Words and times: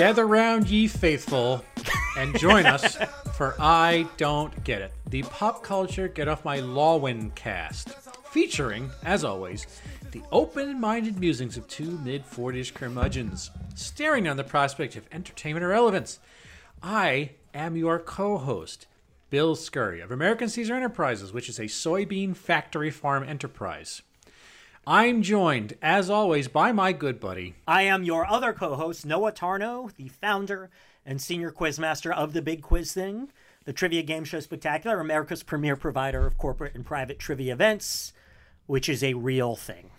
Gather 0.00 0.26
round, 0.26 0.70
ye 0.70 0.86
faithful, 0.88 1.62
and 2.16 2.34
join 2.38 2.64
us 2.64 2.96
for 3.34 3.54
I 3.60 4.08
Don't 4.16 4.64
Get 4.64 4.80
It, 4.80 4.94
the 5.10 5.24
pop 5.24 5.62
culture 5.62 6.08
Get 6.08 6.26
Off 6.26 6.42
My 6.42 6.60
Lawin 6.60 7.32
cast, 7.32 7.90
featuring, 8.30 8.90
as 9.04 9.24
always, 9.24 9.66
the 10.12 10.22
open 10.32 10.80
minded 10.80 11.20
musings 11.20 11.58
of 11.58 11.68
two 11.68 11.98
mid 12.02 12.24
40s 12.24 12.72
curmudgeons, 12.72 13.50
staring 13.74 14.26
on 14.26 14.38
the 14.38 14.42
prospect 14.42 14.96
of 14.96 15.06
entertainment 15.12 15.64
irrelevance. 15.64 16.18
I 16.82 17.32
am 17.52 17.76
your 17.76 17.98
co 17.98 18.38
host, 18.38 18.86
Bill 19.28 19.54
Scurry 19.54 20.00
of 20.00 20.10
American 20.10 20.48
Caesar 20.48 20.76
Enterprises, 20.76 21.34
which 21.34 21.50
is 21.50 21.58
a 21.58 21.64
soybean 21.64 22.34
factory 22.34 22.90
farm 22.90 23.22
enterprise. 23.22 24.00
I'm 24.86 25.20
joined, 25.20 25.74
as 25.82 26.08
always, 26.08 26.48
by 26.48 26.72
my 26.72 26.92
good 26.92 27.20
buddy. 27.20 27.54
I 27.68 27.82
am 27.82 28.02
your 28.02 28.26
other 28.26 28.54
co 28.54 28.76
host, 28.76 29.04
Noah 29.04 29.32
Tarnow, 29.32 29.94
the 29.94 30.08
founder 30.08 30.70
and 31.04 31.20
senior 31.20 31.52
quizmaster 31.52 32.10
of 32.10 32.32
The 32.32 32.40
Big 32.40 32.62
Quiz 32.62 32.94
Thing, 32.94 33.30
the 33.64 33.74
Trivia 33.74 34.02
Game 34.02 34.24
Show 34.24 34.40
Spectacular, 34.40 34.98
America's 34.98 35.42
premier 35.42 35.76
provider 35.76 36.26
of 36.26 36.38
corporate 36.38 36.74
and 36.74 36.86
private 36.86 37.18
trivia 37.18 37.52
events, 37.52 38.14
which 38.66 38.88
is 38.88 39.04
a 39.04 39.14
real 39.14 39.54
thing. 39.54 39.90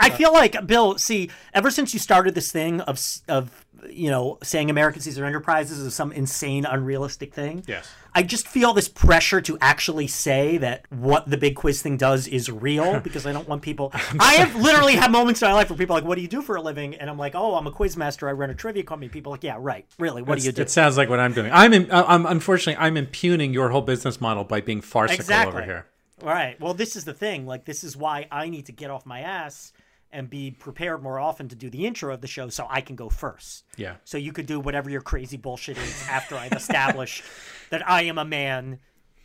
I 0.00 0.10
feel 0.10 0.32
like 0.32 0.66
Bill. 0.66 0.98
See, 0.98 1.30
ever 1.54 1.70
since 1.70 1.92
you 1.92 2.00
started 2.00 2.34
this 2.34 2.52
thing 2.52 2.80
of 2.82 3.00
of 3.28 3.64
you 3.88 4.10
know 4.10 4.38
saying 4.42 4.70
American 4.70 5.00
Caesar 5.00 5.24
Enterprises 5.24 5.78
is 5.78 5.94
some 5.94 6.12
insane, 6.12 6.64
unrealistic 6.64 7.34
thing. 7.34 7.64
Yes. 7.66 7.88
I 8.14 8.22
just 8.22 8.48
feel 8.48 8.72
this 8.72 8.88
pressure 8.88 9.40
to 9.42 9.58
actually 9.60 10.08
say 10.08 10.56
that 10.58 10.86
what 10.90 11.28
the 11.30 11.36
big 11.36 11.54
quiz 11.54 11.82
thing 11.82 11.96
does 11.96 12.26
is 12.26 12.50
real 12.50 13.00
because 13.04 13.26
I 13.26 13.32
don't 13.32 13.48
want 13.48 13.62
people. 13.62 13.92
I 14.18 14.34
have 14.34 14.56
literally 14.56 14.96
had 14.96 15.10
moments 15.18 15.42
in 15.42 15.48
my 15.48 15.54
life 15.54 15.70
where 15.70 15.76
people 15.78 15.94
are 15.94 16.00
like, 16.00 16.08
"What 16.08 16.16
do 16.16 16.22
you 16.22 16.28
do 16.28 16.42
for 16.42 16.56
a 16.56 16.62
living?" 16.62 16.94
And 16.96 17.08
I'm 17.08 17.18
like, 17.18 17.34
"Oh, 17.34 17.54
I'm 17.54 17.66
a 17.66 17.72
quiz 17.72 17.96
master. 17.96 18.28
I 18.28 18.32
run 18.32 18.50
a 18.50 18.54
trivia 18.54 18.82
company." 18.82 19.08
People 19.08 19.32
are 19.32 19.34
like, 19.34 19.44
"Yeah, 19.44 19.56
right. 19.58 19.86
Really? 19.98 20.22
What 20.22 20.38
do 20.38 20.44
you 20.44 20.52
do?" 20.52 20.62
It 20.62 20.70
sounds 20.70 20.96
like 20.96 21.08
what 21.08 21.20
I'm 21.20 21.32
doing. 21.32 21.50
I'm, 21.52 21.72
in, 21.72 21.90
uh, 21.90 22.04
I'm 22.06 22.26
unfortunately, 22.26 22.82
I'm 22.82 22.96
impugning 22.96 23.52
your 23.52 23.70
whole 23.70 23.82
business 23.82 24.20
model 24.20 24.44
by 24.44 24.60
being 24.60 24.80
farcical 24.80 25.20
Exactly. 25.20 25.56
over 25.56 25.64
here. 25.64 25.86
All 26.22 26.28
right. 26.28 26.60
Well, 26.60 26.74
this 26.74 26.96
is 26.96 27.04
the 27.04 27.14
thing. 27.14 27.46
Like, 27.46 27.64
this 27.64 27.84
is 27.84 27.96
why 27.96 28.26
I 28.30 28.48
need 28.48 28.66
to 28.66 28.72
get 28.72 28.90
off 28.90 29.06
my 29.06 29.20
ass 29.20 29.72
and 30.12 30.30
be 30.30 30.50
prepared 30.50 31.02
more 31.02 31.18
often 31.18 31.48
to 31.48 31.54
do 31.54 31.68
the 31.70 31.86
intro 31.86 32.12
of 32.12 32.20
the 32.20 32.26
show 32.26 32.48
so 32.48 32.66
I 32.68 32.80
can 32.80 32.96
go 32.96 33.08
first. 33.08 33.64
Yeah. 33.76 33.96
So 34.04 34.18
you 34.18 34.32
could 34.32 34.46
do 34.46 34.58
whatever 34.60 34.88
your 34.90 35.02
crazy 35.02 35.36
bullshit 35.36 35.76
is 35.78 36.06
after 36.08 36.34
I've 36.36 36.52
established 36.52 37.22
that 37.70 37.88
I 37.88 38.02
am 38.02 38.18
a 38.18 38.24
man 38.24 38.78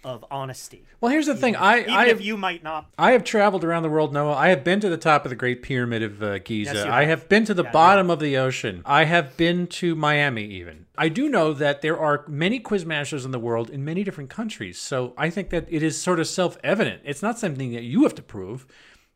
of 0.04 0.26
honesty. 0.30 0.86
Well, 1.00 1.12
here's 1.12 1.28
the 1.28 1.36
thing. 1.36 1.56
I, 1.56 1.82
Even 1.82 1.94
I 1.94 2.04
if 2.04 2.10
have, 2.10 2.22
you 2.22 2.38
might 2.38 2.64
not. 2.64 2.88
I 2.98 3.12
have 3.12 3.24
traveled 3.24 3.64
around 3.64 3.84
the 3.84 3.90
world, 3.90 4.14
Noah. 4.14 4.34
I 4.34 4.50
have 4.50 4.64
been 4.64 4.80
to 4.82 4.90
the 4.90 4.98
top 4.98 5.26
of 5.26 5.30
the 5.30 5.36
Great 5.36 5.64
Pyramid 5.64 6.04
of 6.04 6.22
uh, 6.22 6.40
Giza. 6.40 6.74
Yes, 6.74 6.86
I 6.86 7.06
have. 7.06 7.30
been 7.30 7.46
to 7.46 7.54
the 7.54 7.64
bottom 7.64 8.10
of 8.10 8.20
the 8.20 8.38
ocean. 8.38 8.82
I 8.86 9.06
have 9.06 9.38
been 9.38 9.68
to 9.68 9.96
Miami, 9.96 10.44
even. 10.46 10.86
I 10.98 11.10
do 11.10 11.30
know 11.30 11.54
that 11.54 11.82
there 11.82 11.98
are 11.98 12.26
many 12.28 12.60
quiz 12.60 12.86
masters 12.86 13.26
in 13.26 13.32
the 13.32 13.40
world 13.40 13.70
in 13.70 13.84
many 13.84 14.04
different 14.04 14.30
countries. 14.30 14.78
So 14.78 15.14
I 15.18 15.30
think 15.30 15.50
that 15.50 15.66
it 15.70 15.82
is 15.82 16.00
sort 16.00 16.20
of 16.20 16.28
self 16.28 16.58
evident. 16.64 17.02
It's 17.06 17.22
not 17.22 17.40
something 17.40 17.72
that 17.74 17.84
you 17.84 18.04
have 18.04 18.16
to 18.16 18.22
prove 18.22 18.68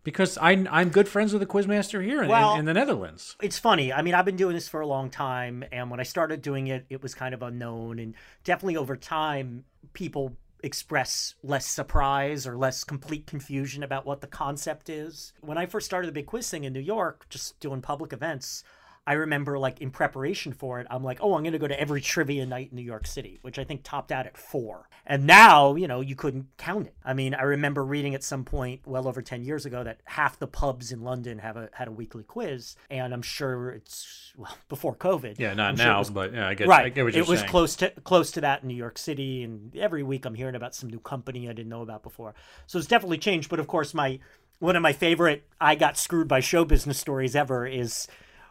because 0.08 0.38
I, 0.38 0.52
I'm 0.72 0.88
good 0.88 1.10
friends 1.10 1.34
with 1.34 1.42
the 1.42 1.46
quizmaster 1.46 2.02
here 2.02 2.24
in, 2.24 2.30
Well- 2.30 2.54
in, 2.54 2.60
in 2.60 2.66
the 2.66 2.74
Netherlands. 2.74 3.36
It's 3.42 3.60
funny. 3.60 3.92
I 3.92 4.02
mean, 4.02 4.14
I've 4.14 4.24
been 4.24 4.38
doing 4.38 4.54
this 4.56 4.70
for 4.70 4.80
a 4.80 4.88
long 4.88 5.10
time, 5.10 5.66
and 5.70 5.92
when 5.92 6.00
I 6.00 6.04
started 6.04 6.42
doing 6.42 6.68
it, 6.68 6.86
it 6.90 7.04
was 7.04 7.14
kind 7.14 7.34
of 7.34 7.44
unknown. 7.44 8.00
And 8.00 8.16
definitely 8.46 8.78
over 8.78 8.96
time, 8.96 9.66
people 9.92 10.38
express 10.64 11.36
less 11.44 11.66
surprise 11.66 12.48
or 12.48 12.58
less 12.58 12.86
complete 12.86 13.28
confusion 13.28 13.84
about 13.84 14.06
what 14.06 14.22
the 14.22 14.28
concept 14.28 14.88
is. 14.88 15.34
When 15.42 15.58
I 15.58 15.66
first 15.66 15.86
started 15.86 16.08
the 16.08 16.14
Big 16.14 16.26
Quiz 16.28 16.50
thing 16.50 16.64
in 16.64 16.72
New 16.72 16.80
York, 16.80 17.26
just 17.28 17.60
doing 17.60 17.82
public 17.82 18.14
events, 18.14 18.64
I 19.08 19.14
remember, 19.14 19.58
like, 19.58 19.80
in 19.80 19.90
preparation 19.90 20.52
for 20.52 20.82
it, 20.82 20.88
I'm 20.92 21.02
like, 21.02 21.20
oh, 21.22 21.34
I'm 21.36 21.42
going 21.42 21.54
to 21.54 21.60
go 21.60 21.68
to 21.68 21.80
every 21.80 22.02
trivia 22.02 22.46
night 22.46 22.72
in 22.72 22.76
New 22.76 22.84
York 22.84 23.08
City, 23.08 23.40
which 23.42 23.58
I 23.58 23.64
think 23.64 23.82
topped 23.84 24.12
out 24.12 24.26
at 24.28 24.38
four. 24.38 24.90
And 25.06 25.26
now, 25.26 25.76
you 25.76 25.88
know, 25.88 26.02
you 26.02 26.14
couldn't 26.18 26.48
count 26.58 26.88
it. 26.88 26.96
I 27.06 27.14
mean, 27.14 27.34
I 27.34 27.44
remember 27.44 27.86
reading 27.86 28.16
at 28.16 28.24
some 28.24 28.44
point, 28.44 28.82
well 28.86 29.08
over 29.08 29.22
10 29.22 29.46
years 29.46 29.66
ago, 29.66 29.82
that 29.86 30.02
half 30.04 30.38
the 30.38 30.46
pubs 30.48 30.92
in 30.92 31.04
London 31.04 31.40
have 31.40 31.56
a 31.56 31.70
had 31.72 31.88
a 31.88 31.92
weekly 31.92 32.24
quiz. 32.24 32.76
And 32.90 33.14
I'm 33.14 33.22
sure 33.22 33.70
it's, 33.70 34.34
well, 34.38 34.58
before 34.70 34.94
COVID. 34.94 35.40
Yeah, 35.40 35.54
not 35.54 35.70
I'm 35.70 35.78
sure 35.78 35.86
now, 35.86 36.00
was- 36.00 36.10
but 36.10 36.34
yeah, 36.34 36.50
I 36.50 36.54
get, 36.54 36.68
right. 36.68 36.88
I 36.88 36.90
get 36.90 37.06
what 37.06 37.14
you're 37.14 37.24
it 37.24 37.30
was 37.30 37.44
close 37.44 37.78
to 37.78 37.90
close 38.04 38.32
to 38.32 38.42
that 38.42 38.64
in 38.64 38.68
New 38.68 38.76
York 38.76 38.98
City, 38.98 39.44
and 39.44 39.74
every 39.78 40.04
week 40.04 40.26
I'm 40.26 40.36
hearing 40.36 40.56
about 40.56 40.76
some 40.76 40.90
new 40.90 41.00
company 41.00 41.48
I 41.48 41.54
didn't 41.54 41.70
know 41.70 41.82
about 41.82 42.04
before. 42.04 42.36
So 42.66 42.78
it's 42.78 42.88
definitely 42.88 43.20
changed. 43.20 43.50
But 43.50 43.62
of 43.62 43.68
course, 43.68 43.94
my 43.94 44.20
one 44.60 44.76
of 44.76 44.82
my 44.82 44.92
favorite 44.92 45.46
I 45.62 45.76
got 45.76 45.98
screwed 45.98 46.28
by 46.28 46.42
show 46.42 46.66
business 46.66 46.98
stories 47.00 47.36
ever 47.38 47.66
is 47.66 48.08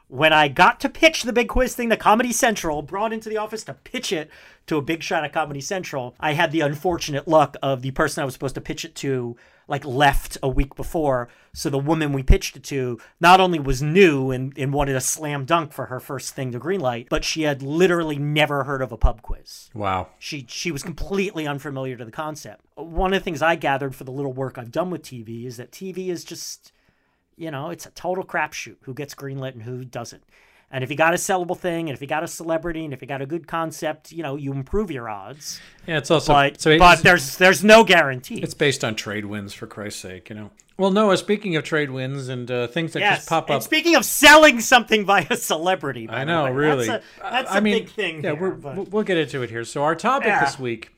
when 0.08 0.32
I 0.32 0.48
got 0.48 0.80
to 0.80 0.88
pitch 0.88 1.22
the 1.22 1.32
big 1.32 1.48
quiz 1.48 1.74
thing 1.74 1.90
to 1.90 1.96
Comedy 1.96 2.32
Central, 2.32 2.82
brought 2.82 3.12
into 3.12 3.28
the 3.28 3.36
office 3.36 3.64
to 3.64 3.74
pitch 3.74 4.12
it 4.12 4.30
to 4.66 4.76
a 4.76 4.82
big 4.82 5.02
shot 5.02 5.24
at 5.24 5.32
Comedy 5.32 5.60
Central. 5.60 6.14
I 6.20 6.32
had 6.32 6.52
the 6.52 6.60
unfortunate 6.60 7.26
luck 7.26 7.56
of 7.62 7.82
the 7.82 7.90
person 7.92 8.22
I 8.22 8.24
was 8.24 8.34
supposed 8.34 8.54
to 8.56 8.60
pitch 8.60 8.84
it 8.84 8.94
to 8.96 9.36
like 9.68 9.84
left 9.84 10.38
a 10.42 10.48
week 10.48 10.76
before. 10.76 11.28
So 11.52 11.70
the 11.70 11.78
woman 11.78 12.12
we 12.12 12.22
pitched 12.22 12.56
it 12.56 12.62
to 12.64 13.00
not 13.20 13.40
only 13.40 13.58
was 13.58 13.82
new 13.82 14.30
and, 14.30 14.56
and 14.56 14.72
wanted 14.72 14.94
a 14.94 15.00
slam 15.00 15.44
dunk 15.44 15.72
for 15.72 15.86
her 15.86 15.98
first 15.98 16.34
thing 16.34 16.52
to 16.52 16.60
greenlight, 16.60 17.08
but 17.08 17.24
she 17.24 17.42
had 17.42 17.62
literally 17.62 18.18
never 18.18 18.64
heard 18.64 18.82
of 18.82 18.92
a 18.92 18.96
pub 18.96 19.22
quiz. 19.22 19.70
Wow. 19.74 20.08
She 20.18 20.46
she 20.48 20.70
was 20.70 20.82
completely 20.82 21.46
unfamiliar 21.46 21.96
to 21.96 22.04
the 22.04 22.12
concept. 22.12 22.64
One 22.76 23.12
of 23.12 23.20
the 23.20 23.24
things 23.24 23.42
I 23.42 23.56
gathered 23.56 23.94
for 23.94 24.04
the 24.04 24.12
little 24.12 24.32
work 24.32 24.58
I've 24.58 24.72
done 24.72 24.90
with 24.90 25.02
TV 25.02 25.46
is 25.46 25.56
that 25.56 25.72
TV 25.72 26.08
is 26.08 26.24
just, 26.24 26.72
you 27.36 27.50
know, 27.50 27.70
it's 27.70 27.86
a 27.86 27.90
total 27.90 28.24
crapshoot. 28.24 28.76
Who 28.82 28.94
gets 28.94 29.14
greenlit 29.14 29.52
and 29.54 29.62
who 29.62 29.84
doesn't. 29.84 30.22
And 30.68 30.82
if 30.82 30.90
you 30.90 30.96
got 30.96 31.14
a 31.14 31.16
sellable 31.16 31.56
thing, 31.56 31.88
and 31.88 31.94
if 31.94 32.00
you 32.02 32.08
got 32.08 32.24
a 32.24 32.28
celebrity, 32.28 32.84
and 32.84 32.92
if 32.92 33.00
you 33.00 33.06
got 33.06 33.22
a 33.22 33.26
good 33.26 33.46
concept, 33.46 34.10
you 34.10 34.24
know, 34.24 34.34
you 34.34 34.52
improve 34.52 34.90
your 34.90 35.08
odds. 35.08 35.60
Yeah, 35.86 35.98
it's 35.98 36.10
also 36.10 36.32
But 36.32 36.60
so 36.60 36.70
it's, 36.70 36.78
but 36.80 37.02
there's 37.04 37.36
there's 37.36 37.62
no 37.62 37.84
guarantee. 37.84 38.42
it's 38.42 38.52
based 38.54 38.82
on 38.84 38.96
trade 38.96 39.26
wins 39.26 39.54
for 39.54 39.68
Christ's 39.68 40.00
sake, 40.02 40.28
you 40.28 40.34
know. 40.34 40.50
Well, 40.76 40.90
Noah, 40.90 41.16
speaking 41.18 41.54
of 41.56 41.62
trade 41.64 41.90
wins 41.90 42.28
and 42.28 42.50
uh, 42.50 42.66
things 42.66 42.92
that 42.94 43.00
yes. 43.00 43.18
just 43.18 43.28
pop 43.28 43.48
and 43.48 43.56
up, 43.56 43.62
speaking 43.62 43.94
of 43.94 44.04
selling 44.04 44.60
something 44.60 45.04
by 45.04 45.26
a 45.30 45.36
celebrity, 45.36 46.06
by 46.08 46.16
I 46.22 46.24
know, 46.24 46.44
way, 46.46 46.50
really. 46.52 46.86
that's 46.88 47.04
a, 47.04 47.22
that's 47.22 47.50
I 47.50 47.58
a 47.58 47.60
mean, 47.60 47.78
big 47.84 47.88
thing. 47.90 48.16
Yeah, 48.24 48.32
here, 48.32 48.40
we're, 48.40 48.50
but- 48.50 48.88
we'll- 48.90 49.04
get 49.04 49.16
into 49.16 49.42
it 49.42 49.48
here. 49.50 49.64
So 49.64 49.84
our 49.84 49.94
topic 49.94 50.26
Yeah. 50.26 50.44
this 50.44 50.58
week 50.58 50.90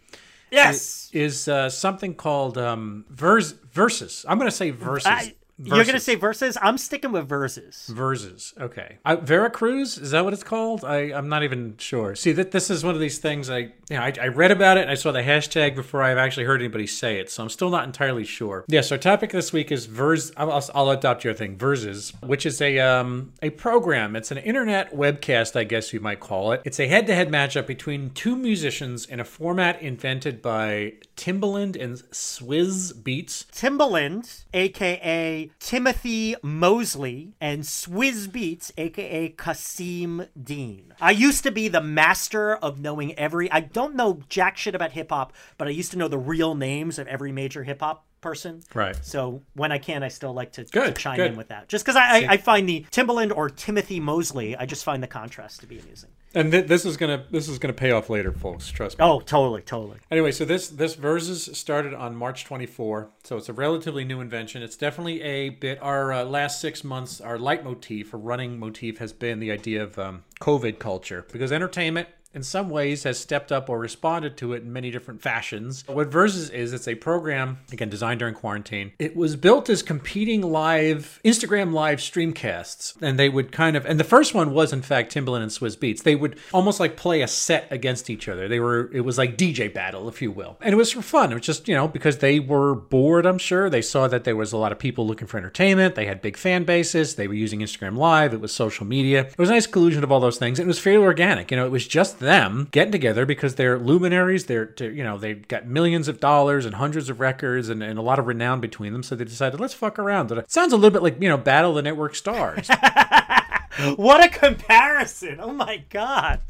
yes. 0.50 1.10
is 1.12 1.46
uh, 1.46 1.68
something 1.68 2.14
called 2.14 2.56
um, 2.58 3.04
vers- 3.10 3.52
versus. 3.70 4.24
I'm 4.28 4.38
going 4.38 4.50
to 4.50 4.56
say 4.56 4.70
versus. 4.70 5.06
I- 5.06 5.34
you're 5.60 5.84
gonna 5.84 6.00
say 6.00 6.14
verses. 6.14 6.56
I'm 6.60 6.78
sticking 6.78 7.12
with 7.12 7.28
verses. 7.28 7.86
Versus. 7.92 8.54
Okay. 8.60 8.98
Uh, 9.04 9.16
Veracruz 9.16 9.98
is 9.98 10.12
that 10.12 10.24
what 10.24 10.32
it's 10.32 10.44
called? 10.44 10.84
I 10.84 11.12
I'm 11.12 11.28
not 11.28 11.42
even 11.42 11.76
sure. 11.78 12.14
See 12.14 12.32
that 12.32 12.52
this 12.52 12.70
is 12.70 12.84
one 12.84 12.94
of 12.94 13.00
these 13.00 13.18
things. 13.18 13.50
I 13.50 13.58
you 13.58 13.72
know 13.90 14.00
I, 14.02 14.12
I 14.20 14.28
read 14.28 14.50
about 14.50 14.76
it 14.76 14.82
and 14.82 14.90
I 14.90 14.94
saw 14.94 15.12
the 15.12 15.22
hashtag 15.22 15.74
before 15.74 16.02
I've 16.02 16.18
actually 16.18 16.44
heard 16.44 16.60
anybody 16.60 16.86
say 16.86 17.18
it, 17.18 17.30
so 17.30 17.42
I'm 17.42 17.48
still 17.48 17.70
not 17.70 17.84
entirely 17.84 18.24
sure. 18.24 18.64
Yes. 18.68 18.92
our 18.92 18.98
topic 18.98 19.30
this 19.30 19.52
week 19.52 19.72
is 19.72 19.86
vers. 19.86 20.32
I'll, 20.36 20.52
I'll, 20.52 20.64
I'll 20.74 20.90
adopt 20.90 21.24
your 21.24 21.34
thing. 21.34 21.56
Versus, 21.56 22.12
which 22.22 22.46
is 22.46 22.60
a 22.60 22.78
um 22.78 23.32
a 23.42 23.50
program. 23.50 24.16
It's 24.16 24.30
an 24.30 24.38
internet 24.38 24.94
webcast, 24.94 25.56
I 25.56 25.64
guess 25.64 25.92
you 25.92 26.00
might 26.00 26.20
call 26.20 26.52
it. 26.52 26.62
It's 26.64 26.78
a 26.80 26.86
head-to-head 26.86 27.28
matchup 27.30 27.66
between 27.66 28.10
two 28.10 28.36
musicians 28.36 29.06
in 29.06 29.20
a 29.20 29.24
format 29.24 29.80
invented 29.82 30.40
by 30.42 30.94
Timbaland 31.16 31.80
and 31.82 31.96
Swizz 32.12 32.92
Beatz. 32.94 33.46
Timbaland, 33.50 34.44
aka 34.54 35.47
Timothy 35.58 36.34
Mosley, 36.42 37.34
and 37.40 37.62
Swizz 37.62 38.28
Beatz, 38.28 38.70
aka 38.76 39.30
Kasseem 39.30 40.28
Dean. 40.40 40.94
I 41.00 41.12
used 41.12 41.42
to 41.44 41.50
be 41.50 41.68
the 41.68 41.80
master 41.80 42.56
of 42.56 42.80
knowing 42.80 43.18
every. 43.18 43.50
I 43.50 43.60
don't 43.60 43.94
know 43.94 44.20
jack 44.28 44.56
shit 44.56 44.74
about 44.74 44.92
hip 44.92 45.10
hop, 45.10 45.32
but 45.56 45.68
I 45.68 45.70
used 45.70 45.90
to 45.92 45.98
know 45.98 46.08
the 46.08 46.18
real 46.18 46.54
names 46.54 46.98
of 46.98 47.06
every 47.06 47.32
major 47.32 47.64
hip 47.64 47.80
hop 47.80 48.04
person. 48.20 48.62
Right. 48.74 48.96
So 49.04 49.42
when 49.54 49.72
I 49.72 49.78
can, 49.78 50.02
I 50.02 50.08
still 50.08 50.32
like 50.32 50.52
to, 50.52 50.64
to 50.64 50.92
chime 50.92 51.16
good. 51.16 51.32
in 51.32 51.36
with 51.36 51.48
that. 51.48 51.68
Just 51.68 51.84
because 51.84 51.96
I, 51.96 52.24
I, 52.24 52.26
I 52.30 52.36
find 52.36 52.68
the 52.68 52.84
Timbaland 52.90 53.34
or 53.36 53.48
Timothy 53.48 54.00
Mosley, 54.00 54.56
I 54.56 54.66
just 54.66 54.84
find 54.84 55.02
the 55.02 55.06
contrast 55.06 55.60
to 55.60 55.66
be 55.66 55.78
amusing. 55.78 56.10
And 56.34 56.52
th- 56.52 56.66
this 56.66 56.84
is 56.84 56.96
gonna 56.96 57.24
this 57.30 57.48
is 57.48 57.58
gonna 57.58 57.72
pay 57.72 57.90
off 57.90 58.10
later, 58.10 58.32
folks. 58.32 58.68
Trust 58.68 58.98
me. 58.98 59.04
Oh, 59.04 59.20
totally, 59.20 59.62
totally. 59.62 59.98
Anyway, 60.10 60.32
so 60.32 60.44
this 60.44 60.68
this 60.68 60.94
versus 60.94 61.48
started 61.56 61.94
on 61.94 62.14
March 62.14 62.44
24, 62.44 63.10
so 63.24 63.36
it's 63.36 63.48
a 63.48 63.52
relatively 63.52 64.04
new 64.04 64.20
invention. 64.20 64.62
It's 64.62 64.76
definitely 64.76 65.22
a 65.22 65.48
bit. 65.50 65.78
Our 65.80 66.12
uh, 66.12 66.24
last 66.24 66.60
six 66.60 66.84
months, 66.84 67.20
our 67.20 67.38
leitmotif, 67.38 68.12
or 68.12 68.18
running 68.18 68.58
motif, 68.58 68.98
has 68.98 69.12
been 69.12 69.40
the 69.40 69.50
idea 69.50 69.82
of 69.82 69.98
um, 69.98 70.24
COVID 70.40 70.78
culture 70.78 71.26
because 71.32 71.50
entertainment 71.50 72.08
in 72.34 72.42
some 72.42 72.68
ways 72.70 73.04
has 73.04 73.18
stepped 73.18 73.50
up 73.50 73.68
or 73.68 73.78
responded 73.78 74.36
to 74.36 74.52
it 74.52 74.62
in 74.62 74.72
many 74.72 74.90
different 74.90 75.22
fashions. 75.22 75.84
What 75.86 76.10
Verzuz 76.10 76.52
is, 76.52 76.72
it's 76.72 76.88
a 76.88 76.94
program, 76.94 77.58
again, 77.72 77.88
designed 77.88 78.20
during 78.20 78.34
quarantine. 78.34 78.92
It 78.98 79.16
was 79.16 79.36
built 79.36 79.68
as 79.68 79.82
competing 79.82 80.42
live, 80.42 81.20
Instagram 81.24 81.72
live 81.72 81.98
streamcasts. 81.98 83.00
And 83.00 83.18
they 83.18 83.28
would 83.28 83.52
kind 83.52 83.76
of, 83.76 83.86
and 83.86 83.98
the 83.98 84.04
first 84.04 84.34
one 84.34 84.52
was, 84.52 84.72
in 84.72 84.82
fact, 84.82 85.14
Timbaland 85.14 85.42
and 85.42 85.50
Swizz 85.50 85.78
Beatz. 85.78 86.02
They 86.02 86.16
would 86.16 86.38
almost 86.52 86.80
like 86.80 86.96
play 86.96 87.22
a 87.22 87.28
set 87.28 87.66
against 87.70 88.10
each 88.10 88.28
other. 88.28 88.48
They 88.48 88.60
were, 88.60 88.90
it 88.92 89.00
was 89.00 89.18
like 89.18 89.36
DJ 89.36 89.72
battle, 89.72 90.08
if 90.08 90.20
you 90.20 90.30
will. 90.30 90.58
And 90.60 90.72
it 90.72 90.76
was 90.76 90.92
for 90.92 91.02
fun. 91.02 91.32
It 91.32 91.34
was 91.34 91.46
just, 91.46 91.68
you 91.68 91.74
know, 91.74 91.88
because 91.88 92.18
they 92.18 92.40
were 92.40 92.74
bored, 92.74 93.26
I'm 93.26 93.38
sure. 93.38 93.70
They 93.70 93.82
saw 93.82 94.06
that 94.08 94.24
there 94.24 94.36
was 94.36 94.52
a 94.52 94.58
lot 94.58 94.72
of 94.72 94.78
people 94.78 95.06
looking 95.06 95.26
for 95.26 95.38
entertainment. 95.38 95.94
They 95.94 96.06
had 96.06 96.20
big 96.20 96.36
fan 96.36 96.64
bases. 96.64 97.14
They 97.14 97.28
were 97.28 97.34
using 97.34 97.60
Instagram 97.60 97.96
Live. 97.96 98.34
It 98.34 98.40
was 98.40 98.52
social 98.52 98.86
media. 98.86 99.22
It 99.22 99.38
was 99.38 99.48
a 99.48 99.52
nice 99.52 99.66
collusion 99.66 100.04
of 100.04 100.12
all 100.12 100.20
those 100.20 100.38
things. 100.38 100.58
It 100.58 100.66
was 100.66 100.78
fairly 100.78 101.04
organic. 101.04 101.50
You 101.50 101.56
know, 101.56 101.66
it 101.66 101.72
was 101.72 101.86
just 101.86 102.17
them 102.18 102.68
getting 102.70 102.92
together 102.92 103.26
because 103.26 103.54
they're 103.54 103.78
luminaries. 103.78 104.46
They're, 104.46 104.72
you 104.80 105.04
know, 105.04 105.18
they've 105.18 105.46
got 105.48 105.66
millions 105.66 106.08
of 106.08 106.20
dollars 106.20 106.64
and 106.64 106.74
hundreds 106.74 107.08
of 107.08 107.20
records 107.20 107.68
and, 107.68 107.82
and 107.82 107.98
a 107.98 108.02
lot 108.02 108.18
of 108.18 108.26
renown 108.26 108.60
between 108.60 108.92
them. 108.92 109.02
So 109.02 109.14
they 109.14 109.24
decided, 109.24 109.60
let's 109.60 109.74
fuck 109.74 109.98
around. 109.98 110.30
It 110.32 110.50
sounds 110.50 110.72
a 110.72 110.76
little 110.76 110.90
bit 110.90 111.02
like, 111.02 111.20
you 111.20 111.28
know, 111.28 111.38
Battle 111.38 111.74
the 111.74 111.82
Network 111.82 112.14
Stars. 112.14 112.68
what 113.96 114.24
a 114.24 114.28
comparison! 114.28 115.38
Oh 115.40 115.52
my 115.52 115.82
god, 115.90 116.40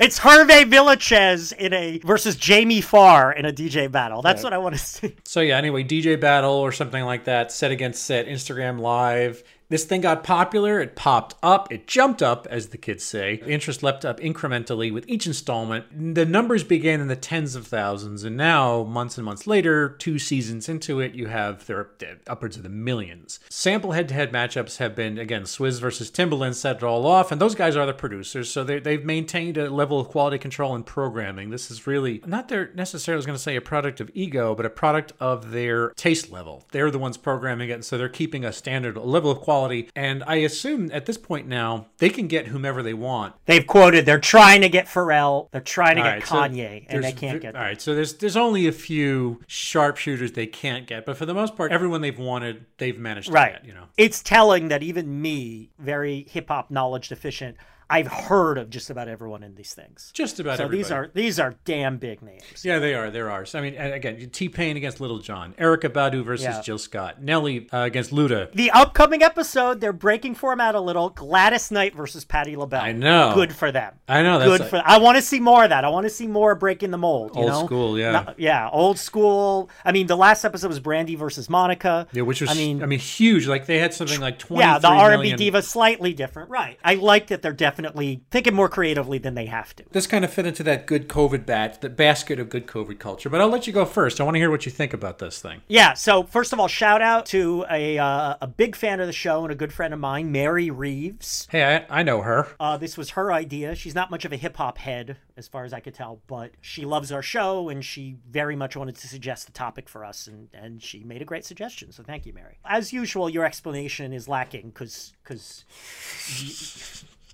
it's 0.00 0.18
Hervé 0.18 0.64
Villechaize 0.64 1.52
in 1.52 1.72
a 1.72 1.98
versus 1.98 2.36
Jamie 2.36 2.80
Farr 2.80 3.32
in 3.32 3.44
a 3.44 3.52
DJ 3.52 3.90
battle. 3.90 4.22
That's 4.22 4.42
what 4.42 4.52
I 4.52 4.58
want 4.58 4.74
to 4.74 4.80
see. 4.80 5.14
So 5.24 5.40
yeah, 5.40 5.56
anyway, 5.56 5.84
DJ 5.84 6.20
battle 6.20 6.54
or 6.54 6.72
something 6.72 7.04
like 7.04 7.24
that, 7.24 7.52
set 7.52 7.70
against 7.70 8.04
set, 8.04 8.26
Instagram 8.26 8.80
live. 8.80 9.44
This 9.72 9.86
thing 9.86 10.02
got 10.02 10.22
popular, 10.22 10.82
it 10.82 10.96
popped 10.96 11.34
up, 11.42 11.72
it 11.72 11.86
jumped 11.86 12.22
up, 12.22 12.46
as 12.50 12.68
the 12.68 12.76
kids 12.76 13.04
say. 13.04 13.36
Interest 13.46 13.82
leapt 13.82 14.04
up 14.04 14.20
incrementally 14.20 14.92
with 14.92 15.08
each 15.08 15.26
installment. 15.26 16.14
The 16.14 16.26
numbers 16.26 16.62
began 16.62 17.00
in 17.00 17.08
the 17.08 17.16
tens 17.16 17.56
of 17.56 17.66
thousands, 17.66 18.22
and 18.22 18.36
now, 18.36 18.82
months 18.82 19.16
and 19.16 19.24
months 19.24 19.46
later, 19.46 19.88
two 19.88 20.18
seasons 20.18 20.68
into 20.68 21.00
it, 21.00 21.14
you 21.14 21.28
have 21.28 21.64
they're 21.64 21.88
upwards 22.26 22.58
of 22.58 22.64
the 22.64 22.68
millions. 22.68 23.40
Sample 23.48 23.92
head 23.92 24.08
to 24.08 24.14
head 24.14 24.30
matchups 24.30 24.76
have 24.76 24.94
been, 24.94 25.16
again, 25.16 25.44
Swizz 25.44 25.80
versus 25.80 26.10
Timbaland 26.10 26.54
set 26.54 26.76
it 26.76 26.82
all 26.82 27.06
off, 27.06 27.32
and 27.32 27.40
those 27.40 27.54
guys 27.54 27.74
are 27.74 27.86
the 27.86 27.94
producers, 27.94 28.50
so 28.50 28.64
they've 28.64 29.06
maintained 29.06 29.56
a 29.56 29.70
level 29.70 29.98
of 29.98 30.08
quality 30.08 30.36
control 30.36 30.74
and 30.74 30.84
programming. 30.84 31.48
This 31.48 31.70
is 31.70 31.86
really 31.86 32.20
not 32.26 32.48
their 32.48 32.70
necessarily, 32.74 33.16
I 33.16 33.20
was 33.20 33.24
going 33.24 33.38
to 33.38 33.42
say, 33.42 33.56
a 33.56 33.62
product 33.62 34.00
of 34.00 34.10
ego, 34.12 34.54
but 34.54 34.66
a 34.66 34.70
product 34.70 35.14
of 35.18 35.50
their 35.50 35.92
taste 35.92 36.30
level. 36.30 36.66
They're 36.72 36.90
the 36.90 36.98
ones 36.98 37.16
programming 37.16 37.70
it, 37.70 37.72
and 37.72 37.84
so 37.86 37.96
they're 37.96 38.10
keeping 38.10 38.44
a 38.44 38.52
standard, 38.52 38.98
level 38.98 39.30
of 39.30 39.40
quality 39.40 39.61
quality. 39.62 39.90
And 39.96 40.22
I 40.26 40.36
assume 40.36 40.90
at 40.92 41.06
this 41.06 41.18
point 41.18 41.46
now 41.46 41.86
they 41.98 42.10
can 42.10 42.28
get 42.28 42.48
whomever 42.48 42.82
they 42.82 42.94
want. 42.94 43.34
They've 43.46 43.66
quoted 43.66 44.06
they're 44.06 44.18
trying 44.18 44.62
to 44.62 44.68
get 44.68 44.86
Pharrell, 44.86 45.50
they're 45.50 45.60
trying 45.60 45.96
to 45.96 46.02
all 46.02 46.08
get 46.08 46.30
right, 46.30 46.50
Kanye, 46.50 46.90
so 46.90 46.96
and 46.96 47.04
they 47.04 47.12
can't 47.12 47.40
get. 47.40 47.54
All 47.54 47.62
right, 47.62 47.80
so 47.80 47.94
there's 47.94 48.14
there's 48.14 48.36
only 48.36 48.66
a 48.66 48.72
few 48.72 49.40
sharpshooters 49.46 50.32
they 50.32 50.46
can't 50.46 50.86
get, 50.86 51.06
but 51.06 51.16
for 51.16 51.26
the 51.26 51.34
most 51.34 51.56
part, 51.56 51.72
everyone 51.72 52.00
they've 52.00 52.18
wanted, 52.18 52.66
they've 52.78 52.98
managed 52.98 53.28
to 53.28 53.32
right. 53.32 53.54
get. 53.54 53.64
You 53.64 53.74
know, 53.74 53.84
it's 53.96 54.22
telling 54.22 54.68
that 54.68 54.82
even 54.82 55.20
me, 55.20 55.70
very 55.78 56.26
hip 56.30 56.48
hop 56.48 56.70
knowledge 56.70 57.08
deficient, 57.08 57.56
I've 57.92 58.06
heard 58.06 58.56
of 58.56 58.70
just 58.70 58.88
about 58.88 59.08
everyone 59.08 59.42
in 59.42 59.54
these 59.54 59.74
things. 59.74 60.12
Just 60.14 60.40
about 60.40 60.56
so 60.56 60.64
everybody. 60.64 60.82
these 60.82 60.90
are 60.90 61.10
these 61.12 61.38
are 61.38 61.54
damn 61.66 61.98
big 61.98 62.22
names. 62.22 62.64
Yeah, 62.64 62.78
they 62.78 62.94
are. 62.94 63.10
There 63.10 63.30
are. 63.30 63.44
So, 63.44 63.58
I 63.58 63.62
mean, 63.62 63.74
again, 63.76 64.30
T 64.30 64.48
Pain 64.48 64.78
against 64.78 64.98
Lil 64.98 65.18
Jon, 65.18 65.52
Erykah 65.58 65.90
Badu 65.90 66.24
versus 66.24 66.46
yeah. 66.46 66.62
Jill 66.62 66.78
Scott, 66.78 67.22
Nelly 67.22 67.68
uh, 67.70 67.80
against 67.80 68.10
Luda. 68.10 68.50
The 68.54 68.70
upcoming 68.70 69.22
episode, 69.22 69.82
they're 69.82 69.92
breaking 69.92 70.36
format 70.36 70.74
a 70.74 70.80
little. 70.80 71.10
Gladys 71.10 71.70
Knight 71.70 71.94
versus 71.94 72.24
Patti 72.24 72.56
LaBelle. 72.56 72.80
I 72.80 72.92
know. 72.92 73.32
Good 73.34 73.54
for 73.54 73.70
them. 73.70 73.92
I 74.08 74.22
know. 74.22 74.38
Good 74.38 74.64
for. 74.64 74.80
I 74.82 74.96
want 74.96 75.16
to 75.16 75.22
see 75.22 75.38
more 75.38 75.64
of 75.64 75.68
that. 75.68 75.84
I 75.84 75.90
want 75.90 76.04
to 76.04 76.10
see 76.10 76.26
more 76.26 76.54
breaking 76.54 76.92
the 76.92 76.98
mold. 76.98 77.32
old 77.34 77.46
know? 77.46 77.66
school, 77.66 77.98
yeah. 77.98 78.12
Not, 78.12 78.40
yeah, 78.40 78.70
old 78.72 78.98
school. 78.98 79.68
I 79.84 79.92
mean, 79.92 80.06
the 80.06 80.16
last 80.16 80.46
episode 80.46 80.68
was 80.68 80.80
Brandy 80.80 81.14
versus 81.14 81.50
Monica. 81.50 82.06
Yeah, 82.12 82.22
which 82.22 82.40
was 82.40 82.48
I 82.48 82.54
mean, 82.54 82.82
I 82.82 82.86
mean, 82.86 83.00
huge. 83.00 83.46
Like 83.46 83.66
they 83.66 83.78
had 83.78 83.92
something 83.92 84.18
like 84.18 84.38
twenty. 84.38 84.62
Yeah, 84.62 84.78
the 84.78 84.88
R 84.88 85.12
and 85.12 85.20
B 85.20 85.34
diva 85.34 85.60
slightly 85.60 86.14
different. 86.14 86.48
Right. 86.48 86.78
I 86.82 86.94
like 86.94 87.26
that 87.26 87.42
they're 87.42 87.52
definitely 87.52 87.81
thinking 88.30 88.54
more 88.54 88.62
more 88.62 88.68
creatively 88.68 89.18
than 89.18 89.34
they 89.34 89.46
have 89.46 89.74
to. 89.74 89.82
This 89.90 90.06
kind 90.06 90.24
of 90.24 90.32
fit 90.32 90.46
into 90.46 90.62
that 90.62 90.86
good 90.86 91.08
COVID 91.08 91.44
bat, 91.44 91.80
the 91.80 91.88
basket 91.88 92.38
of 92.38 92.48
good 92.48 92.68
COVID 92.68 93.00
culture. 93.00 93.28
But 93.28 93.40
I'll 93.40 93.48
let 93.48 93.66
you 93.66 93.72
go 93.72 93.84
first. 93.84 94.20
I 94.20 94.24
want 94.24 94.36
to 94.36 94.38
hear 94.38 94.52
what 94.52 94.64
you 94.64 94.70
think 94.70 94.94
about 94.94 95.18
this 95.18 95.42
thing. 95.42 95.62
Yeah. 95.66 95.94
So 95.94 96.22
first 96.22 96.52
of 96.52 96.60
all, 96.60 96.68
shout 96.68 97.02
out 97.02 97.26
to 97.26 97.64
a 97.68 97.98
uh, 97.98 98.36
a 98.40 98.46
big 98.46 98.76
fan 98.76 99.00
of 99.00 99.08
the 99.08 99.12
show 99.12 99.42
and 99.42 99.50
a 99.50 99.56
good 99.56 99.72
friend 99.72 99.92
of 99.92 99.98
mine, 99.98 100.30
Mary 100.30 100.70
Reeves. 100.70 101.48
Hey, 101.50 101.84
I, 101.90 101.98
I 101.98 102.02
know 102.04 102.22
her. 102.22 102.50
Uh, 102.60 102.76
this 102.76 102.96
was 102.96 103.10
her 103.10 103.32
idea. 103.32 103.74
She's 103.74 103.96
not 103.96 104.12
much 104.12 104.24
of 104.24 104.32
a 104.32 104.36
hip 104.36 104.58
hop 104.58 104.78
head, 104.78 105.16
as 105.36 105.48
far 105.48 105.64
as 105.64 105.72
I 105.72 105.80
could 105.80 105.94
tell, 105.94 106.20
but 106.28 106.52
she 106.60 106.84
loves 106.84 107.10
our 107.10 107.22
show 107.22 107.68
and 107.68 107.84
she 107.84 108.14
very 108.30 108.54
much 108.54 108.76
wanted 108.76 108.94
to 108.94 109.08
suggest 109.08 109.46
the 109.46 109.52
topic 109.52 109.88
for 109.88 110.04
us, 110.04 110.28
and 110.28 110.50
and 110.54 110.80
she 110.80 111.02
made 111.02 111.20
a 111.20 111.24
great 111.24 111.44
suggestion. 111.44 111.90
So 111.90 112.04
thank 112.04 112.26
you, 112.26 112.32
Mary. 112.32 112.58
As 112.64 112.92
usual, 112.92 113.28
your 113.28 113.44
explanation 113.44 114.12
is 114.12 114.28
lacking 114.28 114.68
because 114.68 115.14
because 115.24 115.64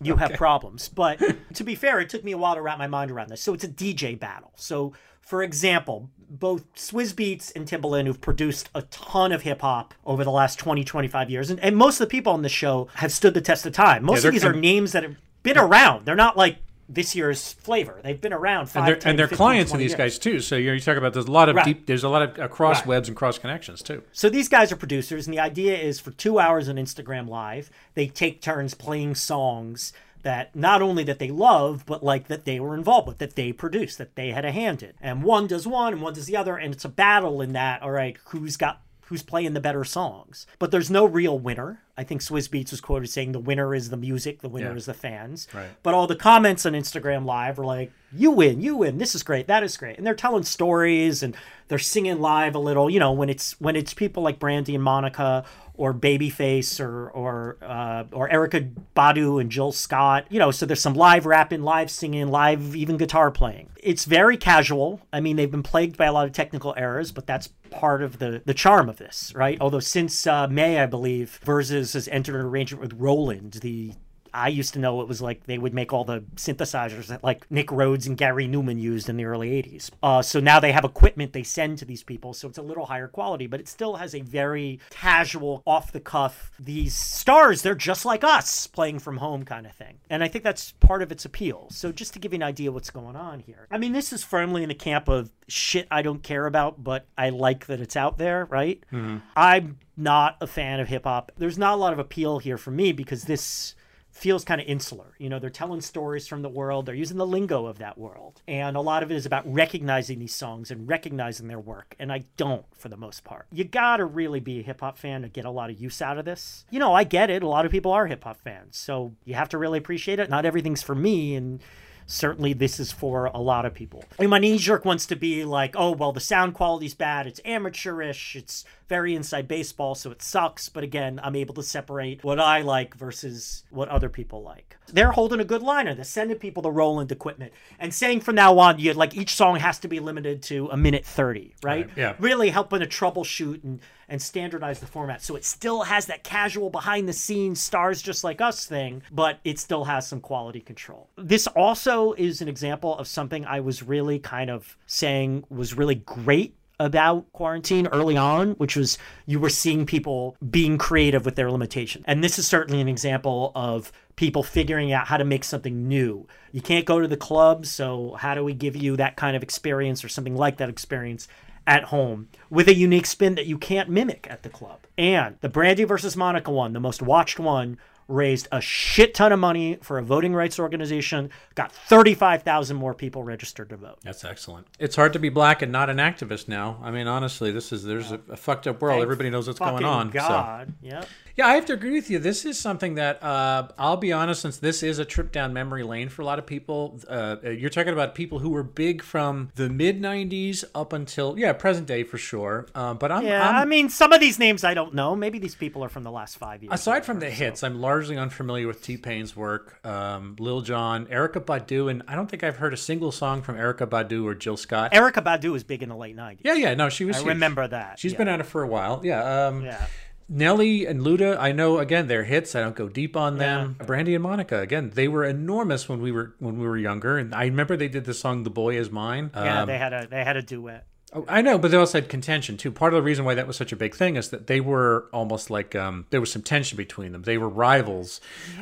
you 0.00 0.14
okay. 0.14 0.28
have 0.28 0.32
problems. 0.34 0.88
But 0.88 1.20
to 1.54 1.64
be 1.64 1.74
fair, 1.74 2.00
it 2.00 2.08
took 2.08 2.24
me 2.24 2.32
a 2.32 2.38
while 2.38 2.54
to 2.54 2.62
wrap 2.62 2.78
my 2.78 2.86
mind 2.86 3.10
around 3.10 3.30
this. 3.30 3.42
So 3.42 3.54
it's 3.54 3.64
a 3.64 3.68
DJ 3.68 4.18
battle. 4.18 4.52
So 4.56 4.92
for 5.28 5.42
example, 5.42 6.08
both 6.30 6.74
Swizz 6.74 7.12
Beatz 7.12 7.54
and 7.54 7.68
Timbaland, 7.68 8.06
who've 8.06 8.18
produced 8.18 8.70
a 8.74 8.80
ton 8.80 9.30
of 9.30 9.42
hip 9.42 9.60
hop 9.60 9.92
over 10.06 10.24
the 10.24 10.30
last 10.30 10.58
20, 10.58 10.84
25 10.84 11.28
years, 11.28 11.50
and, 11.50 11.60
and 11.60 11.76
most 11.76 12.00
of 12.00 12.08
the 12.08 12.10
people 12.10 12.32
on 12.32 12.40
the 12.40 12.48
show 12.48 12.88
have 12.94 13.12
stood 13.12 13.34
the 13.34 13.42
test 13.42 13.66
of 13.66 13.74
time. 13.74 14.04
Most 14.04 14.22
yeah, 14.22 14.28
of 14.28 14.32
these 14.32 14.44
are 14.46 14.54
names 14.54 14.92
that 14.92 15.02
have 15.02 15.16
been 15.42 15.58
around. 15.58 16.06
They're 16.06 16.14
not 16.14 16.38
like 16.38 16.56
this 16.88 17.14
year's 17.14 17.52
flavor. 17.52 18.00
They've 18.02 18.20
been 18.20 18.32
around 18.32 18.66
five, 18.66 18.82
and 18.82 18.88
they're, 18.88 18.96
10, 18.96 19.10
and 19.10 19.18
they're 19.18 19.28
15, 19.28 19.36
clients 19.36 19.72
of 19.72 19.78
these 19.78 19.90
years. 19.90 19.98
guys 19.98 20.18
too. 20.18 20.40
So 20.40 20.56
you, 20.56 20.68
know, 20.68 20.72
you 20.72 20.80
talk 20.80 20.96
about 20.96 21.12
there's 21.12 21.26
a 21.26 21.30
lot 21.30 21.48
of 21.48 21.56
right. 21.56 21.64
deep, 21.64 21.86
there's 21.86 22.04
a 22.04 22.08
lot 22.08 22.22
of 22.22 22.38
uh, 22.38 22.48
cross 22.48 22.78
right. 22.78 22.86
webs 22.86 23.08
and 23.08 23.16
cross 23.16 23.38
connections 23.38 23.82
too. 23.82 24.02
So 24.12 24.30
these 24.30 24.48
guys 24.48 24.72
are 24.72 24.76
producers, 24.76 25.26
and 25.26 25.34
the 25.34 25.40
idea 25.40 25.76
is 25.76 26.00
for 26.00 26.10
two 26.12 26.38
hours 26.38 26.68
on 26.68 26.76
Instagram 26.76 27.28
Live, 27.28 27.70
they 27.94 28.06
take 28.06 28.40
turns 28.40 28.74
playing 28.74 29.16
songs 29.16 29.92
that 30.22 30.54
not 30.56 30.82
only 30.82 31.04
that 31.04 31.18
they 31.18 31.30
love, 31.30 31.84
but 31.86 32.02
like 32.02 32.26
that 32.28 32.44
they 32.44 32.58
were 32.58 32.74
involved 32.74 33.06
with, 33.06 33.18
that 33.18 33.36
they 33.36 33.52
produced, 33.52 33.98
that 33.98 34.16
they 34.16 34.30
had 34.30 34.44
a 34.44 34.50
hand 34.50 34.82
in. 34.82 34.92
And 35.00 35.22
one 35.22 35.46
does 35.46 35.66
one 35.66 35.92
and 35.92 36.02
one 36.02 36.14
does 36.14 36.26
the 36.26 36.36
other, 36.36 36.56
and 36.56 36.74
it's 36.74 36.84
a 36.84 36.88
battle 36.88 37.40
in 37.40 37.52
that, 37.52 37.82
all 37.82 37.90
right, 37.90 38.16
who's 38.26 38.56
got 38.56 38.82
who's 39.08 39.22
playing 39.22 39.54
the 39.54 39.60
better 39.60 39.84
songs. 39.84 40.46
But 40.58 40.70
there's 40.70 40.90
no 40.90 41.06
real 41.06 41.38
winner. 41.38 41.82
I 41.96 42.04
think 42.04 42.20
Swizz 42.20 42.48
Beatz 42.48 42.70
was 42.70 42.80
quoted 42.80 43.08
saying 43.08 43.32
the 43.32 43.38
winner 43.38 43.74
is 43.74 43.88
the 43.88 43.96
music, 43.96 44.40
the 44.40 44.48
winner 44.48 44.70
yeah. 44.70 44.76
is 44.76 44.86
the 44.86 44.94
fans. 44.94 45.48
Right. 45.52 45.68
But 45.82 45.94
all 45.94 46.06
the 46.06 46.14
comments 46.14 46.66
on 46.66 46.74
Instagram 46.74 47.24
Live 47.24 47.58
are 47.58 47.64
like, 47.64 47.90
you 48.12 48.30
win, 48.30 48.60
you 48.60 48.76
win, 48.76 48.98
this 48.98 49.14
is 49.14 49.22
great, 49.22 49.46
that 49.46 49.62
is 49.62 49.76
great. 49.76 49.96
And 49.96 50.06
they're 50.06 50.14
telling 50.14 50.42
stories 50.42 51.22
and 51.22 51.34
they're 51.68 51.78
singing 51.78 52.20
live 52.20 52.54
a 52.54 52.58
little, 52.58 52.90
you 52.90 53.00
know, 53.00 53.12
when 53.12 53.30
it's 53.30 53.58
when 53.60 53.76
it's 53.76 53.94
people 53.94 54.22
like 54.22 54.38
Brandy 54.38 54.74
and 54.74 54.84
Monica 54.84 55.44
or 55.78 55.94
Babyface 55.94 56.84
or 56.84 57.08
or 57.10 57.56
uh, 57.62 58.04
or 58.12 58.28
Erykah 58.28 58.70
Badu 58.94 59.40
and 59.40 59.50
Jill 59.50 59.72
Scott, 59.72 60.26
you 60.28 60.38
know, 60.38 60.50
so 60.50 60.66
there's 60.66 60.80
some 60.82 60.94
live 60.94 61.24
rapping, 61.24 61.62
live 61.62 61.90
singing, 61.90 62.28
live 62.28 62.76
even 62.76 62.98
guitar 62.98 63.30
playing. 63.30 63.70
It's 63.82 64.04
very 64.04 64.36
casual. 64.36 65.00
I 65.12 65.20
mean, 65.20 65.36
they've 65.36 65.50
been 65.50 65.62
plagued 65.62 65.96
by 65.96 66.06
a 66.06 66.12
lot 66.12 66.26
of 66.26 66.32
technical 66.32 66.74
errors, 66.76 67.12
but 67.12 67.26
that's 67.26 67.48
part 67.70 68.02
of 68.02 68.18
the 68.18 68.42
the 68.44 68.54
charm 68.54 68.88
of 68.88 68.98
this, 68.98 69.32
right? 69.34 69.56
Although 69.60 69.80
since 69.80 70.26
uh, 70.26 70.48
May, 70.48 70.80
I 70.80 70.86
believe, 70.86 71.40
Verzuz 71.44 71.94
has 71.94 72.08
entered 72.08 72.34
an 72.34 72.44
arrangement 72.44 72.82
with 72.82 72.92
Roland, 72.94 73.54
the 73.54 73.92
I 74.38 74.48
used 74.48 74.74
to 74.74 74.78
know 74.78 75.00
it 75.00 75.08
was 75.08 75.20
like 75.20 75.44
they 75.44 75.58
would 75.58 75.74
make 75.74 75.92
all 75.92 76.04
the 76.04 76.20
synthesizers 76.36 77.08
that 77.08 77.24
like 77.24 77.50
Nick 77.50 77.72
Rhodes 77.72 78.06
and 78.06 78.16
Gary 78.16 78.46
Numan 78.46 78.80
used 78.80 79.08
in 79.08 79.16
the 79.16 79.24
early 79.24 79.50
80s. 79.50 79.90
Uh, 80.02 80.22
so 80.22 80.40
now 80.40 80.60
they 80.60 80.72
have 80.72 80.84
equipment 80.84 81.32
they 81.32 81.42
send 81.42 81.78
to 81.78 81.84
these 81.84 82.02
people. 82.02 82.32
So 82.34 82.48
it's 82.48 82.58
a 82.58 82.62
little 82.62 82.86
higher 82.86 83.08
quality, 83.08 83.46
but 83.46 83.60
it 83.60 83.68
still 83.68 83.96
has 83.96 84.14
a 84.14 84.20
very 84.20 84.80
casual, 84.90 85.62
off 85.66 85.92
the 85.92 86.00
cuff, 86.00 86.52
these 86.58 86.94
stars, 86.94 87.62
they're 87.62 87.74
just 87.74 88.04
like 88.04 88.22
us 88.22 88.66
playing 88.66 89.00
from 89.00 89.16
home 89.16 89.44
kind 89.44 89.66
of 89.66 89.72
thing. 89.72 89.98
And 90.08 90.22
I 90.22 90.28
think 90.28 90.44
that's 90.44 90.72
part 90.72 91.02
of 91.02 91.10
its 91.10 91.24
appeal. 91.24 91.68
So 91.70 91.90
just 91.90 92.12
to 92.14 92.18
give 92.18 92.32
you 92.32 92.36
an 92.36 92.42
idea 92.42 92.70
what's 92.70 92.90
going 92.90 93.16
on 93.16 93.40
here. 93.40 93.66
I 93.70 93.78
mean, 93.78 93.92
this 93.92 94.12
is 94.12 94.22
firmly 94.22 94.62
in 94.62 94.68
the 94.68 94.74
camp 94.74 95.08
of 95.08 95.30
shit 95.48 95.88
I 95.90 96.02
don't 96.02 96.22
care 96.22 96.46
about, 96.46 96.82
but 96.82 97.06
I 97.16 97.30
like 97.30 97.66
that 97.66 97.80
it's 97.80 97.96
out 97.96 98.18
there, 98.18 98.44
right? 98.46 98.82
Mm-hmm. 98.92 99.18
I'm 99.36 99.78
not 99.96 100.36
a 100.40 100.46
fan 100.46 100.78
of 100.78 100.88
hip 100.88 101.04
hop. 101.04 101.32
There's 101.36 101.58
not 101.58 101.74
a 101.74 101.76
lot 101.76 101.92
of 101.92 101.98
appeal 101.98 102.38
here 102.38 102.56
for 102.56 102.70
me 102.70 102.92
because 102.92 103.24
this 103.24 103.74
feels 104.10 104.44
kind 104.44 104.60
of 104.60 104.66
insular. 104.66 105.14
You 105.18 105.28
know, 105.28 105.38
they're 105.38 105.50
telling 105.50 105.80
stories 105.80 106.26
from 106.26 106.42
the 106.42 106.48
world, 106.48 106.86
they're 106.86 106.94
using 106.94 107.18
the 107.18 107.26
lingo 107.26 107.66
of 107.66 107.78
that 107.78 107.98
world. 107.98 108.42
And 108.48 108.76
a 108.76 108.80
lot 108.80 109.02
of 109.02 109.10
it 109.10 109.14
is 109.14 109.26
about 109.26 109.50
recognizing 109.52 110.18
these 110.18 110.34
songs 110.34 110.70
and 110.70 110.88
recognizing 110.88 111.48
their 111.48 111.60
work. 111.60 111.94
And 111.98 112.12
I 112.12 112.24
don't 112.36 112.64
for 112.74 112.88
the 112.88 112.96
most 112.96 113.24
part. 113.24 113.46
You 113.52 113.64
gotta 113.64 114.04
really 114.04 114.40
be 114.40 114.60
a 114.60 114.62
hip 114.62 114.80
hop 114.80 114.98
fan 114.98 115.22
to 115.22 115.28
get 115.28 115.44
a 115.44 115.50
lot 115.50 115.70
of 115.70 115.80
use 115.80 116.02
out 116.02 116.18
of 116.18 116.24
this. 116.24 116.64
You 116.70 116.78
know, 116.78 116.94
I 116.94 117.04
get 117.04 117.30
it. 117.30 117.42
A 117.42 117.48
lot 117.48 117.66
of 117.66 117.72
people 117.72 117.92
are 117.92 118.06
hip 118.06 118.24
hop 118.24 118.40
fans. 118.40 118.76
So 118.76 119.14
you 119.24 119.34
have 119.34 119.50
to 119.50 119.58
really 119.58 119.78
appreciate 119.78 120.18
it. 120.18 120.30
Not 120.30 120.44
everything's 120.44 120.82
for 120.82 120.94
me. 120.94 121.34
And 121.34 121.60
certainly 122.08 122.54
this 122.54 122.80
is 122.80 122.90
for 122.90 123.26
a 123.26 123.38
lot 123.38 123.66
of 123.66 123.74
people. 123.74 124.02
I 124.18 124.22
mean, 124.22 124.30
my 124.30 124.38
knee 124.38 124.58
jerk 124.58 124.84
wants 124.84 125.06
to 125.06 125.16
be 125.16 125.44
like, 125.44 125.74
oh, 125.76 125.92
well, 125.92 126.10
the 126.10 126.20
sound 126.20 126.54
quality's 126.54 126.94
bad. 126.94 127.26
It's 127.26 127.40
amateurish. 127.44 128.34
It's 128.34 128.64
very 128.88 129.14
inside 129.14 129.46
baseball, 129.46 129.94
so 129.94 130.10
it 130.10 130.22
sucks. 130.22 130.68
But 130.68 130.82
again, 130.82 131.20
I'm 131.22 131.36
able 131.36 131.54
to 131.54 131.62
separate 131.62 132.24
what 132.24 132.40
I 132.40 132.62
like 132.62 132.96
versus 132.96 133.62
what 133.70 133.88
other 133.90 134.08
people 134.08 134.42
like. 134.42 134.76
They're 134.88 135.12
holding 135.12 135.38
a 135.38 135.44
good 135.44 135.62
liner. 135.62 135.94
They're 135.94 136.04
sending 136.04 136.38
people 136.38 136.62
the 136.62 136.72
Roland 136.72 137.12
equipment 137.12 137.52
and 137.78 137.92
saying 137.92 138.20
from 138.20 138.34
now 138.34 138.58
on, 138.58 138.78
you 138.78 138.94
like 138.94 139.14
each 139.14 139.34
song 139.34 139.56
has 139.56 139.78
to 139.80 139.88
be 139.88 140.00
limited 140.00 140.42
to 140.44 140.68
a 140.72 140.76
minute 140.76 141.04
30, 141.04 141.54
right? 141.62 141.86
Right, 141.86 141.90
yeah. 141.94 142.14
Really 142.18 142.48
helping 142.48 142.80
to 142.80 142.86
troubleshoot 142.86 143.62
and, 143.62 143.80
and 144.08 144.20
standardize 144.20 144.80
the 144.80 144.86
format. 144.86 145.22
So 145.22 145.36
it 145.36 145.44
still 145.44 145.82
has 145.82 146.06
that 146.06 146.24
casual 146.24 146.70
behind 146.70 147.08
the 147.08 147.12
scenes 147.12 147.60
stars 147.60 148.02
just 148.02 148.24
like 148.24 148.40
us 148.40 148.66
thing, 148.66 149.02
but 149.10 149.38
it 149.44 149.58
still 149.58 149.84
has 149.84 150.06
some 150.06 150.20
quality 150.20 150.60
control. 150.60 151.10
This 151.16 151.46
also 151.48 152.12
is 152.14 152.40
an 152.40 152.48
example 152.48 152.96
of 152.96 153.06
something 153.06 153.44
I 153.44 153.60
was 153.60 153.82
really 153.82 154.18
kind 154.18 154.50
of 154.50 154.76
saying 154.86 155.44
was 155.50 155.74
really 155.74 155.96
great 155.96 156.54
about 156.80 157.30
quarantine 157.32 157.88
early 157.88 158.16
on, 158.16 158.52
which 158.52 158.76
was 158.76 158.98
you 159.26 159.40
were 159.40 159.50
seeing 159.50 159.84
people 159.84 160.36
being 160.48 160.78
creative 160.78 161.24
with 161.24 161.34
their 161.34 161.50
limitation. 161.50 162.04
And 162.06 162.22
this 162.22 162.38
is 162.38 162.46
certainly 162.46 162.80
an 162.80 162.88
example 162.88 163.50
of 163.54 163.90
people 164.14 164.42
figuring 164.42 164.92
out 164.92 165.08
how 165.08 165.16
to 165.16 165.24
make 165.24 165.44
something 165.44 165.88
new. 165.88 166.26
You 166.52 166.60
can't 166.60 166.84
go 166.84 167.00
to 167.00 167.08
the 167.08 167.16
club, 167.16 167.66
so 167.66 168.16
how 168.18 168.34
do 168.34 168.44
we 168.44 168.54
give 168.54 168.76
you 168.76 168.96
that 168.96 169.16
kind 169.16 169.36
of 169.36 169.42
experience 169.42 170.04
or 170.04 170.08
something 170.08 170.36
like 170.36 170.58
that 170.58 170.68
experience 170.68 171.26
at 171.68 171.84
home 171.84 172.28
with 172.50 172.66
a 172.66 172.74
unique 172.74 173.06
spin 173.06 173.34
that 173.36 173.46
you 173.46 173.58
can't 173.58 173.88
mimic 173.88 174.26
at 174.28 174.42
the 174.42 174.48
club? 174.48 174.80
And 174.96 175.36
the 175.42 175.48
Brandy 175.48 175.84
versus 175.84 176.16
Monica 176.16 176.50
one, 176.50 176.72
the 176.72 176.80
most 176.80 177.02
watched 177.02 177.38
one, 177.38 177.78
raised 178.08 178.48
a 178.50 178.58
shit 178.60 179.12
ton 179.14 179.32
of 179.32 179.38
money 179.38 179.76
for 179.82 179.98
a 179.98 180.02
voting 180.02 180.34
rights 180.34 180.58
organization, 180.58 181.28
got 181.54 181.70
35,000 181.70 182.74
more 182.74 182.94
people 182.94 183.22
registered 183.22 183.68
to 183.68 183.76
vote. 183.76 183.98
That's 184.02 184.24
excellent. 184.24 184.66
It's 184.78 184.96
hard 184.96 185.12
to 185.12 185.18
be 185.18 185.28
black 185.28 185.60
and 185.60 185.70
not 185.70 185.90
an 185.90 185.98
activist 185.98 186.48
now. 186.48 186.80
I 186.82 186.90
mean, 186.90 187.06
honestly, 187.06 187.52
this 187.52 187.70
is 187.70 187.84
there's 187.84 188.10
a, 188.10 188.20
a 188.30 188.36
fucked 188.36 188.66
up 188.66 188.80
world. 188.80 188.94
Thank 188.94 189.02
Everybody 189.02 189.28
knows 189.28 189.46
what's 189.46 189.58
going 189.58 189.84
on. 189.84 190.10
so- 190.10 190.18
God. 190.18 190.72
Yep. 190.80 191.06
Yeah, 191.38 191.46
I 191.46 191.54
have 191.54 191.66
to 191.66 191.72
agree 191.72 191.92
with 191.92 192.10
you. 192.10 192.18
This 192.18 192.44
is 192.44 192.58
something 192.58 192.96
that 192.96 193.22
uh, 193.22 193.68
I'll 193.78 193.96
be 193.96 194.12
honest, 194.12 194.42
since 194.42 194.56
this 194.56 194.82
is 194.82 194.98
a 194.98 195.04
trip 195.04 195.30
down 195.30 195.52
memory 195.52 195.84
lane 195.84 196.08
for 196.08 196.22
a 196.22 196.24
lot 196.24 196.40
of 196.40 196.46
people. 196.46 196.98
Uh, 197.08 197.36
you're 197.44 197.70
talking 197.70 197.92
about 197.92 198.16
people 198.16 198.40
who 198.40 198.50
were 198.50 198.64
big 198.64 199.04
from 199.04 199.52
the 199.54 199.68
mid 199.68 200.02
'90s 200.02 200.64
up 200.74 200.92
until 200.92 201.38
yeah, 201.38 201.52
present 201.52 201.86
day 201.86 202.02
for 202.02 202.18
sure. 202.18 202.66
Uh, 202.74 202.94
but 202.94 203.12
I'm, 203.12 203.24
Yeah, 203.24 203.48
I'm 203.48 203.54
I 203.54 203.64
mean, 203.66 203.88
some 203.88 204.12
of 204.12 204.18
these 204.18 204.40
names 204.40 204.64
I 204.64 204.74
don't 204.74 204.94
know. 204.94 205.14
Maybe 205.14 205.38
these 205.38 205.54
people 205.54 205.84
are 205.84 205.88
from 205.88 206.02
the 206.02 206.10
last 206.10 206.38
five 206.38 206.60
years. 206.60 206.74
Aside 206.74 207.04
from 207.04 207.20
the 207.20 207.30
hits, 207.30 207.62
I'm 207.62 207.80
largely 207.80 208.16
unfamiliar 208.16 208.66
with 208.66 208.82
T 208.82 208.96
Pain's 208.96 209.36
work. 209.36 209.78
Um, 209.86 210.34
Lil 210.40 210.62
Jon, 210.62 211.06
Erykah 211.06 211.44
Badu, 211.44 211.88
and 211.88 212.02
I 212.08 212.16
don't 212.16 212.28
think 212.28 212.42
I've 212.42 212.56
heard 212.56 212.74
a 212.74 212.76
single 212.76 213.12
song 213.12 213.42
from 213.42 213.54
Erykah 213.54 213.88
Badu 213.88 214.24
or 214.24 214.34
Jill 214.34 214.56
Scott. 214.56 214.90
Erykah 214.90 215.22
Badu 215.22 215.52
was 215.52 215.62
big 215.62 215.84
in 215.84 215.88
the 215.88 215.96
late 215.96 216.16
90s. 216.16 216.40
yeah, 216.42 216.54
yeah, 216.54 216.74
no, 216.74 216.88
she 216.88 217.04
was. 217.04 217.14
I 217.14 217.20
huge. 217.20 217.28
remember 217.28 217.68
that. 217.68 218.00
She's 218.00 218.10
yeah. 218.10 218.18
been 218.18 218.26
at 218.26 218.40
it 218.40 218.46
for 218.46 218.64
a 218.64 218.66
while. 218.66 219.02
Yeah. 219.04 219.46
Um, 219.46 219.62
Yeah. 219.62 219.86
Nelly 220.28 220.86
and 220.86 221.00
Luda, 221.00 221.38
I 221.38 221.52
know 221.52 221.78
again 221.78 222.06
they're 222.06 222.24
hits. 222.24 222.54
I 222.54 222.60
don't 222.60 222.76
go 222.76 222.88
deep 222.88 223.16
on 223.16 223.38
them. 223.38 223.76
Brandy 223.86 224.14
and 224.14 224.22
Monica, 224.22 224.60
again, 224.60 224.90
they 224.94 225.08
were 225.08 225.24
enormous 225.24 225.88
when 225.88 226.00
we 226.02 226.12
were 226.12 226.34
when 226.38 226.58
we 226.58 226.66
were 226.66 226.76
younger, 226.76 227.16
and 227.16 227.34
I 227.34 227.44
remember 227.44 227.76
they 227.76 227.88
did 227.88 228.04
the 228.04 228.14
song 228.14 228.42
"The 228.42 228.50
Boy 228.50 228.78
Is 228.78 228.90
Mine." 228.90 229.30
Yeah, 229.34 229.62
Um, 229.62 229.68
they 229.68 229.78
had 229.78 229.92
a 229.92 230.06
they 230.06 230.24
had 230.24 230.36
a 230.36 230.42
duet. 230.42 230.86
Oh, 231.14 231.24
I 231.26 231.40
know, 231.40 231.56
but 231.58 231.70
they 231.70 231.76
also 231.78 231.98
had 232.00 232.08
contention 232.10 232.56
too. 232.58 232.70
Part 232.70 232.92
of 232.92 232.98
the 232.98 233.02
reason 233.02 233.24
why 233.24 233.34
that 233.34 233.46
was 233.46 233.56
such 233.56 233.72
a 233.72 233.76
big 233.76 233.94
thing 233.94 234.16
is 234.16 234.28
that 234.28 234.46
they 234.46 234.60
were 234.60 235.06
almost 235.12 235.48
like 235.48 235.74
um, 235.74 236.04
there 236.10 236.20
was 236.20 236.30
some 236.30 236.42
tension 236.42 236.76
between 236.76 237.12
them. 237.12 237.22
They 237.22 237.38
were 237.38 237.48
rivals. 237.48 238.20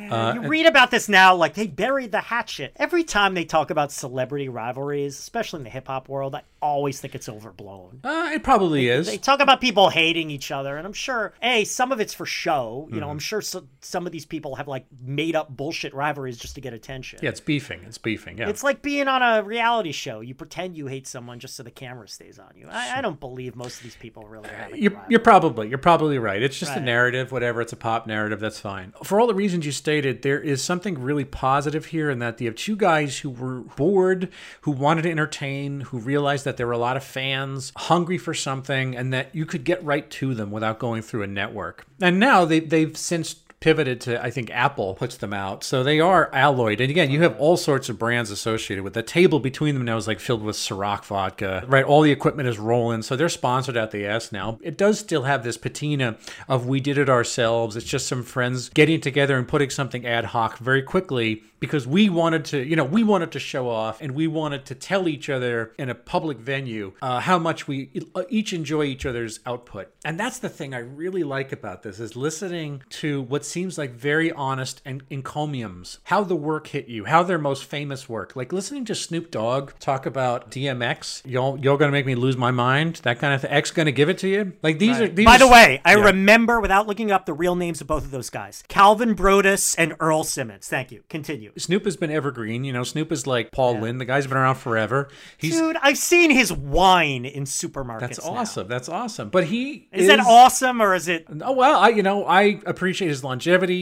Uh, 0.09 0.33
you 0.41 0.47
read 0.47 0.65
about 0.65 0.89
this 0.91 1.09
now, 1.09 1.35
like 1.35 1.55
they 1.55 1.67
buried 1.67 2.11
the 2.13 2.21
hatchet. 2.21 2.71
Every 2.77 3.03
time 3.03 3.33
they 3.33 3.43
talk 3.43 3.69
about 3.69 3.91
celebrity 3.91 4.47
rivalries, 4.47 5.19
especially 5.19 5.59
in 5.59 5.63
the 5.65 5.69
hip 5.69 5.87
hop 5.87 6.07
world, 6.07 6.35
I 6.35 6.43
always 6.61 7.01
think 7.01 7.15
it's 7.15 7.27
overblown. 7.27 7.99
uh, 8.03 8.29
it 8.33 8.43
probably 8.43 8.87
is. 8.87 9.07
They 9.07 9.17
talk 9.17 9.41
about 9.41 9.59
people 9.59 9.89
hating 9.89 10.31
each 10.31 10.49
other, 10.49 10.77
and 10.77 10.87
I'm 10.87 10.93
sure, 10.93 11.33
a 11.41 11.65
some 11.65 11.91
of 11.91 11.99
it's 11.99 12.13
for 12.13 12.25
show. 12.25 12.87
You 12.89 12.99
know, 13.01 13.07
Mm-hmm. 13.07 13.11
I'm 13.11 13.19
sure 13.19 13.41
so, 13.41 13.65
some 13.81 14.05
of 14.05 14.11
these 14.11 14.25
people 14.25 14.55
have 14.55 14.67
like 14.67 14.85
made 15.01 15.35
up 15.35 15.55
bullshit 15.55 15.93
rivalries 15.93 16.37
just 16.37 16.55
to 16.55 16.61
get 16.61 16.73
attention. 16.73 17.19
yeah, 17.21 17.29
it's 17.29 17.39
beefing. 17.39 17.81
It's 17.85 17.97
beefing. 17.97 18.37
Yeah. 18.37 18.49
It's 18.49 18.63
like 18.63 18.81
being 18.81 19.07
on 19.07 19.21
a 19.21 19.43
reality 19.43 19.91
show. 19.91 20.19
You 20.21 20.33
pretend 20.35 20.75
you 20.77 20.87
hate 20.87 21.07
someone 21.07 21.39
just 21.39 21.55
so 21.55 21.63
the 21.63 21.71
camera 21.71 22.07
stays 22.07 22.36
on 22.39 22.51
you. 22.55 22.67
I, 22.69 22.97
I 22.97 23.01
don't 23.01 23.19
believe 23.19 23.55
most 23.55 23.77
of 23.77 23.83
these 23.83 23.95
people 23.95 24.27
really 24.27 24.49
You're, 24.73 25.01
you're 25.09 25.19
probably 25.19 25.69
you're 25.69 25.77
probably 25.77 26.19
right. 26.19 26.41
It's 26.41 26.57
just 26.57 26.75
a 26.75 26.79
narrative, 26.79 27.31
whatever. 27.31 27.61
It's 27.61 27.73
a 27.73 27.77
pop 27.77 28.07
narrative. 28.07 28.39
That's 28.39 28.59
fine. 28.59 28.93
For 29.03 29.19
all 29.19 29.27
the 29.27 29.33
reasons 29.33 29.65
you 29.65 29.71
stated, 29.71 30.21
there 30.21 30.39
is 30.39 30.63
something 30.63 30.99
really 30.99 31.25
positive 31.25 31.87
here 31.87 32.09
in 32.09 32.19
that 32.19 32.39
you 32.41 32.47
have 32.47 32.55
two 32.55 32.75
guys 32.75 33.19
who 33.19 33.29
were 33.29 33.61
bored, 33.61 34.29
who 34.61 34.71
wanted 34.71 35.03
to 35.03 35.11
entertain, 35.11 35.81
who 35.81 35.99
realized 35.99 36.45
that 36.45 36.57
there 36.57 36.67
were 36.67 36.73
a 36.73 36.77
lot 36.77 36.97
of 36.97 37.03
fans 37.03 37.71
hungry 37.75 38.17
for 38.17 38.33
something, 38.33 38.95
and 38.95 39.13
that 39.13 39.33
you 39.33 39.45
could 39.45 39.63
get 39.63 39.83
right 39.83 40.09
to 40.11 40.33
them 40.33 40.51
without 40.51 40.79
going 40.79 41.01
through 41.01 41.23
a 41.23 41.27
network. 41.27 41.85
And 42.01 42.19
now 42.19 42.45
they 42.45 42.59
they've 42.59 42.95
since 42.95 43.35
pivoted 43.59 43.99
to 44.01 44.23
I 44.23 44.29
think 44.29 44.51
Apple 44.51 44.93
puts 44.93 45.17
them 45.17 45.33
out. 45.33 45.63
So 45.63 45.83
they 45.83 45.99
are 45.99 46.29
alloyed. 46.33 46.79
And 46.79 46.89
again, 46.89 47.09
you 47.09 47.21
have 47.23 47.37
all 47.39 47.57
sorts 47.57 47.89
of 47.89 47.97
brands 47.97 48.29
associated 48.29 48.83
with 48.83 48.93
the 48.93 49.03
table 49.03 49.39
between 49.39 49.73
them 49.73 49.85
now 49.85 49.97
is 49.97 50.07
like 50.07 50.19
filled 50.19 50.43
with 50.43 50.55
Ciroc 50.55 51.05
vodka. 51.05 51.63
Right? 51.67 51.83
All 51.83 52.01
the 52.01 52.11
equipment 52.11 52.49
is 52.49 52.59
Roland. 52.59 53.05
So 53.05 53.15
they're 53.15 53.29
sponsored 53.29 53.77
at 53.77 53.91
the 53.91 54.05
S 54.05 54.31
now. 54.31 54.59
It 54.61 54.77
does 54.77 54.99
still 54.99 55.23
have 55.23 55.43
this 55.43 55.57
patina 55.57 56.17
of 56.47 56.67
we 56.67 56.79
did 56.79 56.97
it 56.97 57.09
ourselves. 57.09 57.75
It's 57.75 57.85
just 57.85 58.07
some 58.07 58.23
friends 58.23 58.69
getting 58.69 59.01
together 59.01 59.37
and 59.37 59.47
putting 59.47 59.69
something 59.69 60.05
ad 60.05 60.25
hoc 60.25 60.59
very 60.59 60.83
quickly 60.83 61.43
because 61.59 61.87
we 61.87 62.09
wanted 62.09 62.45
to, 62.45 62.63
you 62.63 62.75
know, 62.75 62.83
we 62.83 63.03
wanted 63.03 63.31
to 63.31 63.39
show 63.39 63.69
off 63.69 64.01
and 64.01 64.11
we 64.11 64.27
wanted 64.27 64.65
to 64.65 64.75
tell 64.75 65.07
each 65.07 65.29
other 65.29 65.73
in 65.79 65.89
a 65.89 65.95
public 65.95 66.37
venue 66.37 66.93
uh, 67.01 67.19
how 67.19 67.39
much 67.39 67.67
we 67.67 67.89
each 68.29 68.53
enjoy 68.53 68.83
each 68.83 69.05
other's 69.05 69.39
output. 69.45 69.91
And 70.05 70.19
that's 70.19 70.37
the 70.39 70.49
thing 70.49 70.75
I 70.75 70.79
really 70.79 71.23
like 71.23 71.51
about 71.51 71.81
this 71.81 71.99
is 71.99 72.15
listening 72.15 72.83
to 72.89 73.23
what 73.23 73.46
seems 73.47 73.77
like 73.77 73.91
very 73.91 74.31
honest 74.31 74.81
and 74.85 75.03
encomiums, 75.09 75.99
how 76.05 76.23
the 76.23 76.35
work 76.35 76.67
hit 76.67 76.87
you, 76.87 77.05
how 77.05 77.23
their 77.23 77.37
most 77.37 77.63
famous 77.65 78.07
work. 78.09 78.35
Like 78.35 78.51
listening 78.53 78.85
to 78.85 78.95
Snoop 78.95 79.31
Dogg 79.31 79.71
talk 79.79 80.05
about 80.05 80.51
DMX, 80.51 81.21
y'all 81.25 81.57
y'all 81.59 81.77
gonna 81.77 81.91
make 81.91 82.05
me 82.05 82.15
lose 82.15 82.35
my 82.37 82.51
mind, 82.51 82.97
that 83.03 83.19
kind 83.19 83.33
of 83.33 83.41
thing. 83.41 83.51
X 83.51 83.71
gonna 83.71 83.91
give 83.91 84.09
it 84.09 84.17
to 84.19 84.27
you. 84.27 84.53
Like 84.63 84.79
these 84.79 84.99
are 84.99 85.07
these 85.07 85.25
By 85.25 85.35
are- 85.35 85.39
the 85.39 85.47
way, 85.47 85.81
I 85.85 85.95
Yeah. 85.95 86.05
remember 86.05 86.59
without 86.59 86.87
looking 86.87 87.11
up 87.11 87.25
the 87.25 87.33
real 87.33 87.55
names 87.55 87.81
of 87.81 87.87
both 87.87 88.03
of 88.05 88.11
those 88.11 88.29
guys 88.29 88.63
Calvin 88.67 89.13
Broadus 89.13 89.75
and 89.75 89.95
Earl 89.99 90.23
Simmons. 90.23 90.67
Thank 90.67 90.91
you. 90.91 91.03
Continue. 91.09 91.51
Snoop 91.57 91.85
has 91.85 91.97
been 91.97 92.11
evergreen. 92.11 92.63
You 92.63 92.73
know, 92.73 92.83
Snoop 92.83 93.11
is 93.11 93.25
like 93.27 93.51
Paul 93.51 93.79
Lynn. 93.79 93.97
The 93.97 94.05
guy's 94.05 94.27
been 94.27 94.37
around 94.37 94.55
forever. 94.55 95.09
He's 95.37 95.57
Dude, 95.57 95.77
I've 95.81 95.97
seen 95.97 96.31
his 96.31 96.51
wine 96.51 97.25
in 97.25 97.43
supermarkets. 97.45 97.99
that's 98.01 98.25
now. 98.25 98.31
awesome. 98.31 98.67
That's 98.67 98.89
awesome. 98.89 99.29
But 99.29 99.45
he 99.45 99.87
Is, 99.91 100.07
that 100.07 100.19
awesome 100.19 100.81
or 100.81 100.93
is 100.95 101.07
it? 101.07 101.25
Oh 101.41 101.51
well, 101.53 101.79
I 101.79 101.89
you 101.89 102.03
know 102.03 102.25
I 102.25 102.59
appreciate 102.65 103.07
his 103.07 103.23
longevity. 103.23 103.36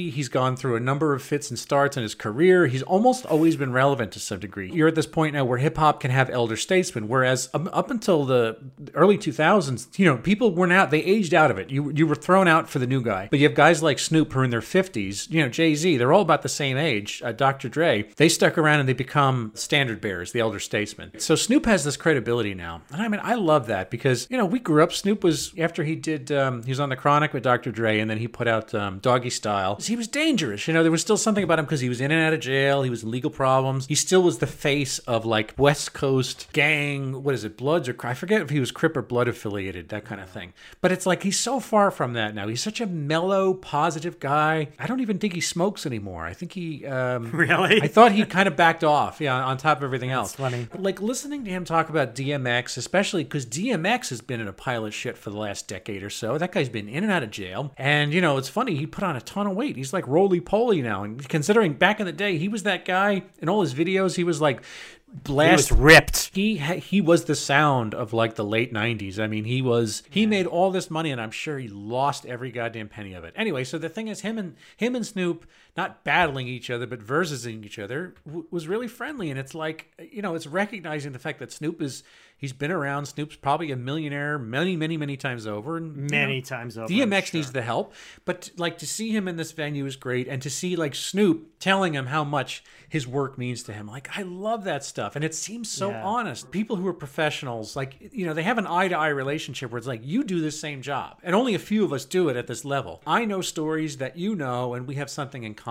He's 0.09 0.29
gone 0.29 0.55
through 0.55 0.75
a 0.75 0.79
number 0.79 1.13
of 1.13 1.21
fits 1.21 1.50
and 1.50 1.57
starts 1.57 1.97
in 1.97 2.03
his 2.03 2.15
career. 2.15 2.67
He's 2.67 2.83
almost 2.83 3.25
always 3.25 3.55
been 3.55 3.71
relevant 3.71 4.12
to 4.13 4.19
some 4.19 4.39
degree. 4.39 4.71
You're 4.71 4.88
at 4.88 4.95
this 4.95 5.05
point 5.05 5.33
now 5.33 5.45
where 5.45 5.57
hip 5.57 5.77
hop 5.77 6.00
can 6.00 6.12
have 6.12 6.29
elder 6.29 6.57
statesmen, 6.57 7.07
whereas 7.07 7.50
up 7.53 7.91
until 7.91 8.25
the 8.25 8.57
early 8.93 9.17
2000s, 9.17 9.97
you 9.97 10.05
know, 10.05 10.17
people 10.17 10.53
were 10.53 10.67
not 10.67 10.91
they 10.91 11.03
aged 11.03 11.33
out 11.33 11.51
of 11.51 11.57
it. 11.57 11.69
You 11.69 11.91
you 11.91 12.07
were 12.07 12.15
thrown 12.15 12.47
out 12.47 12.69
for 12.69 12.79
the 12.79 12.88
new 12.88 13.01
guy. 13.01 13.27
But 13.29 13.39
you 13.39 13.47
have 13.47 13.55
guys 13.55 13.81
like 13.81 14.00
Snoop 14.00 14.33
who 14.33 14.39
are 14.39 14.43
in 14.43 14.50
their 14.50 14.62
50s. 14.62 15.29
You 15.29 15.41
know, 15.41 15.50
Jay 15.50 15.75
Z. 15.75 15.97
They're 15.97 16.13
all 16.13 16.21
about 16.21 16.41
the 16.41 16.50
same 16.50 16.77
age. 16.77 17.21
Uh, 17.24 17.31
Dr. 17.31 17.69
Dre. 17.69 18.03
They 18.17 18.29
stuck 18.29 18.57
around 18.57 18.79
and 18.79 18.89
they 18.89 18.93
become 18.93 19.51
standard 19.55 20.01
bearers, 20.01 20.31
the 20.31 20.39
elder 20.39 20.59
statesmen. 20.59 21.12
So 21.19 21.35
Snoop 21.35 21.65
has 21.65 21.83
this 21.83 21.97
credibility 21.97 22.53
now, 22.53 22.81
and 22.91 23.01
I 23.01 23.07
mean 23.07 23.21
I 23.24 23.35
love 23.35 23.67
that 23.67 23.89
because 23.89 24.27
you 24.29 24.38
know 24.38 24.45
we 24.45 24.59
grew 24.59 24.83
up. 24.83 24.91
Snoop 24.91 25.24
was 25.24 25.53
after 25.57 25.83
he 25.83 25.95
did 25.95 26.31
um, 26.31 26.63
he 26.63 26.71
was 26.71 26.79
on 26.79 26.89
the 26.89 26.95
Chronic 26.95 27.33
with 27.33 27.43
Dr. 27.43 27.71
Dre, 27.71 28.00
and 28.00 28.09
then 28.09 28.17
he 28.17 28.27
put 28.27 28.47
out 28.47 28.74
um, 28.74 29.00
Doggy 29.00 29.29
Style. 29.29 29.44
He 29.87 29.95
was 29.95 30.07
dangerous. 30.07 30.67
You 30.67 30.73
know, 30.73 30.83
there 30.83 30.91
was 30.91 31.01
still 31.01 31.17
something 31.17 31.43
about 31.43 31.59
him 31.59 31.65
because 31.65 31.81
he 31.81 31.89
was 31.89 32.01
in 32.01 32.11
and 32.11 32.21
out 32.21 32.33
of 32.33 32.39
jail. 32.39 32.83
He 32.83 32.89
was 32.89 33.03
in 33.03 33.11
legal 33.11 33.29
problems. 33.29 33.85
He 33.87 33.95
still 33.95 34.23
was 34.23 34.39
the 34.39 34.47
face 34.47 34.99
of 34.99 35.25
like 35.25 35.53
West 35.57 35.93
Coast 35.93 36.47
gang. 36.53 37.23
What 37.23 37.35
is 37.35 37.43
it, 37.43 37.57
Bloods 37.57 37.89
or 37.89 37.95
I 38.03 38.13
forget 38.13 38.41
if 38.41 38.49
he 38.49 38.59
was 38.59 38.71
Crip 38.71 38.95
or 38.95 39.01
Blood 39.01 39.27
affiliated, 39.27 39.89
that 39.89 40.05
kind 40.05 40.21
of 40.21 40.29
thing. 40.29 40.53
But 40.81 40.91
it's 40.91 41.05
like 41.05 41.23
he's 41.23 41.39
so 41.39 41.59
far 41.59 41.91
from 41.91 42.13
that 42.13 42.35
now. 42.35 42.47
He's 42.47 42.61
such 42.61 42.81
a 42.81 42.85
mellow, 42.85 43.53
positive 43.53 44.19
guy. 44.19 44.69
I 44.79 44.87
don't 44.87 44.99
even 44.99 45.17
think 45.17 45.33
he 45.33 45.41
smokes 45.41 45.85
anymore. 45.85 46.25
I 46.25 46.33
think 46.33 46.53
he 46.53 46.85
um, 46.85 47.31
Really? 47.31 47.81
I 47.81 47.87
thought 47.87 48.11
he 48.11 48.25
kind 48.25 48.47
of 48.47 48.55
backed 48.55 48.83
off. 48.83 49.19
Yeah, 49.21 49.35
on 49.43 49.57
top 49.57 49.77
of 49.77 49.83
everything 49.83 50.11
else. 50.11 50.33
funny. 50.35 50.67
But 50.71 50.81
like 50.81 51.01
listening 51.01 51.45
to 51.45 51.51
him 51.51 51.65
talk 51.65 51.89
about 51.89 52.15
DMX, 52.15 52.77
especially 52.77 53.23
because 53.23 53.45
DMX 53.45 54.09
has 54.09 54.21
been 54.21 54.39
in 54.39 54.47
a 54.47 54.53
pile 54.53 54.85
of 54.85 54.93
shit 54.93 55.17
for 55.17 55.29
the 55.29 55.37
last 55.37 55.67
decade 55.67 56.03
or 56.03 56.09
so. 56.09 56.37
That 56.37 56.51
guy's 56.51 56.69
been 56.69 56.87
in 56.89 57.03
and 57.03 57.11
out 57.11 57.23
of 57.23 57.31
jail. 57.31 57.73
And, 57.77 58.13
you 58.13 58.21
know, 58.21 58.37
it's 58.37 58.49
funny, 58.49 58.75
he 58.75 58.85
put 58.85 59.03
on 59.03 59.15
a 59.15 59.21
ton 59.35 59.47
of 59.47 59.55
weight. 59.55 59.75
He's 59.75 59.91
like 59.93 60.07
roly 60.07 60.39
poly 60.39 60.81
now. 60.81 61.03
And 61.03 61.27
considering 61.27 61.73
back 61.73 61.99
in 61.99 62.05
the 62.05 62.11
day, 62.13 62.37
he 62.37 62.47
was 62.47 62.63
that 62.63 62.85
guy 62.85 63.23
in 63.39 63.49
all 63.49 63.61
his 63.61 63.73
videos. 63.73 64.15
He 64.15 64.23
was 64.23 64.39
like 64.41 64.61
He 64.63 65.19
blast 65.23 65.71
was 65.71 65.79
ripped. 65.79 66.31
he 66.33 66.57
he 66.57 67.01
was 67.01 67.25
the 67.25 67.35
sound 67.35 67.93
of 67.93 68.11
like 68.13 68.35
the 68.35 68.43
late 68.43 68.73
90s 68.73 69.17
i 69.17 69.27
mean 69.27 69.45
he 69.45 69.61
was 69.61 70.03
he 70.09 70.25
made 70.25 70.45
all 70.45 70.71
this 70.71 70.89
money 70.91 71.09
and 71.11 71.21
i'm 71.21 71.31
sure 71.31 71.57
he 71.57 71.69
lost 71.69 72.25
every 72.25 72.51
goddamn 72.51 72.89
penny 72.89 73.13
of 73.13 73.23
it 73.23 73.33
anyway 73.37 73.63
so 73.63 73.77
the 73.77 73.87
thing 73.87 74.09
is 74.09 74.21
him 74.21 74.37
and 74.37 74.55
him 74.75 74.93
and 74.93 75.05
snoop 75.05 75.45
not 75.77 76.03
battling 76.03 76.48
each 76.48 76.70
other 76.70 76.88
but 76.88 77.01
versusing 77.01 77.63
each 77.63 77.77
other 77.79 78.13
w- 78.25 78.46
was 78.51 78.67
really 78.67 78.88
friendly 78.88 79.29
and 79.29 79.39
it's 79.39 79.53
like 79.55 79.91
you 80.12 80.22
know 80.22 80.36
it's 80.36 80.48
recognizing 80.48 81.12
the 81.12 81.20
fact 81.20 81.39
that 81.39 81.51
snoop 81.51 81.82
is 81.82 82.03
he's 82.38 82.53
been 82.53 82.72
around 82.72 83.05
snoop's 83.05 83.36
probably 83.36 83.72
a 83.72 83.75
millionaire 83.75 84.38
many 84.39 84.75
many 84.77 84.96
many 84.98 85.17
times 85.17 85.46
over 85.48 85.77
and 85.77 85.96
you 85.96 86.17
Many 86.17 86.36
know, 86.38 86.41
times 86.46 86.77
over. 86.77 86.88
DMX 86.88 87.34
I'm 87.34 87.38
needs 87.39 87.51
the 87.51 87.62
help, 87.62 87.94
but 88.25 88.51
like 88.58 88.77
to 88.79 88.88
see 88.88 89.12
him 89.12 89.27
in 89.27 89.36
this 89.38 89.51
venue 89.51 89.86
is 89.86 89.96
great, 89.96 90.27
and 90.27 90.41
to 90.41 90.50
see 90.50 90.75
like 90.75 90.94
Snoop 90.96 91.60
telling 91.60 91.94
him 91.94 92.05
how 92.08 92.24
much 92.24 92.63
his 92.88 93.08
work 93.08 93.38
means 93.38 93.63
to 93.63 93.74
him, 93.74 93.88
like 93.88 94.08
I 94.17 94.22
love 94.22 94.63
that 94.65 94.84
stuff, 94.84 95.15
and 95.15 95.25
it 95.25 95.34
seems 95.34 95.70
so 95.72 95.89
Yeah. 95.89 96.03
honest. 96.03 96.51
People 96.51 96.75
who 96.75 96.88
are 96.88 96.94
professionals, 96.94 97.75
like 97.75 97.96
you 98.13 98.25
know, 98.25 98.34
they 98.34 98.44
have 98.44 98.58
an 98.58 98.67
eye 98.67 98.88
to 98.89 98.96
eye 98.98 99.08
relationship 99.10 99.72
where 99.72 99.77
it's 99.77 99.88
like 99.88 100.01
you 100.03 100.24
do 100.24 100.41
the 100.41 100.51
same 100.51 100.82
job, 100.82 101.17
and 101.24 101.36
only 101.36 101.55
a 101.55 101.60
few 101.60 101.84
of 101.84 101.91
us 101.91 102.05
do 102.05 102.29
it 102.29 102.36
at 102.38 102.48
this 102.48 102.63
level. 102.65 103.01
I 103.08 103.25
know 103.25 103.41
stories 103.41 103.98
that 103.98 104.17
you 104.17 104.36
know, 104.36 104.74
and 104.74 104.86
we 104.88 104.96
have 104.96 105.10
something 105.10 105.44
in 105.44 105.53
common. 105.55 105.64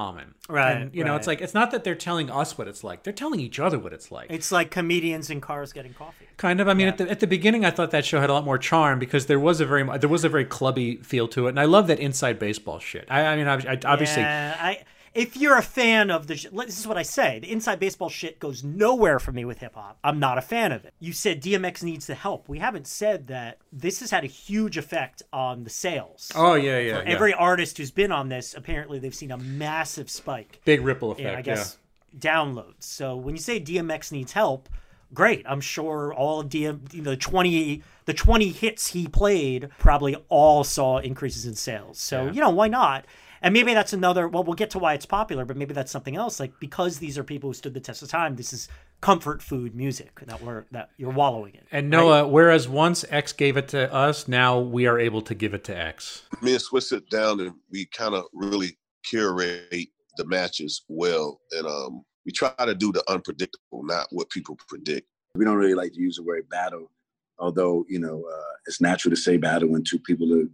Right, 0.48 0.76
And, 0.76 0.94
you 0.94 1.04
know, 1.04 1.16
it's 1.16 1.26
like 1.26 1.40
it's 1.40 1.54
not 1.54 1.70
that 1.70 1.84
they're 1.84 1.94
telling 1.94 2.30
us 2.30 2.58
what 2.58 2.68
it's 2.68 2.82
like; 2.82 3.04
they're 3.04 3.12
telling 3.12 3.40
each 3.40 3.60
other 3.60 3.78
what 3.78 3.92
it's 3.92 4.10
like. 4.10 4.26
It's 4.30 4.50
like 4.50 4.70
comedians 4.70 5.30
in 5.30 5.40
cars 5.40 5.72
getting 5.72 5.94
coffee. 5.94 6.26
Kind 6.36 6.60
of. 6.60 6.68
I 6.68 6.74
mean, 6.74 6.88
at 6.88 6.98
the 6.98 7.08
at 7.08 7.20
the 7.20 7.26
beginning, 7.26 7.64
I 7.64 7.70
thought 7.70 7.92
that 7.92 8.04
show 8.04 8.20
had 8.20 8.28
a 8.28 8.32
lot 8.32 8.44
more 8.44 8.58
charm 8.58 8.98
because 8.98 9.26
there 9.26 9.38
was 9.38 9.60
a 9.60 9.66
very 9.66 9.84
there 9.98 10.08
was 10.08 10.24
a 10.24 10.28
very 10.28 10.44
clubby 10.44 10.96
feel 10.96 11.28
to 11.28 11.46
it, 11.46 11.50
and 11.50 11.60
I 11.60 11.64
love 11.64 11.86
that 11.86 12.00
inside 12.00 12.38
baseball 12.38 12.78
shit. 12.80 13.06
I, 13.08 13.24
I 13.24 13.36
mean, 13.36 13.46
I, 13.46 13.54
I, 13.54 13.78
obviously, 13.84 14.22
Yeah, 14.22 14.56
I 14.60 14.82
if 15.14 15.36
you're 15.36 15.56
a 15.56 15.62
fan 15.62 16.10
of 16.10 16.26
the, 16.26 16.36
sh- 16.36 16.46
this 16.52 16.78
is 16.78 16.86
what 16.86 16.96
I 16.96 17.02
say: 17.02 17.38
the 17.38 17.50
inside 17.52 17.78
baseball 17.80 18.08
shit 18.08 18.38
goes 18.40 18.64
nowhere 18.64 19.18
for 19.18 19.32
me 19.32 19.44
with 19.44 19.58
hip 19.58 19.74
hop. 19.74 19.98
I'm 20.02 20.18
not 20.18 20.38
a 20.38 20.42
fan 20.42 20.72
of 20.72 20.84
it. 20.84 20.92
You 21.00 21.12
said 21.12 21.42
DMX 21.42 21.82
needs 21.82 22.06
the 22.06 22.14
help. 22.14 22.48
We 22.48 22.58
haven't 22.58 22.86
said 22.86 23.28
that 23.28 23.58
this 23.72 24.00
has 24.00 24.10
had 24.10 24.24
a 24.24 24.28
huge 24.28 24.76
effect 24.76 25.22
on 25.32 25.64
the 25.64 25.70
sales. 25.70 26.30
oh 26.34 26.54
yeah, 26.54 26.78
yeah, 26.78 26.98
yeah. 26.98 27.02
Every 27.06 27.32
artist 27.32 27.78
who's 27.78 27.90
been 27.90 28.12
on 28.12 28.28
this, 28.28 28.54
apparently, 28.54 28.98
they've 28.98 29.14
seen 29.14 29.30
a 29.30 29.38
massive 29.38 30.10
spike. 30.10 30.60
big 30.64 30.80
ripple 30.80 31.12
effect. 31.12 31.28
in, 31.28 31.34
I 31.36 31.42
guess 31.42 31.78
downloads. 32.18 32.84
So 32.84 33.16
when 33.16 33.34
you 33.34 33.40
say 33.40 33.60
DMX 33.60 34.12
needs 34.12 34.32
help, 34.32 34.68
great. 35.12 35.44
I'm 35.48 35.60
sure 35.60 36.12
all 36.14 36.40
of 36.40 36.48
DM 36.48 36.88
the 37.04 37.16
20 37.16 37.82
the 38.06 38.14
20 38.14 38.48
hits 38.50 38.88
he 38.88 39.06
played 39.08 39.70
probably 39.78 40.14
all 40.28 40.62
saw 40.64 40.98
increases 40.98 41.46
in 41.46 41.54
sales. 41.54 41.98
So, 41.98 42.26
Yeah. 42.26 42.32
you 42.32 42.40
know, 42.40 42.50
why 42.50 42.68
not? 42.68 43.04
And 43.44 43.52
maybe 43.52 43.74
that's 43.74 43.92
another 43.92 44.26
well, 44.26 44.42
we'll 44.42 44.54
get 44.54 44.70
to 44.70 44.78
why 44.78 44.94
it's 44.94 45.04
popular, 45.04 45.44
but 45.44 45.58
maybe 45.58 45.74
that's 45.74 45.92
something 45.92 46.16
else 46.16 46.40
like 46.40 46.58
because 46.60 46.98
these 46.98 47.18
are 47.18 47.22
people 47.22 47.50
who 47.50 47.54
stood 47.54 47.74
the 47.74 47.80
test 47.80 48.02
of 48.02 48.08
time, 48.08 48.36
this 48.36 48.54
is 48.54 48.68
comfort 49.02 49.42
food 49.42 49.74
music 49.74 50.18
that 50.20 50.42
we're 50.42 50.64
that 50.70 50.88
you're 50.96 51.12
wallowing 51.12 51.52
in. 51.52 51.60
And 51.70 51.90
Noah, 51.90 52.26
whereas 52.26 52.66
once 52.66 53.04
X 53.10 53.34
gave 53.34 53.58
it 53.58 53.68
to 53.68 53.92
us, 53.92 54.26
now 54.28 54.58
we 54.58 54.86
are 54.86 54.98
able 54.98 55.20
to 55.20 55.34
give 55.34 55.52
it 55.52 55.62
to 55.64 55.76
X. 55.76 56.22
me 56.40 56.52
and 56.52 56.62
Swiss 56.62 56.88
sit 56.88 57.10
down 57.10 57.38
and 57.40 57.52
we 57.70 57.84
kind 57.84 58.14
of 58.14 58.24
really 58.32 58.78
curate 59.04 59.90
the 60.16 60.24
matches 60.24 60.82
well, 60.88 61.38
and 61.52 61.66
um, 61.66 62.02
we 62.24 62.32
try 62.32 62.50
to 62.64 62.74
do 62.74 62.92
the 62.92 63.04
unpredictable, 63.10 63.82
not 63.82 64.06
what 64.10 64.30
people 64.30 64.56
predict. 64.68 65.06
we 65.34 65.44
don't 65.44 65.58
really 65.58 65.74
like 65.74 65.92
to 65.92 66.00
use 66.00 66.16
the 66.16 66.22
word 66.22 66.48
battle, 66.48 66.90
although 67.38 67.84
you 67.90 67.98
know 67.98 68.24
uh, 68.26 68.54
it's 68.66 68.80
natural 68.80 69.14
to 69.14 69.20
say 69.20 69.36
battle 69.36 69.68
when 69.68 69.84
two 69.84 69.98
people 69.98 70.32
are 70.32 70.48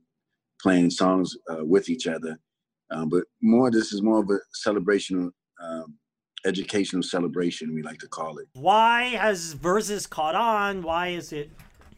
playing 0.60 0.90
songs 0.90 1.36
uh, 1.48 1.64
with 1.64 1.88
each 1.88 2.08
other. 2.08 2.36
Um, 2.90 3.08
but 3.08 3.24
more, 3.42 3.70
this 3.70 3.92
is 3.92 4.02
more 4.02 4.20
of 4.20 4.30
a 4.30 4.38
celebrational, 4.52 5.30
um, 5.62 5.96
educational 6.44 7.02
celebration. 7.02 7.74
We 7.74 7.82
like 7.82 7.98
to 7.98 8.08
call 8.08 8.38
it. 8.38 8.48
Why 8.54 9.04
has 9.10 9.54
Verzuz 9.54 10.08
caught 10.08 10.34
on? 10.34 10.82
Why 10.82 11.08
is 11.08 11.32
it 11.32 11.50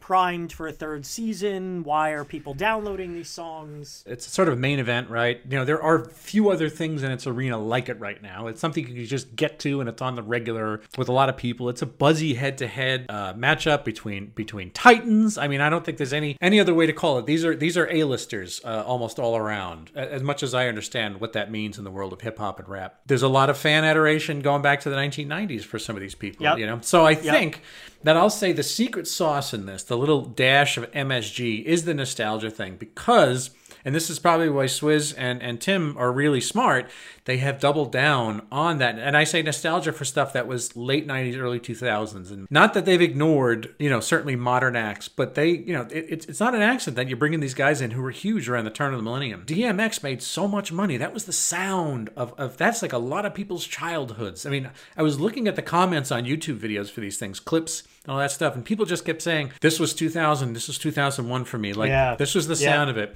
primed 0.03 0.51
for 0.51 0.67
a 0.67 0.71
third 0.73 1.05
season? 1.05 1.81
Why 1.85 2.09
are 2.09 2.25
people 2.25 2.53
downloading 2.53 3.13
these 3.13 3.29
songs? 3.29 4.03
It's 4.05 4.27
sort 4.27 4.49
of 4.49 4.55
a 4.55 4.57
main 4.57 4.79
event, 4.79 5.09
right? 5.09 5.39
You 5.49 5.57
know, 5.57 5.63
there 5.63 5.81
are 5.81 6.03
few 6.09 6.49
other 6.49 6.67
things 6.67 7.03
in 7.03 7.11
its 7.11 7.25
arena 7.25 7.57
like 7.57 7.87
it 7.87 7.97
right 8.01 8.21
now. 8.21 8.47
It's 8.47 8.59
something 8.59 8.85
you 8.85 8.93
can 8.93 9.05
just 9.05 9.33
get 9.37 9.59
to, 9.59 9.79
and 9.79 9.87
it's 9.87 10.01
on 10.01 10.15
the 10.15 10.21
regular 10.21 10.81
with 10.97 11.07
a 11.07 11.13
lot 11.13 11.29
of 11.29 11.37
people. 11.37 11.69
It's 11.69 11.81
a 11.81 11.85
buzzy 11.85 12.33
head-to-head 12.33 13.05
uh, 13.07 13.33
matchup 13.35 13.85
between 13.85 14.33
between 14.35 14.71
titans. 14.71 15.37
I 15.37 15.47
mean, 15.47 15.61
I 15.61 15.69
don't 15.69 15.85
think 15.85 15.97
there's 15.97 16.11
any 16.11 16.35
any 16.41 16.59
other 16.59 16.73
way 16.73 16.85
to 16.85 16.93
call 16.93 17.17
it. 17.19 17.25
These 17.25 17.45
are 17.45 17.55
these 17.55 17.77
are 17.77 17.89
a-listers 17.89 18.59
uh, 18.65 18.83
almost 18.85 19.19
all 19.19 19.37
around. 19.37 19.89
As 19.95 20.21
much 20.21 20.43
as 20.43 20.53
I 20.53 20.67
understand 20.67 21.21
what 21.21 21.31
that 21.31 21.49
means 21.49 21.77
in 21.77 21.85
the 21.85 21.91
world 21.91 22.11
of 22.11 22.19
hip 22.19 22.39
hop 22.39 22.59
and 22.59 22.67
rap, 22.67 22.99
there's 23.05 23.23
a 23.23 23.29
lot 23.29 23.49
of 23.49 23.57
fan 23.57 23.85
adoration 23.85 24.41
going 24.41 24.61
back 24.61 24.81
to 24.81 24.89
the 24.89 24.97
1990s 24.97 25.63
for 25.63 25.79
some 25.79 25.95
of 25.95 26.01
these 26.01 26.13
people. 26.13 26.43
Yep. 26.43 26.57
You 26.57 26.65
know, 26.65 26.79
so 26.81 27.05
I 27.05 27.15
think 27.15 27.61
that 28.03 28.17
I'll 28.17 28.29
say 28.29 28.51
the 28.51 28.63
secret 28.63 29.07
sauce 29.07 29.53
in 29.53 29.65
this, 29.65 29.83
the 29.83 29.97
little 29.97 30.21
dash 30.21 30.77
of 30.77 30.91
MSG, 30.91 31.63
is 31.63 31.85
the 31.85 31.93
nostalgia 31.93 32.51
thing 32.51 32.75
because, 32.75 33.51
and 33.83 33.95
this 33.95 34.09
is 34.09 34.19
probably 34.19 34.49
why 34.49 34.65
Swizz 34.65 35.13
and, 35.17 35.41
and 35.41 35.59
Tim 35.59 35.97
are 35.97 36.11
really 36.11 36.41
smart, 36.41 36.89
they 37.25 37.37
have 37.37 37.59
doubled 37.59 37.91
down 37.91 38.45
on 38.51 38.79
that. 38.79 38.99
And 38.99 39.15
I 39.15 39.23
say 39.23 39.41
nostalgia 39.41 39.93
for 39.93 40.03
stuff 40.03 40.33
that 40.33 40.45
was 40.47 40.75
late 40.75 41.07
90s, 41.07 41.37
early 41.37 41.59
2000s. 41.59 42.31
And 42.31 42.47
not 42.51 42.73
that 42.73 42.83
they've 42.85 43.01
ignored, 43.01 43.73
you 43.79 43.89
know, 43.89 43.99
certainly 44.01 44.35
modern 44.35 44.75
acts, 44.75 45.07
but 45.07 45.35
they, 45.35 45.49
you 45.49 45.73
know, 45.73 45.83
it, 45.89 46.05
it's, 46.09 46.25
it's 46.25 46.39
not 46.39 46.53
an 46.53 46.61
accident 46.61 46.97
that 46.97 47.07
you're 47.07 47.17
bringing 47.17 47.39
these 47.39 47.53
guys 47.53 47.79
in 47.79 47.91
who 47.91 48.01
were 48.01 48.11
huge 48.11 48.49
around 48.49 48.65
the 48.65 48.71
turn 48.71 48.93
of 48.93 48.99
the 48.99 49.03
millennium. 49.03 49.43
DMX 49.45 50.03
made 50.03 50.21
so 50.21 50.47
much 50.47 50.71
money. 50.71 50.97
That 50.97 51.13
was 51.13 51.23
the 51.25 51.31
sound 51.33 52.09
of, 52.17 52.33
of 52.37 52.57
that's 52.57 52.81
like 52.81 52.93
a 52.93 52.97
lot 52.97 53.25
of 53.25 53.33
people's 53.33 53.65
childhoods. 53.65 54.45
I 54.45 54.49
mean, 54.49 54.69
I 54.97 55.01
was 55.01 55.19
looking 55.19 55.47
at 55.47 55.55
the 55.55 55.61
comments 55.61 56.11
on 56.11 56.25
YouTube 56.25 56.59
videos 56.59 56.91
for 56.91 56.99
these 56.99 57.17
things, 57.17 57.39
clips 57.39 57.83
and 58.03 58.11
all 58.11 58.19
that 58.19 58.31
stuff, 58.31 58.53
and 58.53 58.65
people 58.65 58.85
just 58.85 59.05
kept 59.05 59.21
saying, 59.21 59.51
this 59.61 59.79
was 59.79 59.93
2000, 59.93 60.51
this 60.51 60.67
was 60.67 60.77
2001 60.77 61.45
for 61.45 61.57
me. 61.57 61.71
Like, 61.71 61.87
Yeah. 61.87 62.15
this 62.15 62.35
was 62.35 62.47
the 62.47 62.55
Yeah. 62.55 62.69
sound 62.73 62.89
of 62.89 62.97
it. 62.97 63.15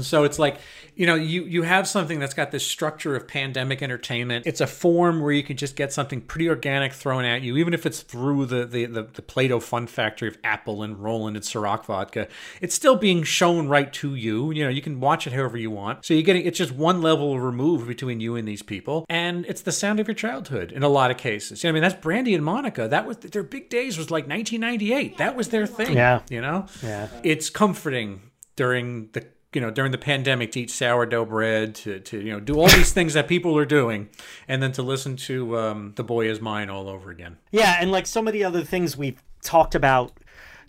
So 0.00 0.24
it's 0.24 0.38
like, 0.38 0.58
you 0.96 1.06
know, 1.06 1.14
you 1.14 1.44
you 1.44 1.62
have 1.62 1.86
something 1.88 2.18
that's 2.18 2.34
got 2.34 2.50
this 2.50 2.66
structure 2.66 3.14
of 3.16 3.27
pandemic 3.28 3.82
entertainment. 3.82 4.46
It's 4.46 4.60
a 4.60 4.66
form 4.66 5.20
where 5.20 5.32
you 5.32 5.42
can 5.42 5.56
just 5.56 5.76
get 5.76 5.92
something 5.92 6.20
pretty 6.20 6.48
organic 6.48 6.92
thrown 6.92 7.24
at 7.24 7.42
you, 7.42 7.56
even 7.56 7.74
if 7.74 7.86
it's 7.86 8.00
through 8.00 8.46
the 8.46 8.64
the, 8.64 8.86
the, 8.86 9.02
the 9.02 9.22
Play-Doh 9.22 9.60
fun 9.60 9.86
factory 9.86 10.28
of 10.28 10.38
Apple 10.42 10.82
and 10.82 10.98
Roland 10.98 11.36
and 11.36 11.44
Ciroc 11.44 11.84
vodka. 11.84 12.28
It's 12.60 12.74
still 12.74 12.96
being 12.96 13.22
shown 13.22 13.68
right 13.68 13.92
to 13.94 14.14
you. 14.14 14.50
You 14.50 14.64
know, 14.64 14.70
you 14.70 14.82
can 14.82 15.00
watch 15.00 15.26
it 15.26 15.32
however 15.32 15.56
you 15.56 15.70
want. 15.70 16.04
So 16.04 16.14
you're 16.14 16.22
getting 16.22 16.44
it's 16.44 16.58
just 16.58 16.72
one 16.72 17.02
level 17.02 17.38
removed 17.38 17.86
between 17.86 18.20
you 18.20 18.36
and 18.36 18.48
these 18.48 18.62
people. 18.62 19.06
And 19.08 19.46
it's 19.46 19.62
the 19.62 19.72
sound 19.72 20.00
of 20.00 20.08
your 20.08 20.14
childhood 20.14 20.72
in 20.72 20.82
a 20.82 20.88
lot 20.88 21.10
of 21.10 21.16
cases. 21.16 21.62
You 21.62 21.68
know, 21.68 21.72
I 21.72 21.74
mean, 21.74 21.82
that's 21.82 22.00
Brandy 22.00 22.34
and 22.34 22.44
Monica. 22.44 22.88
That 22.88 23.06
was 23.06 23.18
their 23.18 23.42
big 23.42 23.68
days 23.68 23.98
was 23.98 24.10
like 24.10 24.26
1998. 24.26 25.18
That 25.18 25.36
was 25.36 25.48
their 25.48 25.66
thing. 25.66 25.94
Yeah. 25.94 26.22
You 26.30 26.40
know? 26.40 26.66
Yeah. 26.82 27.08
It's 27.22 27.50
comforting 27.50 28.22
during 28.56 29.08
the 29.12 29.26
you 29.54 29.60
know 29.60 29.70
during 29.70 29.92
the 29.92 29.98
pandemic 29.98 30.52
to 30.52 30.60
eat 30.60 30.70
sourdough 30.70 31.24
bread 31.24 31.74
to, 31.74 32.00
to 32.00 32.20
you 32.20 32.32
know 32.32 32.40
do 32.40 32.58
all 32.58 32.68
these 32.68 32.92
things 32.92 33.14
that 33.14 33.28
people 33.28 33.56
are 33.56 33.64
doing 33.64 34.08
and 34.46 34.62
then 34.62 34.72
to 34.72 34.82
listen 34.82 35.16
to 35.16 35.58
um, 35.58 35.92
the 35.96 36.04
boy 36.04 36.28
is 36.28 36.40
mine 36.40 36.70
all 36.70 36.88
over 36.88 37.10
again. 37.10 37.38
Yeah, 37.50 37.78
and 37.80 37.90
like 37.90 38.06
of 38.26 38.32
the 38.32 38.44
other 38.44 38.62
things 38.62 38.96
we've 38.96 39.22
talked 39.42 39.74
about 39.74 40.12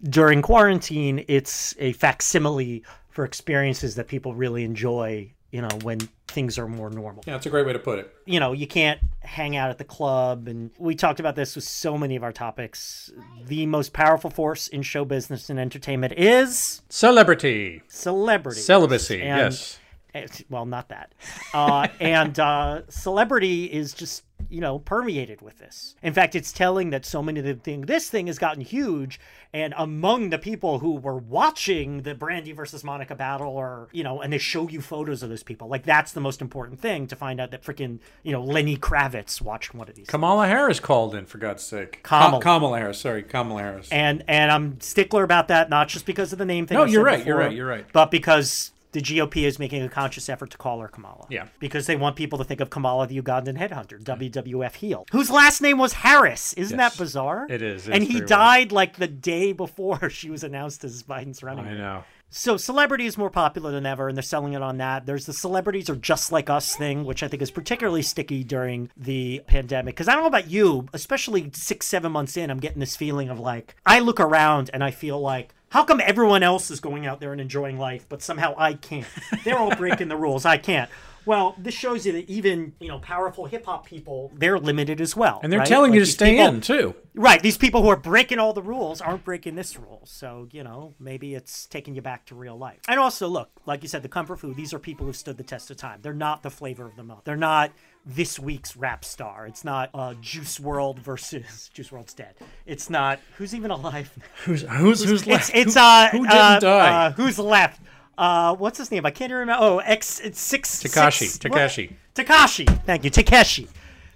during 0.04 0.42
quarantine, 0.42 1.26
it's 1.28 1.76
a 1.80 1.94
facsimile 1.94 2.84
for 3.10 3.26
experiences 3.26 3.96
that 3.96 4.08
people 4.08 4.34
really 4.34 4.64
enjoy, 4.64 5.34
you 5.52 5.62
know, 5.62 5.70
when 5.84 6.00
things 6.28 6.58
are 6.60 6.68
more 6.68 6.90
normal. 6.92 7.24
yeah 7.26 7.34
that's 7.34 7.46
a 7.48 7.50
great 7.50 7.66
way 7.66 7.74
to 7.74 7.80
put 7.80 7.98
it 8.00 8.14
You 8.26 8.40
know, 8.40 8.52
you 8.54 8.68
can't 8.68 9.00
hang 9.22 9.56
out 9.56 9.70
at 9.72 9.78
the 9.80 9.84
club 9.84 10.48
and 10.48 10.70
we 10.78 10.94
talked 10.96 11.20
about 11.20 11.36
this 11.36 11.56
with 11.56 11.64
so 11.66 11.98
many 11.98 12.16
of 12.16 12.24
our 12.24 12.32
topics. 12.32 13.12
The 13.48 13.66
most 13.66 13.92
powerful 13.94 14.30
force 14.30 14.68
in 14.68 14.82
show 14.84 15.06
business 15.06 15.50
and 15.50 15.60
entertainment 15.60 16.14
is 16.18 16.82
celebrity 16.90 17.82
celebrity. 17.88 18.62
celibacy 18.62 19.22
And- 19.22 19.38
yes 19.54 19.80
Eh, 20.16 20.26
well 20.50 20.66
not 20.66 20.90
that 20.90 21.14
uh, 21.54 21.88
and 22.00 22.40
uh, 22.40 22.82
celebrity 22.90 23.66
is 23.66 23.94
just 23.94 24.24
you 24.50 24.60
know 24.62 24.80
permeated 24.80 25.42
with 25.42 25.58
this 25.60 25.96
in 26.02 26.14
fact 26.14 26.36
it's 26.36 26.52
telling 26.52 26.90
that 26.90 27.06
so 27.06 27.22
many 27.22 27.40
of 27.40 27.46
the 27.46 27.54
thing 27.54 27.82
this 27.82 28.10
thing 28.10 28.28
has 28.28 28.40
gotten 28.40 28.62
huge 28.62 29.20
and 29.54 29.74
among 29.78 30.30
the 30.30 30.38
people 30.40 30.80
who 30.80 30.96
were 30.96 31.18
watching 31.18 32.02
the 32.02 32.16
brandy 32.16 32.52
versus 32.52 32.84
monica 32.84 33.16
battle 33.16 33.48
or 33.56 33.88
you 33.92 34.04
know 34.04 34.22
and 34.22 34.34
they 34.34 34.38
show 34.38 34.68
you 34.68 34.82
photos 34.82 35.22
of 35.24 35.30
those 35.30 35.44
people 35.44 35.68
like 35.68 35.84
that's 35.84 36.12
the 36.12 36.20
most 36.22 36.42
important 36.42 36.80
thing 36.80 37.08
to 37.08 37.16
find 37.16 37.40
out 37.40 37.52
that 37.52 37.62
freaking 37.64 38.00
you 38.24 38.32
know 38.32 38.44
lenny 38.44 38.76
kravitz 38.76 39.42
watched 39.42 39.74
one 39.74 39.88
of 39.88 39.96
these 39.96 40.08
kamala 40.08 40.48
harris 40.48 40.80
called 40.80 41.14
in 41.16 41.26
for 41.26 41.38
god's 41.38 41.64
sake 41.64 42.02
Kamala. 42.04 42.42
Ka- 42.42 42.56
kamala 42.56 42.78
harris 42.80 43.00
sorry 43.00 43.24
kamala 43.24 43.62
harris 43.62 43.88
and 43.92 44.24
and 44.28 44.52
i'm 44.52 44.80
stickler 44.82 45.24
about 45.24 45.48
that 45.50 45.70
not 45.70 45.88
just 45.88 46.06
because 46.06 46.34
of 46.34 46.40
the 46.40 46.46
name 46.46 46.66
thing 46.66 46.76
No, 46.78 46.84
I 46.84 46.88
you're 46.88 47.04
right, 47.04 47.26
you're 47.26 47.38
right, 47.38 47.52
you're 47.56 47.68
right. 47.68 47.86
but 47.94 48.12
because 48.12 48.72
the 48.92 49.02
GOP 49.02 49.44
is 49.44 49.60
making 49.60 49.84
a 49.84 49.90
conscious 49.90 50.30
effort 50.30 50.50
to 50.52 50.58
call 50.58 50.80
her 50.80 50.88
Kamala. 50.88 51.28
Yeah. 51.30 51.48
Because 51.60 51.86
they 51.86 51.96
want 51.96 52.16
people 52.16 52.38
to 52.40 52.44
think 52.44 52.60
of 52.60 52.70
Kamala, 52.70 53.08
the 53.08 53.22
Ugandan 53.22 53.58
headhunter, 53.58 54.02
mm-hmm. 54.02 54.24
WWF 54.24 54.76
heel, 54.76 55.06
whose 55.12 55.30
last 55.30 55.62
name 55.62 55.78
was 55.78 55.94
Harris. 55.94 56.54
Isn't 56.54 56.78
Yes. 56.80 56.94
that 56.94 56.98
bizarre? 57.04 57.46
It 57.50 57.62
is. 57.62 57.88
It 57.88 57.94
and 57.94 58.04
is 58.04 58.08
he 58.08 58.14
very 58.16 58.22
weird. 58.22 58.30
died 58.30 58.72
like 58.72 58.98
the 58.98 59.08
day 59.08 59.52
before 59.54 60.10
she 60.10 60.30
was 60.30 60.44
announced 60.44 60.84
as 60.84 61.04
Biden's 61.04 61.44
running. 61.44 61.66
I 61.68 61.74
know. 61.76 62.04
So 62.32 62.58
celebrity 62.58 63.08
is 63.08 63.18
more 63.18 63.32
popular 63.32 63.72
than 63.72 63.88
ever, 63.88 64.08
and 64.08 64.16
they're 64.16 64.22
selling 64.22 64.54
it 64.54 64.62
on 64.62 64.78
that. 64.78 65.08
There's 65.08 65.26
the 65.26 65.34
celebrities 65.34 65.90
are 65.90 65.96
just 65.96 66.32
like 66.32 66.48
us 66.48 66.76
thing, 66.76 67.04
which 67.04 67.24
I 67.24 67.28
think 67.28 67.42
is 67.42 67.50
particularly 67.50 68.04
sticky 68.04 68.44
during 68.44 68.92
the 68.96 69.42
pandemic. 69.48 69.96
Because 69.96 70.08
I 70.08 70.14
don't 70.14 70.22
know 70.22 70.28
about 70.28 70.48
you, 70.48 70.88
especially 70.94 71.50
six, 71.56 71.88
seven 71.88 72.12
months 72.12 72.38
in, 72.38 72.52
I'm 72.52 72.60
getting 72.60 72.80
this 72.82 72.96
feeling 72.96 73.30
of 73.30 73.40
like 73.40 73.76
I 73.84 74.00
look 74.00 74.20
around 74.20 74.70
and 74.74 74.84
I 74.84 74.92
feel 74.92 75.20
like. 75.20 75.56
How 75.70 75.84
come 75.84 76.02
everyone 76.02 76.42
else 76.44 76.72
is 76.72 76.80
going 76.80 77.06
out 77.06 77.20
there 77.20 77.32
and 77.32 77.40
enjoying 77.40 77.78
life, 77.78 78.06
but 78.10 78.22
somehow 78.22 78.56
I 78.58 78.74
can't? 78.74 79.06
They're 79.44 79.58
all 79.58 79.76
breaking 79.76 80.08
the 80.08 80.18
rules. 80.26 80.46
I 80.46 80.58
can't. 80.58 80.90
Well, 81.26 81.54
this 81.60 81.76
shows 81.76 82.08
you 82.08 82.14
that 82.14 82.28
even 82.30 82.74
you 82.80 82.88
know 82.88 82.98
powerful 82.98 83.46
hip 83.46 83.66
hop 83.66 83.86
people, 83.86 84.32
they're 84.36 84.58
limited 84.58 85.00
as 85.00 85.16
well. 85.16 85.40
And 85.44 85.52
they're 85.52 85.60
right? 85.60 85.68
telling 85.68 85.94
you 85.94 86.00
to 86.00 86.06
stay 86.06 86.38
people- 86.38 86.48
in 86.48 86.62
too. 86.62 86.96
Right. 87.14 87.44
These 87.44 87.58
people 87.58 87.82
who 87.84 87.90
are 87.90 87.98
breaking 87.98 88.40
all 88.40 88.54
the 88.54 88.62
rules 88.64 89.02
aren't 89.02 89.26
breaking 89.26 89.56
this 89.56 89.78
rule. 89.78 90.02
So, 90.06 90.48
you 90.52 90.64
know, 90.64 90.96
maybe 91.00 91.36
it's 91.36 91.66
taking 91.66 91.94
you 91.94 92.02
back 92.02 92.26
to 92.28 92.36
real 92.36 92.58
life. 92.58 92.80
And 92.88 92.98
also, 92.98 93.28
look, 93.28 93.50
like 93.66 93.84
you 93.84 93.90
said, 93.90 94.04
the 94.04 94.10
comfort 94.10 94.38
food, 94.40 94.56
these 94.56 94.74
are 94.74 94.80
people 94.80 95.06
who've 95.06 95.16
stood 95.18 95.36
the 95.38 95.44
test 95.44 95.70
of 95.70 95.76
time. 95.78 96.00
They're 96.02 96.14
not 96.14 96.44
the 96.44 96.50
flavor 96.50 96.86
of 96.86 96.96
the 96.96 97.04
month. 97.04 97.26
They're 97.26 97.36
not 97.36 97.72
this 98.06 98.40
week's 98.40 98.76
rap 98.76 99.04
star. 99.06 99.46
It's 99.48 99.64
not 99.64 99.90
uh, 99.94 100.14
Juice 100.22 100.58
WRLD 100.60 101.00
versus 101.00 101.70
Juice 101.74 101.90
WRLD's 101.90 102.14
dead. 102.14 102.36
It's 102.66 102.90
not 102.90 103.20
who's 103.38 103.54
even 103.54 103.72
alive. 103.72 104.12
now? 104.18 104.24
Who's 104.46 104.62
who's 104.64 105.04
who's 105.04 105.22
It's 105.22 105.28
left? 105.28 105.52
it's 105.54 105.74
who, 105.76 105.80
uh 105.80 106.10
who 106.10 106.18
didn't 106.20 106.32
uh, 106.32 106.60
die? 106.60 107.06
uh, 107.06 107.12
who's 107.12 107.38
left? 107.40 107.82
Uh, 108.18 108.56
what's 108.56 108.78
his 108.78 108.92
name? 108.92 109.06
I 109.06 109.12
can't 109.12 109.30
even 109.32 109.40
remember. 109.40 109.64
Oh, 109.64 109.78
X. 109.80 110.20
It's 110.20 110.40
six. 110.42 110.84
Takashi, 110.84 111.28
six- 111.28 111.38
Takashi. 111.38 111.92
what? 111.92 112.26
Takashi. 112.28 112.84
Thank 112.86 113.04
you, 113.06 113.10
Takeshi. 113.10 113.68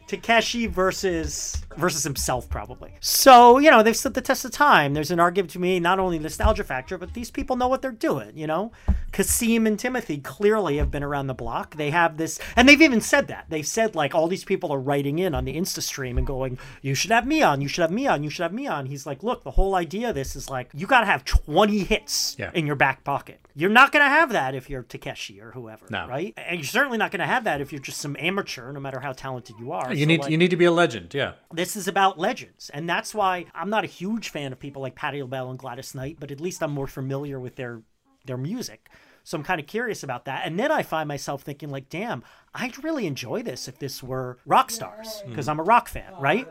Takeshi 0.08 0.68
versus 0.68 1.62
versus 1.78 2.04
himself 2.04 2.50
probably. 2.50 2.94
So 3.00 3.58
you 3.60 3.70
know 3.72 3.84
they've 3.84 3.96
stood 3.96 4.14
the 4.14 4.22
test 4.22 4.46
of 4.46 4.52
time. 4.52 4.94
There's 4.94 5.12
an 5.12 5.20
argument 5.20 5.52
to 5.52 5.60
me 5.60 5.80
not 5.80 6.00
only 6.00 6.20
nostalgia 6.20 6.64
factor, 6.64 6.98
but 6.98 7.14
these 7.14 7.32
people 7.32 7.56
know 7.56 7.68
what 7.68 7.82
they're 7.82 7.92
doing. 7.92 8.38
You 8.38 8.48
know, 8.48 8.72
Kasseem 9.12 9.68
and 9.68 9.78
Timothy 9.78 10.18
clearly 10.18 10.78
have 10.78 10.90
been 10.92 11.04
around 11.04 11.28
the 11.28 11.34
block. 11.34 11.76
They 11.76 11.92
have 11.92 12.18
this, 12.18 12.40
and 12.56 12.68
they've 12.68 12.82
even 12.82 13.02
said 13.02 13.28
that. 13.28 13.46
They've 13.50 13.66
said 13.68 13.96
like 13.96 14.16
all 14.16 14.28
these 14.28 14.44
people 14.44 14.72
are 14.72 14.80
writing 14.80 15.20
in 15.20 15.36
on 15.36 15.46
the 15.46 15.56
Insta 15.56 15.82
stream 15.82 16.18
and 16.18 16.26
going, 16.26 16.58
"You 16.82 16.96
should 16.96 17.12
have 17.12 17.28
me 17.28 17.42
on. 17.42 17.62
You 17.62 17.68
should 17.68 17.82
have 17.82 17.92
me 17.92 18.08
on. 18.08 18.24
You 18.24 18.30
should 18.30 18.44
have 18.44 18.54
me 18.54 18.68
on." 18.68 18.86
He's 18.88 19.06
like, 19.06 19.24
"Look, 19.24 19.44
the 19.44 19.52
whole 19.52 19.76
idea 19.76 20.10
of 20.10 20.16
this 20.16 20.36
is 20.36 20.50
like 20.50 20.70
you 20.74 20.88
got 20.88 21.02
to 21.02 21.06
have 21.06 21.24
20 21.26 21.80
hits 21.80 22.36
Yeah. 22.40 22.52
in 22.54 22.66
your 22.66 22.76
back 22.76 23.04
pocket. 23.04 23.40
You're 23.56 23.70
not 23.70 23.92
going 23.92 24.04
to 24.04 24.10
have 24.10 24.32
that 24.32 24.56
if 24.56 24.68
you're 24.70 24.82
Takeshi 24.82 25.40
or 25.40 25.52
whoever, 25.52 25.86
No. 25.90 26.08
right? 26.08 26.34
And 26.38 26.58
you're 26.60 26.66
certainly 26.66 26.98
not 26.98 27.12
going 27.12 27.20
to 27.20 27.28
have 27.28 27.44
that 27.44 27.62
if 27.62 27.72
you're 27.72 27.82
just 27.82 28.00
some 28.00 28.16
amateur, 28.20 28.72
no 28.72 28.80
matter 28.80 29.00
how 29.00 29.12
talented 29.12 29.58
you 29.60 29.72
are. 29.72 29.94
You 29.94 30.00
So, 30.06 30.08
need 30.08 30.22
like, 30.22 30.32
you 30.32 30.38
need 30.40 30.50
to 30.50 30.56
be 30.56 30.66
a 30.66 30.72
legend. 30.72 31.14
Yeah. 31.14 31.34
This 31.64 31.78
is 31.78 31.88
about 31.88 32.20
legends, 32.20 32.70
and 32.74 32.90
that's 32.90 33.16
why 33.16 33.46
I'm 33.56 33.70
not 33.70 33.86
a 33.86 33.88
huge 33.88 34.28
fan 34.28 34.52
of 34.52 34.60
people 34.60 34.82
like 34.82 34.96
Patti 34.96 35.22
LaBelle 35.22 35.50
and 35.50 35.58
Gladys 35.58 35.96
Knight, 35.96 36.18
but 36.20 36.30
at 36.30 36.42
least 36.42 36.62
I'm 36.62 36.72
more 36.72 36.88
familiar 36.88 37.40
with 37.40 37.56
their 37.56 37.84
their 38.26 38.36
music. 38.38 38.90
So 39.24 39.38
I'm 39.38 39.46
kind 39.46 39.62
of 39.62 39.68
curious 39.68 40.04
about 40.04 40.26
that. 40.26 40.46
And 40.46 40.60
then 40.60 40.74
I 40.74 40.84
find 40.84 41.08
myself 41.08 41.44
thinking, 41.44 41.70
like, 41.70 41.88
damn, 41.88 42.22
I'd 42.54 42.84
really 42.84 43.08
enjoy 43.08 43.44
this 43.44 43.70
if 43.70 43.80
this 43.80 44.04
were 44.04 44.38
rock 44.46 44.72
stars, 44.72 45.24
because 45.26 45.48
I'm 45.48 45.62
a 45.62 45.64
rock 45.64 45.88
fan, 45.88 46.12
right? 46.20 46.46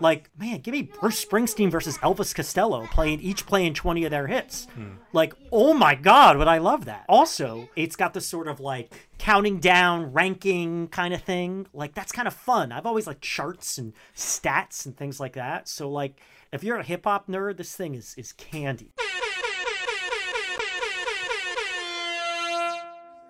Like, 0.00 0.30
man, 0.38 0.60
give 0.60 0.72
me 0.72 0.82
Bruce 0.82 1.24
Springsteen 1.24 1.70
versus 1.70 1.98
Elvis 1.98 2.34
Costello 2.34 2.86
playing 2.86 3.20
each 3.20 3.46
playing 3.46 3.74
20 3.74 4.04
of 4.04 4.10
their 4.10 4.26
hits. 4.26 4.66
Hmm. 4.74 4.94
Like, 5.12 5.34
oh 5.52 5.74
my 5.74 5.94
God, 5.94 6.36
would 6.36 6.48
I 6.48 6.58
love 6.58 6.84
that. 6.86 7.04
Also, 7.08 7.68
it's 7.76 7.96
got 7.96 8.14
this 8.14 8.26
sort 8.26 8.48
of 8.48 8.60
like 8.60 8.92
counting 9.18 9.60
down, 9.60 10.12
ranking 10.12 10.88
kind 10.88 11.14
of 11.14 11.22
thing. 11.22 11.66
Like, 11.72 11.94
that's 11.94 12.12
kind 12.12 12.28
of 12.28 12.34
fun. 12.34 12.72
I've 12.72 12.86
always 12.86 13.06
liked 13.06 13.22
charts 13.22 13.78
and 13.78 13.92
stats 14.16 14.86
and 14.86 14.96
things 14.96 15.20
like 15.20 15.34
that. 15.34 15.68
So, 15.68 15.90
like, 15.90 16.20
if 16.52 16.62
you're 16.62 16.78
a 16.78 16.84
hip 16.84 17.04
hop 17.04 17.28
nerd, 17.28 17.56
this 17.56 17.74
thing 17.74 17.94
is, 17.94 18.14
is 18.16 18.32
candy. 18.32 18.92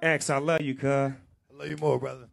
X, 0.02 0.28
I 0.28 0.36
love 0.36 0.60
you, 0.60 0.74
cuz. 0.74 0.84
I 0.86 1.14
love 1.52 1.68
you 1.68 1.76
more, 1.78 1.98
brother. 1.98 2.28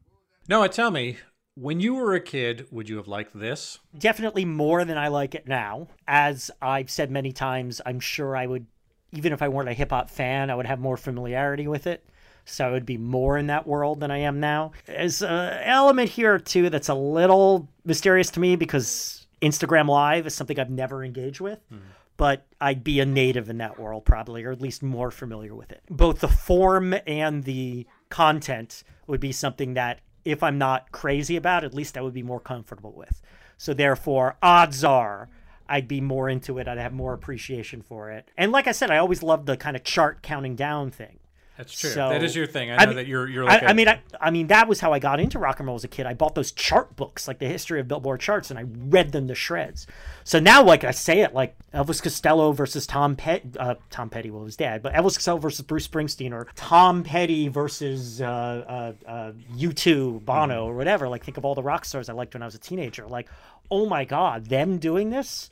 Noah, 0.49 0.67
tell 0.67 0.91
me, 0.91 1.17
when 1.55 1.79
you 1.79 1.95
were 1.95 2.13
a 2.13 2.21
kid, 2.21 2.67
would 2.71 2.89
you 2.89 2.97
have 2.97 3.07
liked 3.07 3.37
this? 3.37 3.79
definitely 3.97 4.45
more 4.45 4.85
than 4.85 4.97
I 4.97 5.09
like 5.09 5.35
it 5.35 5.47
now. 5.47 5.87
As 6.07 6.51
I've 6.61 6.89
said 6.89 7.11
many 7.11 7.31
times, 7.31 7.81
I'm 7.85 7.99
sure 7.99 8.35
I 8.35 8.45
would, 8.45 8.65
even 9.11 9.33
if 9.33 9.41
I 9.41 9.47
weren't 9.47 9.69
a 9.69 9.73
hip 9.73 9.91
hop 9.91 10.09
fan, 10.09 10.49
I 10.49 10.55
would 10.55 10.65
have 10.65 10.79
more 10.79 10.97
familiarity 10.97 11.67
with 11.67 11.87
it. 11.87 12.05
So 12.45 12.67
I 12.67 12.71
would 12.71 12.85
be 12.85 12.97
more 12.97 13.37
in 13.37 13.47
that 13.47 13.67
world 13.67 13.99
than 13.99 14.09
I 14.11 14.19
am 14.19 14.39
now. 14.39 14.71
There's 14.85 15.21
an 15.21 15.61
element 15.63 16.09
here, 16.09 16.39
too, 16.39 16.69
that's 16.69 16.89
a 16.89 16.95
little 16.95 17.69
mysterious 17.85 18.31
to 18.31 18.39
me 18.39 18.55
because 18.55 19.27
Instagram 19.41 19.87
Live 19.87 20.25
is 20.25 20.33
something 20.33 20.59
I've 20.59 20.69
never 20.69 21.03
engaged 21.03 21.39
with. 21.39 21.59
Hmm. 21.69 21.77
But 22.17 22.45
I'd 22.59 22.83
be 22.83 22.99
a 22.99 23.05
native 23.05 23.49
in 23.49 23.57
that 23.59 23.79
world, 23.79 24.05
probably, 24.05 24.43
or 24.43 24.51
at 24.51 24.61
least 24.61 24.83
more 24.83 25.09
familiar 25.11 25.55
with 25.55 25.71
it. 25.71 25.81
Both 25.89 26.19
the 26.19 26.27
form 26.27 26.93
and 27.07 27.43
the 27.43 27.87
content 28.09 28.83
would 29.07 29.19
be 29.19 29.31
something 29.31 29.73
that, 29.73 30.01
if 30.25 30.43
I'm 30.43 30.57
not 30.57 30.91
crazy 30.91 31.35
about, 31.35 31.63
at 31.63 31.73
least 31.73 31.97
I 31.97 32.01
would 32.01 32.13
be 32.13 32.23
more 32.23 32.39
comfortable 32.39 32.93
with. 32.93 33.21
So 33.57 33.73
therefore, 33.73 34.37
odds 34.41 34.83
are 34.83 35.29
I'd 35.71 35.87
be 35.87 36.01
more 36.01 36.27
into 36.27 36.57
it. 36.57 36.67
I'd 36.67 36.77
have 36.77 36.91
more 36.91 37.13
appreciation 37.13 37.81
for 37.81 38.11
it. 38.11 38.29
And 38.37 38.51
like 38.51 38.67
I 38.67 38.73
said, 38.73 38.91
I 38.91 38.97
always 38.97 39.23
loved 39.23 39.45
the 39.45 39.55
kind 39.55 39.77
of 39.77 39.85
chart 39.85 40.21
counting 40.21 40.57
down 40.57 40.91
thing. 40.91 41.19
That's 41.57 41.77
true. 41.77 41.89
So- 41.91 42.09
that 42.09 42.23
is 42.23 42.35
your 42.35 42.47
thing. 42.47 42.71
I 42.71 42.75
I 42.75 42.77
know 42.79 42.87
mean- 42.87 42.95
that 42.95 43.07
you're 43.07 43.27
you're 43.27 43.43
I, 43.43 43.53
like 43.55 43.63
I 43.63 43.73
mean, 43.73 43.87
I, 43.87 44.01
I 44.19 44.31
mean, 44.31 44.47
that 44.47 44.67
was 44.67 44.79
how 44.79 44.93
I 44.93 44.99
got 44.99 45.19
into 45.19 45.37
rock 45.37 45.59
and 45.59 45.67
roll 45.67 45.75
as 45.75 45.83
a 45.83 45.87
kid. 45.87 46.05
I 46.07 46.13
bought 46.13 46.33
those 46.33 46.51
chart 46.51 46.95
books, 46.95 47.27
like 47.27 47.37
the 47.39 47.47
history 47.47 47.79
of 47.79 47.87
Billboard 47.87 48.19
charts, 48.19 48.49
and 48.49 48.57
I 48.57 48.63
read 48.63 49.11
them 49.11 49.27
to 49.27 49.35
shreds. 49.35 49.85
So 50.23 50.39
now, 50.39 50.63
like 50.63 50.83
I 50.83 50.91
say 50.91 51.19
it, 51.21 51.33
like 51.33 51.55
Elvis 51.73 52.01
Costello 52.01 52.51
versus 52.51 52.87
Tom 52.87 53.15
Petty, 53.15 53.49
uh, 53.59 53.75
Tom 53.89 54.09
Petty, 54.09 54.31
well, 54.31 54.45
his 54.45 54.55
dad, 54.55 54.81
but 54.81 54.93
Elvis 54.93 55.15
Costello 55.15 55.37
versus 55.37 55.61
Bruce 55.61 55.87
Springsteen, 55.87 56.31
or 56.31 56.47
Tom 56.55 57.03
Petty 57.03 57.47
versus 57.47 58.21
uh, 58.21 58.93
uh, 59.05 59.09
uh, 59.09 59.31
U2, 59.55 60.23
Bono, 60.25 60.65
or 60.65 60.75
whatever. 60.75 61.07
Like, 61.09 61.23
think 61.23 61.37
of 61.37 61.45
all 61.45 61.53
the 61.53 61.63
rock 61.63 61.85
stars 61.85 62.09
I 62.09 62.13
liked 62.13 62.33
when 62.33 62.41
I 62.41 62.45
was 62.45 62.55
a 62.55 62.59
teenager. 62.59 63.05
Like, 63.07 63.27
oh 63.69 63.85
my 63.87 64.05
God, 64.05 64.45
them 64.47 64.77
doing 64.79 65.09
this. 65.11 65.49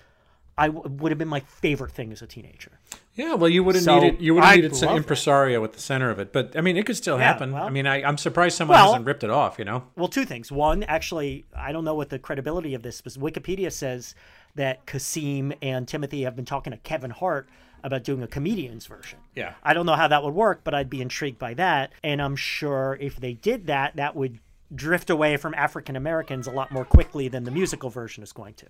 I 0.57 0.67
w- 0.67 0.89
would 0.95 1.11
have 1.11 1.19
been 1.19 1.27
my 1.29 1.39
favorite 1.41 1.91
thing 1.91 2.11
as 2.11 2.21
a 2.21 2.27
teenager. 2.27 2.78
Yeah. 3.15 3.33
Well, 3.33 3.49
you 3.49 3.63
would 3.63 3.75
have 3.75 3.83
So, 3.83 3.99
needed 3.99 4.21
you 4.21 4.33
would 4.35 4.43
have 4.43 4.53
I'd 4.53 4.55
needed 4.57 4.75
some 4.75 4.89
that. 4.89 4.97
impresario 4.97 5.63
at 5.63 5.73
the 5.73 5.79
center 5.81 6.09
of 6.09 6.19
it, 6.19 6.31
but 6.31 6.55
I 6.55 6.61
mean, 6.61 6.77
it 6.77 6.85
could 6.85 6.95
still 6.95 7.17
Yeah, 7.17 7.25
happen. 7.25 7.51
well- 7.51 7.65
I 7.65 7.69
mean, 7.69 7.85
I, 7.87 8.03
I'm 8.03 8.17
surprised 8.17 8.55
someone 8.57 8.75
Well- 8.77 8.87
hasn't 8.93 9.05
ripped 9.05 9.23
it 9.23 9.29
off. 9.29 9.59
You 9.59 9.65
know. 9.65 9.83
Well, 9.95 10.07
two 10.07 10.25
things. 10.25 10.51
One, 10.51 10.83
actually, 10.83 11.45
I 11.55 11.71
don't 11.71 11.83
know 11.83 11.95
what 11.95 12.09
the 12.09 12.19
credibility 12.19 12.73
of 12.73 12.81
this, 12.83 13.01
but 13.01 13.13
Wikipedia 13.13 13.71
says 13.71 14.15
that 14.55 14.85
Kasseem 14.85 15.53
and 15.61 15.87
Timothy 15.87 16.23
have 16.23 16.35
been 16.35 16.45
talking 16.45 16.71
to 16.71 16.77
Kevin 16.77 17.11
Hart 17.11 17.47
about 17.83 18.03
doing 18.03 18.21
a 18.23 18.27
comedian's 18.27 18.85
version. 18.87 19.19
Yeah. 19.35 19.53
I 19.63 19.73
don't 19.73 19.85
know 19.85 19.95
how 19.95 20.07
that 20.09 20.21
would 20.23 20.33
work, 20.33 20.61
but 20.65 20.73
I'd 20.73 20.89
be 20.89 21.01
intrigued 21.01 21.39
by 21.39 21.53
that. 21.53 21.91
And 22.03 22.21
I'm 22.21 22.35
sure 22.35 22.97
if 22.99 23.15
they 23.17 23.33
did 23.33 23.67
that, 23.67 23.95
that 23.95 24.15
would 24.15 24.39
drift 24.75 25.09
away 25.09 25.37
from 25.37 25.53
African 25.55 25.95
Americans 25.95 26.45
a 26.45 26.51
lot 26.51 26.71
more 26.71 26.83
quickly 26.85 27.27
than 27.29 27.43
the 27.45 27.51
musical 27.51 27.89
version 27.89 28.21
is 28.21 28.31
going 28.33 28.53
to. 28.55 28.65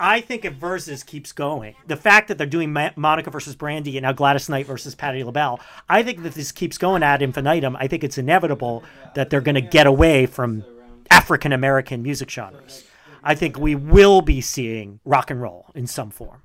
I 0.00 0.20
think 0.22 0.44
if 0.46 0.54
Verzuz 0.54 1.04
keeps 1.04 1.30
going, 1.32 1.74
the 1.86 1.96
fact 1.96 2.28
that 2.28 2.38
they're 2.38 2.46
doing 2.46 2.72
Ma- 2.72 2.90
Monica 2.96 3.30
versus 3.30 3.54
Brandy 3.54 3.96
and 3.98 4.02
now 4.04 4.12
Gladys 4.12 4.48
Knight 4.48 4.66
versus 4.66 4.94
Patti 4.94 5.22
LaBelle, 5.22 5.60
I 5.88 6.02
think 6.02 6.22
that 6.22 6.34
this 6.34 6.50
keeps 6.52 6.78
going 6.78 7.02
ad 7.02 7.20
infinitum. 7.22 7.76
I 7.76 7.86
think 7.86 8.02
it's 8.02 8.16
inevitable 8.18 8.82
that 9.14 9.28
they're 9.30 9.40
going 9.42 9.56
to 9.56 9.60
get 9.60 9.86
away 9.86 10.24
from 10.26 10.64
African 11.10 11.52
American 11.52 12.02
music 12.02 12.30
genres. 12.30 12.84
I 13.22 13.34
think 13.34 13.58
we 13.58 13.74
will 13.74 14.22
be 14.22 14.40
seeing 14.40 15.00
rock 15.04 15.30
and 15.30 15.42
roll 15.42 15.66
in 15.74 15.86
some 15.86 16.08
form. 16.10 16.40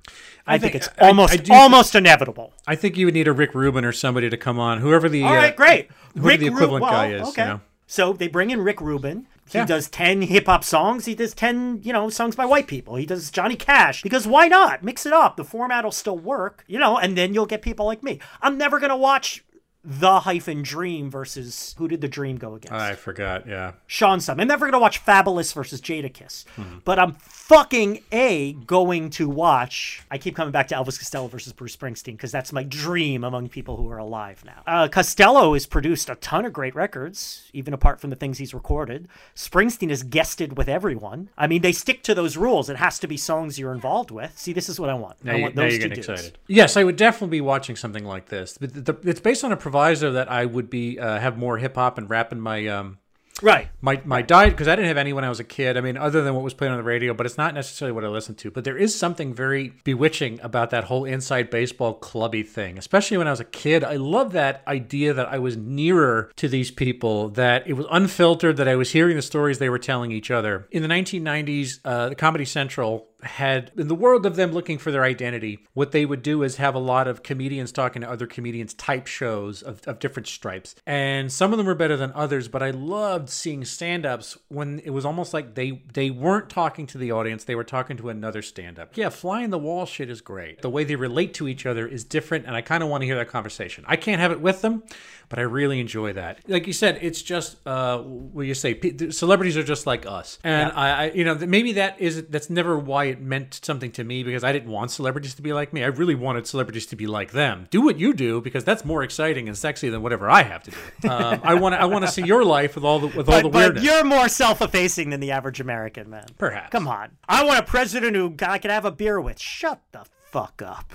I, 0.46 0.58
think, 0.58 0.72
think- 0.72 0.84
it's 0.84 0.88
I- 0.98 1.06
I 1.06 1.08
almost 1.08 1.42
do- 1.44 1.52
almost 1.54 1.94
inevitable. 1.94 2.52
I 2.66 2.76
think 2.76 2.98
you 2.98 3.06
would 3.06 3.14
need 3.14 3.26
a 3.28 3.32
Rick 3.32 3.54
Rubin 3.54 3.84
or 3.86 3.92
somebody 3.92 4.28
to 4.28 4.36
come 4.36 4.58
on, 4.58 4.80
whoever 4.80 5.08
the 5.08 5.22
All 5.22 5.32
uh, 5.32 5.36
right, 5.36 5.56
great. 5.56 5.88
whoever 6.14 6.36
the 6.36 6.50
Ru- 6.50 6.56
equivalent 6.56 6.82
well, 6.82 6.92
guy 6.92 7.12
is. 7.12 7.28
Okay. 7.28 7.42
You 7.42 7.48
know. 7.48 7.60
So 7.86 8.12
they 8.12 8.28
bring 8.28 8.50
in 8.50 8.60
Rick 8.60 8.82
Rubin. 8.82 9.26
He 9.50 9.58
Yeah. 9.58 9.64
does 9.64 9.88
10 9.88 10.22
hip 10.22 10.46
hop 10.46 10.64
songs. 10.64 11.04
He 11.04 11.14
does 11.14 11.32
10, 11.34 11.80
you 11.82 11.92
know, 11.92 12.08
songs 12.10 12.34
by 12.34 12.44
white 12.46 12.66
people. 12.66 12.96
He 12.96 13.06
does 13.06 13.30
Johnny 13.30 13.56
Cash. 13.56 14.02
Because 14.02 14.26
why 14.26 14.48
not? 14.48 14.82
Mix 14.82 15.06
it 15.06 15.12
up. 15.12 15.36
The 15.36 15.44
format 15.44 15.84
will 15.84 15.92
still 15.92 16.18
work, 16.18 16.64
you 16.66 16.78
know, 16.78 16.98
and 16.98 17.16
then 17.16 17.32
you'll 17.34 17.46
get 17.46 17.62
people 17.62 17.86
like 17.86 18.02
me. 18.02 18.18
I'm 18.42 18.58
never 18.58 18.78
going 18.80 18.90
to 18.90 18.96
watch 18.96 19.44
The 19.88 20.20
hyphen 20.20 20.62
Dream 20.62 21.10
versus 21.10 21.76
who 21.78 21.86
did 21.86 22.00
the 22.00 22.08
Dream 22.08 22.38
go 22.38 22.56
against? 22.56 22.72
I 22.72 22.96
forgot. 22.96 23.46
Yeah. 23.46 23.74
Sean 23.86 24.20
Sum. 24.20 24.40
I'm 24.40 24.48
never 24.48 24.66
going 24.66 24.72
to 24.72 24.80
watch 24.80 25.04
Fabolous 25.04 25.54
versus 25.54 25.80
Jadakiss. 25.80 26.44
Hmm. 26.56 26.78
But 26.84 26.98
I'm 26.98 27.12
fucking 27.12 28.02
A, 28.10 28.54
going 28.54 29.10
to 29.10 29.28
watch. 29.28 30.02
I 30.10 30.18
keep 30.18 30.34
coming 30.34 30.50
back 30.50 30.66
to 30.68 30.74
Elvis 30.74 30.98
Costello 30.98 31.28
versus 31.28 31.52
Bruce 31.52 31.76
Springsteen 31.76 32.14
because 32.14 32.32
that's 32.32 32.52
my 32.52 32.64
dream 32.64 33.22
among 33.22 33.48
people 33.48 33.76
who 33.76 33.88
are 33.88 33.98
alive 33.98 34.42
now. 34.44 34.62
Uh, 34.66 34.88
Costello 34.88 35.52
has 35.54 35.66
produced 35.66 36.10
a 36.10 36.16
ton 36.16 36.44
of 36.44 36.52
great 36.52 36.74
records, 36.74 37.48
even 37.52 37.72
apart 37.72 38.00
from 38.00 38.10
the 38.10 38.16
things 38.16 38.38
he's 38.38 38.52
recorded. 38.52 39.06
Springsteen 39.36 39.90
has 39.90 40.02
guested 40.02 40.56
with 40.56 40.68
everyone. 40.68 41.28
I 41.38 41.46
mean, 41.46 41.62
they 41.62 41.70
stick 41.70 42.02
to 42.02 42.14
those 42.14 42.36
rules. 42.36 42.68
It 42.68 42.76
has 42.76 42.98
to 42.98 43.06
be 43.06 43.16
songs 43.16 43.56
you're 43.56 43.72
involved 43.72 44.10
with. 44.10 44.36
See, 44.36 44.52
this 44.52 44.68
is 44.68 44.80
what 44.80 44.90
I 44.90 44.94
want. 44.94 45.24
Now, 45.24 45.32
I 45.32 45.36
you, 45.36 45.42
want 45.42 45.54
now 45.54 45.62
those 45.62 45.74
you're 45.74 45.82
two 45.82 45.88
getting 45.90 46.12
excited. 46.12 46.38
Yes, 46.48 46.76
I 46.76 46.82
would 46.82 46.96
definitely 46.96 47.36
be 47.36 47.40
watching 47.40 47.76
something 47.76 48.04
like 48.04 48.26
this. 48.26 48.58
But 48.58 48.84
the, 48.84 48.96
it's 49.04 49.20
based 49.20 49.44
on 49.44 49.52
a 49.52 49.56
proviso 49.76 50.12
that 50.12 50.30
I 50.30 50.44
would 50.44 50.70
be 50.70 50.98
uh, 50.98 51.18
have 51.18 51.36
more 51.36 51.58
hip 51.58 51.74
hop 51.74 51.98
and 51.98 52.08
rap 52.08 52.32
in 52.32 52.40
my 52.40 52.66
um 52.66 52.98
Right. 53.42 53.68
my 53.82 54.00
my 54.06 54.22
diet 54.22 54.52
because 54.52 54.66
I 54.66 54.76
didn't 54.76 54.88
have 54.88 54.96
any 54.96 55.12
when 55.12 55.22
I 55.22 55.28
was 55.28 55.40
a 55.40 55.44
kid. 55.44 55.76
I 55.76 55.82
mean, 55.82 55.98
other 55.98 56.22
than 56.22 56.34
what 56.34 56.42
was 56.42 56.54
played 56.54 56.70
on 56.70 56.78
the 56.78 56.82
radio, 56.82 57.12
but 57.12 57.26
it's 57.26 57.36
not 57.36 57.52
necessarily 57.52 57.92
what 57.92 58.02
I 58.02 58.08
listened 58.08 58.38
to. 58.38 58.50
But 58.50 58.64
there 58.64 58.78
is 58.78 58.98
something 58.98 59.34
very 59.34 59.74
bewitching 59.84 60.40
about 60.42 60.70
that 60.70 60.84
whole 60.84 61.04
inside 61.04 61.50
baseball 61.50 61.92
clubby 61.92 62.42
thing, 62.42 62.78
especially 62.78 63.18
when 63.18 63.26
I 63.26 63.30
was 63.30 63.40
a 63.40 63.44
kid. 63.44 63.84
I 63.84 63.96
love 63.96 64.32
that 64.32 64.62
idea 64.66 65.12
that 65.12 65.28
I 65.28 65.38
was 65.38 65.54
nearer 65.54 66.32
to 66.36 66.48
these 66.48 66.70
people, 66.70 67.28
that 67.30 67.66
it 67.66 67.74
was 67.74 67.84
unfiltered, 67.90 68.56
that 68.56 68.68
I 68.68 68.76
was 68.76 68.92
hearing 68.92 69.16
the 69.16 69.22
stories 69.22 69.58
they 69.58 69.68
were 69.68 69.78
telling 69.78 70.12
each 70.12 70.30
other. 70.30 70.66
In 70.70 70.80
the 70.80 70.88
1990s, 70.88 71.80
uh, 71.84 72.08
the 72.08 72.14
Comedy 72.14 72.46
Central 72.46 73.08
had 73.26 73.70
in 73.76 73.88
the 73.88 73.94
world 73.94 74.26
of 74.26 74.36
them 74.36 74.52
looking 74.52 74.78
for 74.78 74.90
their 74.90 75.04
identity 75.04 75.58
what 75.74 75.92
they 75.92 76.06
would 76.06 76.22
do 76.22 76.42
is 76.42 76.56
have 76.56 76.74
a 76.74 76.78
lot 76.78 77.06
of 77.08 77.22
comedians 77.22 77.72
talking 77.72 78.02
to 78.02 78.10
other 78.10 78.26
comedians 78.26 78.74
type 78.74 79.06
shows 79.06 79.62
of, 79.62 79.80
of 79.86 79.98
different 79.98 80.26
stripes. 80.26 80.74
And 80.86 81.32
some 81.32 81.52
of 81.52 81.58
them 81.58 81.66
were 81.66 81.74
better 81.74 81.96
than 81.96 82.12
others 82.14 82.48
but 82.48 82.62
i 82.62 82.70
loved 82.70 83.28
seeing 83.28 83.64
stand-ups 83.64 84.38
when 84.48 84.80
it 84.80 84.90
was 84.90 85.04
almost 85.04 85.34
like 85.34 85.54
they 85.54 85.82
they 85.92 86.10
weren't 86.10 86.48
talking 86.48 86.86
to 86.86 86.98
the 86.98 87.12
audience 87.12 87.44
they 87.44 87.54
were 87.54 87.64
talking 87.64 87.96
to 87.96 88.08
another 88.08 88.42
stand-up. 88.42 88.96
Yeah 88.96 89.08
flying 89.08 89.50
the 89.50 89.58
wall 89.58 89.86
shit 89.86 90.10
is 90.10 90.20
great. 90.20 90.62
The 90.62 90.70
way 90.70 90.84
they 90.84 90.96
relate 90.96 91.34
to 91.34 91.48
each 91.48 91.66
other 91.66 91.86
is 91.86 92.04
different 92.04 92.46
and 92.46 92.54
i 92.54 92.60
kind 92.60 92.82
of 92.82 92.88
want 92.88 93.02
to 93.02 93.06
hear 93.06 93.16
that 93.16 93.28
conversation. 93.28 93.84
I 93.86 93.96
can't 93.96 94.20
have 94.20 94.32
it 94.32 94.40
with 94.40 94.62
them 94.62 94.82
but 95.28 95.38
i 95.38 95.42
really 95.42 95.80
enjoy 95.80 96.12
that. 96.12 96.38
Like 96.48 96.66
you 96.66 96.72
said 96.72 96.98
it's 97.02 97.22
just 97.22 97.66
uh 97.66 97.98
what 97.98 98.46
you 98.46 98.54
say 98.54 98.78
celebrities 99.10 99.56
are 99.56 99.62
just 99.62 99.86
like 99.86 100.06
us. 100.06 100.38
And 100.44 100.72
I, 100.72 101.04
I 101.04 101.10
you 101.12 101.24
know 101.24 101.34
maybe 101.34 101.72
that 101.72 102.00
is 102.00 102.24
that's 102.24 102.50
never 102.50 102.78
why 102.78 103.06
it 103.06 103.15
meant 103.20 103.60
something 103.62 103.90
to 103.92 104.04
me 104.04 104.22
because 104.22 104.44
I 104.44 104.52
didn't 104.52 104.70
want 104.70 104.90
celebrities 104.90 105.34
to 105.34 105.42
be 105.42 105.52
like 105.52 105.72
me. 105.72 105.82
I 105.82 105.86
really 105.88 106.14
wanted 106.14 106.46
celebrities 106.46 106.86
to 106.86 106.96
be 106.96 107.06
like 107.06 107.32
them. 107.32 107.66
Do 107.70 107.80
what 107.82 107.98
you 107.98 108.12
do 108.12 108.40
because 108.40 108.64
that's 108.64 108.84
more 108.84 109.02
exciting 109.02 109.48
and 109.48 109.56
sexy 109.56 109.88
than 109.88 110.02
whatever 110.02 110.28
I 110.30 110.42
have 110.42 110.62
to 110.64 110.70
do. 110.70 110.76
Um, 111.08 111.40
I 111.44 111.54
want 111.54 111.74
to 111.74 111.80
I 111.80 111.84
want 111.84 112.04
to 112.04 112.10
see 112.10 112.22
your 112.22 112.44
life 112.44 112.74
with 112.74 112.84
all 112.84 112.98
the 112.98 113.06
with 113.08 113.28
all 113.28 113.36
the 113.42 113.42
But, 113.44 113.52
but 113.52 113.58
weirdness. 113.58 113.84
you're 113.84 114.04
more 114.04 114.28
self-effacing 114.28 115.10
than 115.10 115.20
the 115.20 115.30
average 115.30 115.60
American, 115.60 116.10
man. 116.10 116.26
Perhaps. 116.38 116.70
Come 116.72 116.88
on. 116.88 117.10
I 117.28 117.44
want 117.44 117.58
a 117.58 117.62
president 117.62 118.14
who 118.16 118.34
I 118.46 118.58
could 118.58 118.70
have 118.70 118.84
a 118.84 118.90
beer 118.92 119.20
with. 119.20 119.38
Shut 119.40 119.80
the 119.92 120.04
fuck 120.30 120.62
up. 120.62 120.92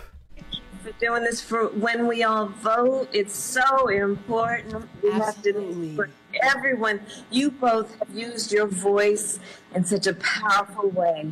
for 0.84 0.92
doing 1.00 1.24
this 1.24 1.42
for 1.42 1.68
when 1.70 2.08
we 2.08 2.24
all 2.24 2.48
vote. 2.48 3.08
It's 3.14 3.36
so 3.36 3.88
important. 3.88 4.88
We 5.04 5.12
have 5.12 5.42
to 5.44 5.50
Absolutely. 5.50 5.96
for 5.96 6.10
everyone. 6.44 7.00
You 7.30 7.52
both 7.52 7.98
have 8.00 8.10
used 8.10 8.52
your 8.52 8.66
voice 8.68 9.40
in 9.76 9.86
such 9.86 10.08
a 10.08 10.14
powerful 10.16 10.90
way. 10.90 11.32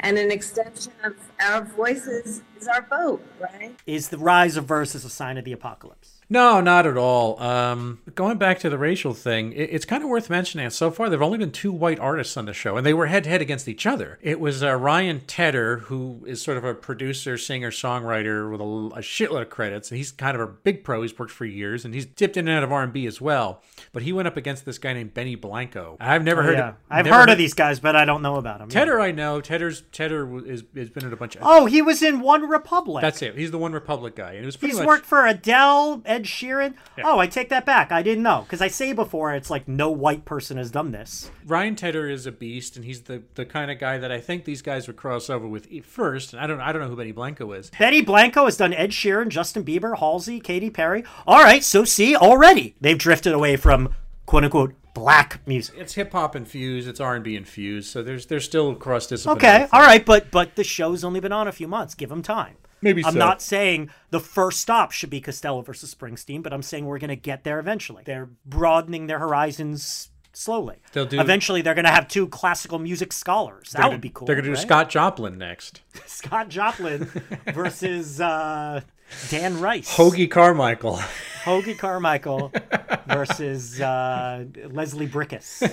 And 0.00 0.18
an 0.18 0.30
extension 0.30 0.92
of 1.04 1.14
our 1.40 1.64
voices 1.64 2.42
is 2.58 2.68
our 2.68 2.86
vote, 2.88 3.22
right? 3.40 3.74
Is 3.86 4.08
the 4.08 4.18
rise 4.18 4.56
of 4.56 4.64
verses 4.64 5.04
a 5.04 5.10
sign 5.10 5.38
of 5.38 5.44
the 5.44 5.52
apocalypse? 5.52 6.15
No, 6.28 6.60
not 6.60 6.86
at 6.86 6.96
all. 6.96 7.40
Um, 7.40 8.00
going 8.14 8.36
back 8.36 8.58
to 8.60 8.68
the 8.68 8.78
racial 8.78 9.14
thing, 9.14 9.52
it, 9.52 9.70
it's 9.70 9.84
kind 9.84 10.02
of 10.02 10.08
worth 10.08 10.28
mentioning. 10.28 10.68
So 10.70 10.90
far, 10.90 11.08
there 11.08 11.18
have 11.18 11.24
only 11.24 11.38
been 11.38 11.52
two 11.52 11.72
white 11.72 12.00
artists 12.00 12.36
on 12.36 12.46
the 12.46 12.52
show, 12.52 12.76
and 12.76 12.84
they 12.84 12.94
were 12.94 13.06
head 13.06 13.24
to 13.24 13.30
head 13.30 13.40
against 13.40 13.68
each 13.68 13.86
other. 13.86 14.18
It 14.20 14.40
was 14.40 14.62
uh, 14.62 14.74
Ryan 14.74 15.20
Tedder, 15.20 15.78
who 15.78 16.24
is 16.26 16.42
sort 16.42 16.56
of 16.56 16.64
a 16.64 16.74
producer, 16.74 17.38
singer, 17.38 17.70
songwriter 17.70 18.50
with 18.50 18.60
a, 18.60 18.98
a 18.98 19.02
shitload 19.02 19.42
of 19.42 19.50
credits. 19.50 19.90
He's 19.90 20.10
kind 20.10 20.34
of 20.34 20.40
a 20.40 20.46
big 20.48 20.82
pro. 20.82 21.02
He's 21.02 21.16
worked 21.16 21.30
for 21.30 21.44
years, 21.44 21.84
and 21.84 21.94
he's 21.94 22.06
dipped 22.06 22.36
in 22.36 22.48
and 22.48 22.56
out 22.58 22.64
of 22.64 22.72
R 22.72 22.82
and 22.82 22.92
B 22.92 23.06
as 23.06 23.20
well. 23.20 23.62
But 23.92 24.02
he 24.02 24.12
went 24.12 24.26
up 24.26 24.36
against 24.36 24.64
this 24.64 24.78
guy 24.78 24.94
named 24.94 25.14
Benny 25.14 25.36
Blanco. 25.36 25.96
I've 26.00 26.24
never 26.24 26.42
heard. 26.42 26.56
Oh, 26.56 26.58
yeah. 26.58 26.68
Of, 26.70 26.74
I've 26.90 27.06
heard 27.06 27.30
of 27.30 27.38
these 27.38 27.54
guys, 27.54 27.78
but 27.78 27.94
I 27.94 28.04
don't 28.04 28.22
know 28.22 28.36
about 28.36 28.58
them. 28.58 28.68
Tedder, 28.68 28.98
I 29.00 29.12
know. 29.12 29.40
Tedder's 29.40 29.82
Tedder 29.92 30.44
is, 30.44 30.64
has 30.74 30.90
been 30.90 31.04
in 31.04 31.12
a 31.12 31.16
bunch 31.16 31.36
of. 31.36 31.42
Oh, 31.44 31.66
he 31.66 31.82
was 31.82 32.02
in 32.02 32.20
OneRepublic. 32.20 33.00
That's 33.00 33.22
it. 33.22 33.36
He's 33.36 33.52
the 33.52 33.58
OneRepublic 33.58 34.16
guy, 34.16 34.32
and 34.32 34.42
it 34.42 34.46
was 34.46 34.56
pretty 34.56 34.72
He's 34.72 34.80
much. 34.80 34.86
worked 34.86 35.06
for 35.06 35.24
Adele, 35.26 36.02
Ed 36.16 36.24
Sheeran. 36.24 36.74
Oh, 37.04 37.18
I 37.18 37.26
take 37.26 37.50
that 37.50 37.66
back. 37.66 37.92
I 37.92 38.02
didn't 38.02 38.22
know 38.22 38.42
because 38.42 38.62
I 38.62 38.68
say 38.68 38.94
before 38.94 39.34
it's 39.34 39.50
like 39.50 39.68
no 39.68 39.90
white 39.90 40.24
person 40.24 40.56
has 40.56 40.70
done 40.70 40.90
this. 40.90 41.30
Ryan 41.46 41.76
Tedder 41.76 42.08
is 42.08 42.24
a 42.24 42.32
beast, 42.32 42.76
and 42.76 42.86
he's 42.86 43.02
the, 43.02 43.22
the 43.34 43.44
kind 43.44 43.70
of 43.70 43.78
guy 43.78 43.98
that 43.98 44.10
I 44.10 44.18
think 44.18 44.46
these 44.46 44.62
guys 44.62 44.86
would 44.86 44.96
cross 44.96 45.28
over 45.28 45.46
with 45.46 45.68
first. 45.84 46.32
And 46.32 46.40
I 46.40 46.46
don't 46.46 46.60
I 46.60 46.72
don't 46.72 46.80
know 46.80 46.88
who 46.88 46.96
Benny 46.96 47.12
Blanco 47.12 47.52
is. 47.52 47.70
Benny 47.78 48.00
Blanco 48.00 48.46
has 48.46 48.56
done 48.56 48.72
Ed 48.72 48.92
Sheeran, 48.92 49.28
Justin 49.28 49.62
Bieber, 49.62 49.98
Halsey, 49.98 50.40
Katy 50.40 50.70
Perry. 50.70 51.04
All 51.26 51.42
right, 51.42 51.62
so 51.62 51.84
see 51.84 52.16
already 52.16 52.74
they've 52.80 52.96
drifted 52.96 53.34
away 53.34 53.56
from 53.56 53.94
quote 54.24 54.44
unquote 54.44 54.74
black 54.94 55.46
music. 55.46 55.74
It's 55.76 55.92
hip 55.92 56.12
hop 56.12 56.34
infused, 56.34 56.88
it's 56.88 57.00
R 57.00 57.14
and 57.14 57.22
B 57.22 57.36
infused, 57.36 57.90
so 57.90 58.02
there's 58.02 58.24
there's 58.26 58.46
still 58.46 58.74
cross 58.74 59.06
discipline. 59.06 59.36
Okay, 59.36 59.68
all 59.70 59.82
right, 59.82 60.04
but 60.04 60.30
but 60.30 60.56
the 60.56 60.64
show's 60.64 61.04
only 61.04 61.20
been 61.20 61.32
on 61.32 61.46
a 61.46 61.52
few 61.52 61.68
months. 61.68 61.94
Give 61.94 62.08
them 62.08 62.22
time. 62.22 62.56
Maybe 62.86 63.04
I'm 63.04 63.12
so. 63.14 63.18
not 63.18 63.42
saying 63.42 63.90
the 64.10 64.20
first 64.20 64.60
stop 64.60 64.92
should 64.92 65.10
be 65.10 65.20
Costello 65.20 65.62
versus 65.62 65.94
Springsteen, 65.94 66.42
but 66.42 66.52
I'm 66.52 66.62
saying 66.62 66.86
we're 66.86 66.98
going 66.98 67.08
to 67.08 67.16
get 67.16 67.44
there 67.44 67.58
eventually. 67.58 68.02
They're 68.06 68.28
broadening 68.44 69.06
their 69.08 69.18
horizons 69.18 70.10
slowly. 70.32 70.76
They'll 70.92 71.06
do- 71.06 71.18
Eventually, 71.20 71.62
they're 71.62 71.74
going 71.74 71.84
to 71.86 71.90
have 71.90 72.08
two 72.08 72.28
classical 72.28 72.78
music 72.78 73.12
scholars. 73.12 73.72
That 73.72 73.90
would 73.90 74.00
be 74.00 74.10
cool. 74.10 74.26
They're 74.26 74.36
gonna 74.36 74.48
do 74.48 74.54
right? 74.54 74.60
Scott 74.62 74.88
Joplin 74.90 75.38
next. 75.38 75.80
Scott 76.06 76.48
Joplin 76.48 77.04
versus 77.54 78.20
uh, 78.20 78.82
Dan 79.30 79.60
Rice. 79.60 79.96
Hoagy 79.96 80.30
Carmichael. 80.30 81.00
Hoagy 81.44 81.76
Carmichael 81.78 82.52
versus 83.08 83.80
uh, 83.80 84.44
Leslie 84.70 85.08
Bricusse. 85.08 85.72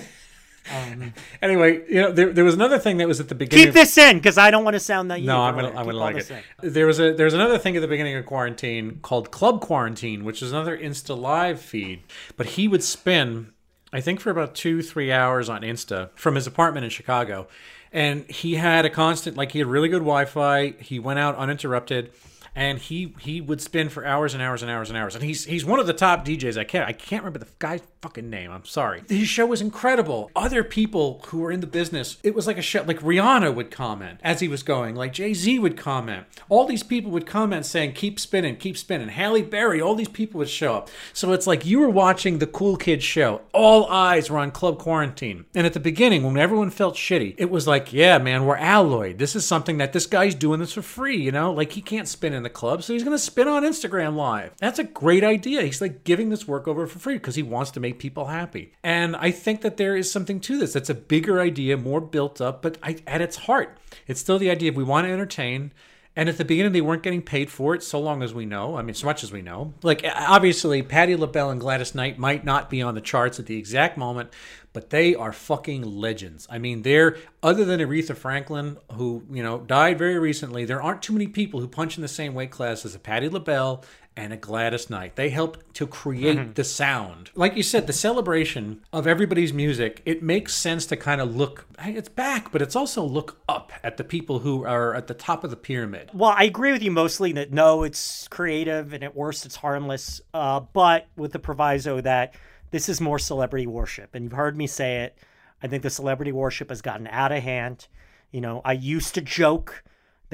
Um, 0.72 1.12
anyway, 1.42 1.82
you 1.88 2.00
know 2.00 2.12
there, 2.12 2.32
there 2.32 2.44
was 2.44 2.54
another 2.54 2.78
thing 2.78 2.96
that 2.98 3.08
was 3.08 3.20
at 3.20 3.28
the 3.28 3.34
beginning. 3.34 3.66
Keep 3.66 3.74
this 3.74 3.98
in 3.98 4.16
because 4.16 4.38
I 4.38 4.50
don't 4.50 4.64
want 4.64 4.74
to 4.74 4.80
sound 4.80 5.08
naive. 5.08 5.24
No, 5.24 5.40
I'm 5.40 5.54
Go 5.54 5.62
gonna. 5.62 5.78
I'm 5.78 5.84
gonna 5.86 5.98
like 5.98 6.16
it. 6.16 6.30
in. 6.30 6.72
There 6.72 6.86
was 6.86 6.98
a 7.00 7.12
there's 7.12 7.34
another 7.34 7.58
thing 7.58 7.76
at 7.76 7.80
the 7.80 7.88
beginning 7.88 8.16
of 8.16 8.24
quarantine 8.24 8.98
called 9.02 9.30
Club 9.30 9.60
Quarantine, 9.60 10.24
which 10.24 10.42
is 10.42 10.52
another 10.52 10.76
Insta 10.76 11.18
Live 11.18 11.60
feed. 11.60 12.02
But 12.36 12.46
he 12.46 12.66
would 12.68 12.82
spin, 12.82 13.52
I 13.92 14.00
think, 14.00 14.20
for 14.20 14.30
about 14.30 14.54
two 14.54 14.80
three 14.82 15.12
hours 15.12 15.48
on 15.48 15.62
Insta 15.62 16.10
from 16.14 16.34
his 16.34 16.46
apartment 16.46 16.84
in 16.84 16.90
Chicago, 16.90 17.46
and 17.92 18.24
he 18.30 18.54
had 18.54 18.84
a 18.86 18.90
constant 18.90 19.36
like 19.36 19.52
he 19.52 19.58
had 19.58 19.68
really 19.68 19.88
good 19.88 19.98
Wi-Fi. 19.98 20.74
He 20.80 20.98
went 20.98 21.18
out 21.18 21.36
uninterrupted. 21.36 22.10
And 22.54 22.78
he 22.78 23.14
he 23.20 23.40
would 23.40 23.60
spin 23.60 23.88
for 23.88 24.04
hours 24.04 24.32
and 24.34 24.42
hours 24.42 24.62
and 24.62 24.70
hours 24.70 24.88
and 24.88 24.96
hours. 24.96 25.14
And 25.14 25.24
he's 25.24 25.44
he's 25.44 25.64
one 25.64 25.80
of 25.80 25.86
the 25.86 25.92
top 25.92 26.24
DJs. 26.24 26.56
I 26.56 26.64
can't 26.64 26.88
I 26.88 26.92
can't 26.92 27.22
remember 27.22 27.40
the 27.40 27.50
guy's 27.58 27.82
fucking 28.00 28.30
name. 28.30 28.50
I'm 28.50 28.64
sorry. 28.64 29.02
His 29.08 29.28
show 29.28 29.46
was 29.46 29.60
incredible. 29.60 30.30
Other 30.36 30.62
people 30.62 31.22
who 31.26 31.38
were 31.38 31.50
in 31.50 31.60
the 31.60 31.66
business, 31.66 32.18
it 32.22 32.34
was 32.34 32.46
like 32.46 32.58
a 32.58 32.62
show. 32.62 32.82
Like 32.82 33.00
Rihanna 33.00 33.54
would 33.54 33.70
comment 33.70 34.20
as 34.22 34.40
he 34.40 34.46
was 34.48 34.62
going. 34.62 34.94
Like 34.94 35.12
Jay 35.12 35.34
Z 35.34 35.58
would 35.58 35.76
comment. 35.76 36.26
All 36.48 36.66
these 36.66 36.82
people 36.82 37.10
would 37.10 37.26
comment 37.26 37.66
saying, 37.66 37.94
"Keep 37.94 38.20
spinning, 38.20 38.56
keep 38.56 38.78
spinning." 38.78 39.08
Halle 39.08 39.42
Berry. 39.42 39.80
All 39.80 39.96
these 39.96 40.08
people 40.08 40.38
would 40.38 40.48
show 40.48 40.74
up. 40.74 40.90
So 41.12 41.32
it's 41.32 41.46
like 41.46 41.66
you 41.66 41.80
were 41.80 41.88
watching 41.88 42.38
the 42.38 42.46
cool 42.46 42.76
kids 42.76 43.04
show. 43.04 43.40
All 43.52 43.86
eyes 43.90 44.30
were 44.30 44.38
on 44.38 44.52
Club 44.52 44.78
Quarantine. 44.78 45.46
And 45.54 45.66
at 45.66 45.72
the 45.72 45.80
beginning, 45.80 46.22
when 46.22 46.36
everyone 46.36 46.70
felt 46.70 46.94
shitty, 46.94 47.34
it 47.36 47.50
was 47.50 47.66
like, 47.66 47.92
"Yeah, 47.92 48.18
man, 48.18 48.44
we're 48.44 48.56
alloyed. 48.56 49.18
This 49.18 49.34
is 49.34 49.44
something 49.44 49.78
that 49.78 49.92
this 49.92 50.06
guy's 50.06 50.34
doing 50.36 50.60
this 50.60 50.74
for 50.74 50.82
free. 50.82 51.16
You 51.16 51.32
know, 51.32 51.52
like 51.52 51.72
he 51.72 51.80
can't 51.80 52.06
spin 52.06 52.32
in 52.32 52.43
the 52.44 52.50
club, 52.50 52.82
so 52.82 52.92
he's 52.92 53.02
gonna 53.02 53.18
spin 53.18 53.48
on 53.48 53.64
Instagram 53.64 54.14
Live. 54.14 54.52
That's 54.58 54.78
a 54.78 54.84
great 54.84 55.24
idea. 55.24 55.62
He's 55.62 55.80
like 55.80 56.04
giving 56.04 56.28
this 56.28 56.46
work 56.46 56.68
over 56.68 56.86
for 56.86 56.98
free 56.98 57.14
because 57.14 57.34
he 57.34 57.42
wants 57.42 57.72
to 57.72 57.80
make 57.80 57.98
people 57.98 58.26
happy. 58.26 58.72
And 58.82 59.16
I 59.16 59.32
think 59.32 59.62
that 59.62 59.76
there 59.76 59.96
is 59.96 60.10
something 60.10 60.38
to 60.40 60.58
this. 60.58 60.72
That's 60.72 60.90
a 60.90 60.94
bigger 60.94 61.40
idea, 61.40 61.76
more 61.76 62.00
built 62.00 62.40
up, 62.40 62.62
but 62.62 62.78
I, 62.82 62.98
at 63.06 63.20
its 63.20 63.36
heart, 63.36 63.78
it's 64.06 64.20
still 64.20 64.38
the 64.38 64.50
idea 64.50 64.70
of 64.70 64.76
we 64.76 64.84
want 64.84 65.06
to 65.06 65.12
entertain. 65.12 65.72
And 66.16 66.28
at 66.28 66.38
the 66.38 66.44
beginning, 66.44 66.72
they 66.72 66.80
weren't 66.80 67.02
getting 67.02 67.22
paid 67.22 67.50
for 67.50 67.74
it, 67.74 67.82
so 67.82 67.98
long 68.00 68.22
as 68.22 68.32
we 68.32 68.46
know. 68.46 68.76
I 68.76 68.82
mean, 68.82 68.94
so 68.94 69.06
much 69.06 69.24
as 69.24 69.32
we 69.32 69.42
know. 69.42 69.74
Like, 69.82 70.06
obviously, 70.14 70.80
Patti 70.82 71.16
LaBelle 71.16 71.50
and 71.50 71.60
Gladys 71.60 71.94
Knight 71.94 72.18
might 72.18 72.44
not 72.44 72.70
be 72.70 72.82
on 72.82 72.94
the 72.94 73.00
charts 73.00 73.40
at 73.40 73.46
the 73.46 73.56
exact 73.56 73.98
moment, 73.98 74.30
but 74.72 74.90
they 74.90 75.16
are 75.16 75.32
fucking 75.32 75.82
legends. 75.82 76.46
I 76.48 76.58
mean, 76.58 76.82
they're, 76.82 77.16
other 77.42 77.64
than 77.64 77.80
Aretha 77.80 78.16
Franklin, 78.16 78.76
who, 78.92 79.24
you 79.28 79.42
know, 79.42 79.58
died 79.58 79.98
very 79.98 80.18
recently, 80.18 80.64
there 80.64 80.80
aren't 80.80 81.02
too 81.02 81.12
many 81.12 81.26
people 81.26 81.58
who 81.58 81.66
punch 81.66 81.96
in 81.96 82.02
the 82.02 82.08
same 82.08 82.32
weight 82.34 82.52
class 82.52 82.84
as 82.84 82.94
a 82.94 83.00
Patti 83.00 83.28
LaBelle 83.28 83.84
and 84.16 84.32
a 84.32 84.36
Gladys 84.36 84.88
Knight. 84.88 85.16
They 85.16 85.30
helped 85.30 85.74
to 85.74 85.86
create 85.86 86.54
the 86.54 86.64
sound. 86.64 87.30
Like 87.34 87.56
you 87.56 87.62
said, 87.62 87.86
the 87.86 87.92
celebration 87.92 88.82
of 88.92 89.06
everybody's 89.06 89.52
music, 89.52 90.02
it 90.04 90.22
makes 90.22 90.54
sense 90.54 90.86
to 90.86 90.96
kind 90.96 91.20
of 91.20 91.34
look, 91.34 91.66
hey, 91.80 91.94
it's 91.94 92.08
back, 92.08 92.52
but 92.52 92.62
it's 92.62 92.76
also 92.76 93.02
look 93.02 93.40
up 93.48 93.72
at 93.82 93.96
the 93.96 94.04
people 94.04 94.40
who 94.40 94.64
are 94.64 94.94
at 94.94 95.08
the 95.08 95.14
top 95.14 95.42
of 95.42 95.50
the 95.50 95.56
pyramid. 95.56 96.10
Well, 96.14 96.34
I 96.36 96.44
agree 96.44 96.72
with 96.72 96.82
you 96.82 96.90
mostly 96.90 97.32
that 97.32 97.52
no, 97.52 97.82
it's 97.82 98.28
creative 98.28 98.92
and 98.92 99.02
at 99.02 99.16
worst 99.16 99.46
it's 99.46 99.56
harmless, 99.56 100.20
uh, 100.32 100.60
but 100.60 101.08
with 101.16 101.32
the 101.32 101.38
proviso 101.38 102.00
that 102.00 102.34
this 102.70 102.88
is 102.88 103.00
more 103.00 103.18
celebrity 103.18 103.66
worship. 103.66 104.14
And 104.14 104.24
you've 104.24 104.32
heard 104.32 104.56
me 104.56 104.66
say 104.66 105.02
it. 105.02 105.18
I 105.62 105.66
think 105.66 105.82
the 105.82 105.90
celebrity 105.90 106.32
worship 106.32 106.68
has 106.68 106.82
gotten 106.82 107.06
out 107.06 107.32
of 107.32 107.42
hand. 107.42 107.88
You 108.30 108.40
know, 108.40 108.60
I 108.64 108.72
used 108.72 109.14
to 109.14 109.20
joke 109.20 109.82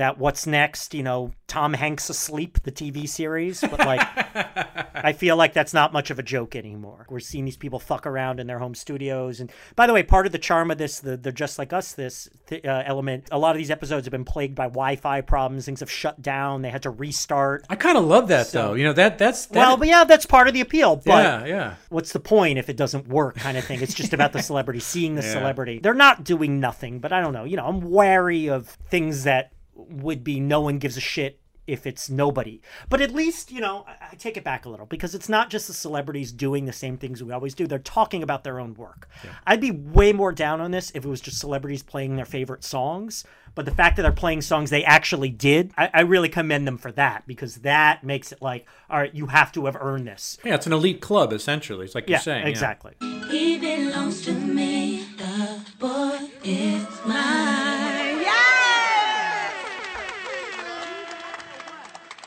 that 0.00 0.16
What's 0.18 0.46
Next, 0.46 0.94
you 0.94 1.02
know, 1.02 1.32
Tom 1.46 1.74
Hanks 1.74 2.08
Asleep, 2.08 2.62
the 2.62 2.72
TV 2.72 3.06
series. 3.08 3.60
But 3.60 3.80
like, 3.80 4.00
I 4.94 5.12
feel 5.12 5.36
like 5.36 5.52
that's 5.52 5.74
not 5.74 5.92
much 5.92 6.10
of 6.10 6.18
a 6.18 6.22
joke 6.22 6.56
anymore. 6.56 7.06
We're 7.10 7.20
seeing 7.20 7.44
these 7.44 7.56
people 7.58 7.78
fuck 7.78 8.06
around 8.06 8.40
in 8.40 8.46
their 8.46 8.58
home 8.58 8.74
studios. 8.74 9.40
And 9.40 9.52
by 9.76 9.86
the 9.86 9.92
way, 9.92 10.02
part 10.02 10.24
of 10.24 10.32
the 10.32 10.38
charm 10.38 10.70
of 10.70 10.78
this, 10.78 11.00
the, 11.00 11.16
the 11.18 11.32
Just 11.32 11.58
Like 11.58 11.72
Us 11.74 11.92
this 11.92 12.30
th- 12.46 12.64
uh, 12.64 12.82
element, 12.86 13.28
a 13.30 13.38
lot 13.38 13.50
of 13.50 13.58
these 13.58 13.70
episodes 13.70 14.06
have 14.06 14.12
been 14.12 14.24
plagued 14.24 14.54
by 14.54 14.64
Wi 14.68 14.96
Fi 14.96 15.20
problems. 15.20 15.66
Things 15.66 15.80
have 15.80 15.90
shut 15.90 16.22
down. 16.22 16.62
They 16.62 16.70
had 16.70 16.82
to 16.84 16.90
restart. 16.90 17.66
I 17.68 17.76
kind 17.76 17.98
of 17.98 18.04
love 18.04 18.28
that 18.28 18.50
though. 18.52 18.72
You 18.72 18.84
know 18.84 18.92
that 18.94 19.18
that's 19.18 19.46
that, 19.46 19.56
Well, 19.58 19.76
but 19.76 19.88
yeah, 19.88 20.04
that's 20.04 20.24
part 20.24 20.48
of 20.48 20.54
the 20.54 20.62
appeal. 20.62 20.96
But 20.96 21.24
yeah, 21.24 21.44
yeah. 21.44 21.74
what's 21.90 22.12
the 22.12 22.20
point 22.20 22.58
if 22.58 22.68
it 22.70 22.76
doesn't 22.76 23.06
work 23.08 23.36
kind 23.36 23.58
of 23.58 23.64
thing 23.64 23.80
it's 23.82 23.94
just 23.94 24.12
about 24.14 24.32
the 24.32 24.40
celebrity 24.42 24.80
seeing 24.80 25.14
the 25.14 25.22
Yeah. 25.30 25.32
celebrity 25.34 25.78
they're 25.82 25.94
not 25.94 26.24
doing 26.24 26.60
nothing 26.60 26.98
but 27.00 27.12
i 27.12 27.20
don't 27.20 27.32
know 27.32 27.44
you 27.44 27.56
know 27.56 27.66
i'm 27.66 27.80
wary 27.82 28.48
of 28.48 28.68
things 28.88 29.24
that 29.24 29.52
would 29.88 30.22
be 30.24 30.40
no 30.40 30.60
one 30.60 30.78
gives 30.78 30.96
a 30.96 31.00
shit 31.00 31.40
if 31.66 31.86
it's 31.86 32.10
nobody 32.10 32.60
but 32.88 33.00
at 33.00 33.12
least 33.12 33.52
you 33.52 33.60
know 33.60 33.84
I, 33.86 34.08
I 34.12 34.14
take 34.16 34.36
it 34.36 34.42
back 34.42 34.64
a 34.64 34.68
little 34.68 34.86
because 34.86 35.14
it's 35.14 35.28
not 35.28 35.50
just 35.50 35.68
the 35.68 35.74
celebrities 35.74 36.32
doing 36.32 36.64
the 36.64 36.72
same 36.72 36.96
things 36.96 37.22
we 37.22 37.32
always 37.32 37.54
do 37.54 37.66
they're 37.66 37.78
talking 37.78 38.24
about 38.24 38.42
their 38.42 38.58
own 38.58 38.74
work 38.74 39.08
i'd 39.46 39.60
be 39.60 39.70
way 39.70 40.12
more 40.12 40.32
down 40.32 40.60
on 40.60 40.72
this 40.72 40.90
if 40.94 41.04
it 41.04 41.08
was 41.08 41.20
just 41.20 41.38
celebrities 41.38 41.82
playing 41.84 42.16
their 42.16 42.24
favorite 42.24 42.64
songs 42.64 43.24
but 43.54 43.66
the 43.66 43.70
fact 43.74 43.96
that 43.96 44.02
they're 44.02 44.10
playing 44.10 44.40
songs 44.40 44.70
they 44.70 44.82
actually 44.84 45.28
did 45.30 45.72
I, 45.78 45.90
I 45.94 46.00
really 46.00 46.28
commend 46.28 46.66
them 46.66 46.78
for 46.78 46.90
that 46.92 47.24
because 47.28 47.56
that 47.56 48.02
makes 48.02 48.32
it 48.32 48.42
like 48.42 48.66
all 48.88 48.98
right 48.98 49.14
you 49.14 49.26
have 49.26 49.52
to 49.52 49.66
have 49.66 49.76
earned 49.78 50.08
this 50.08 50.38
Yeah, 50.44 50.54
it's 50.56 50.66
an 50.66 50.72
elite 50.72 51.00
club 51.00 51.32
essentially. 51.32 51.84
It's 51.84 51.94
like 51.94 52.08
yeah 52.08 52.16
you're 52.16 52.22
saying. 52.22 52.42
yeah. 52.44 52.48
exactly 52.48 52.94
He 53.28 53.58
belongs 53.58 54.22
to 54.22 54.32
me. 54.32 55.04
The 55.18 55.60
boy 55.78 56.18
is 56.42 56.86
mine. 57.06 57.59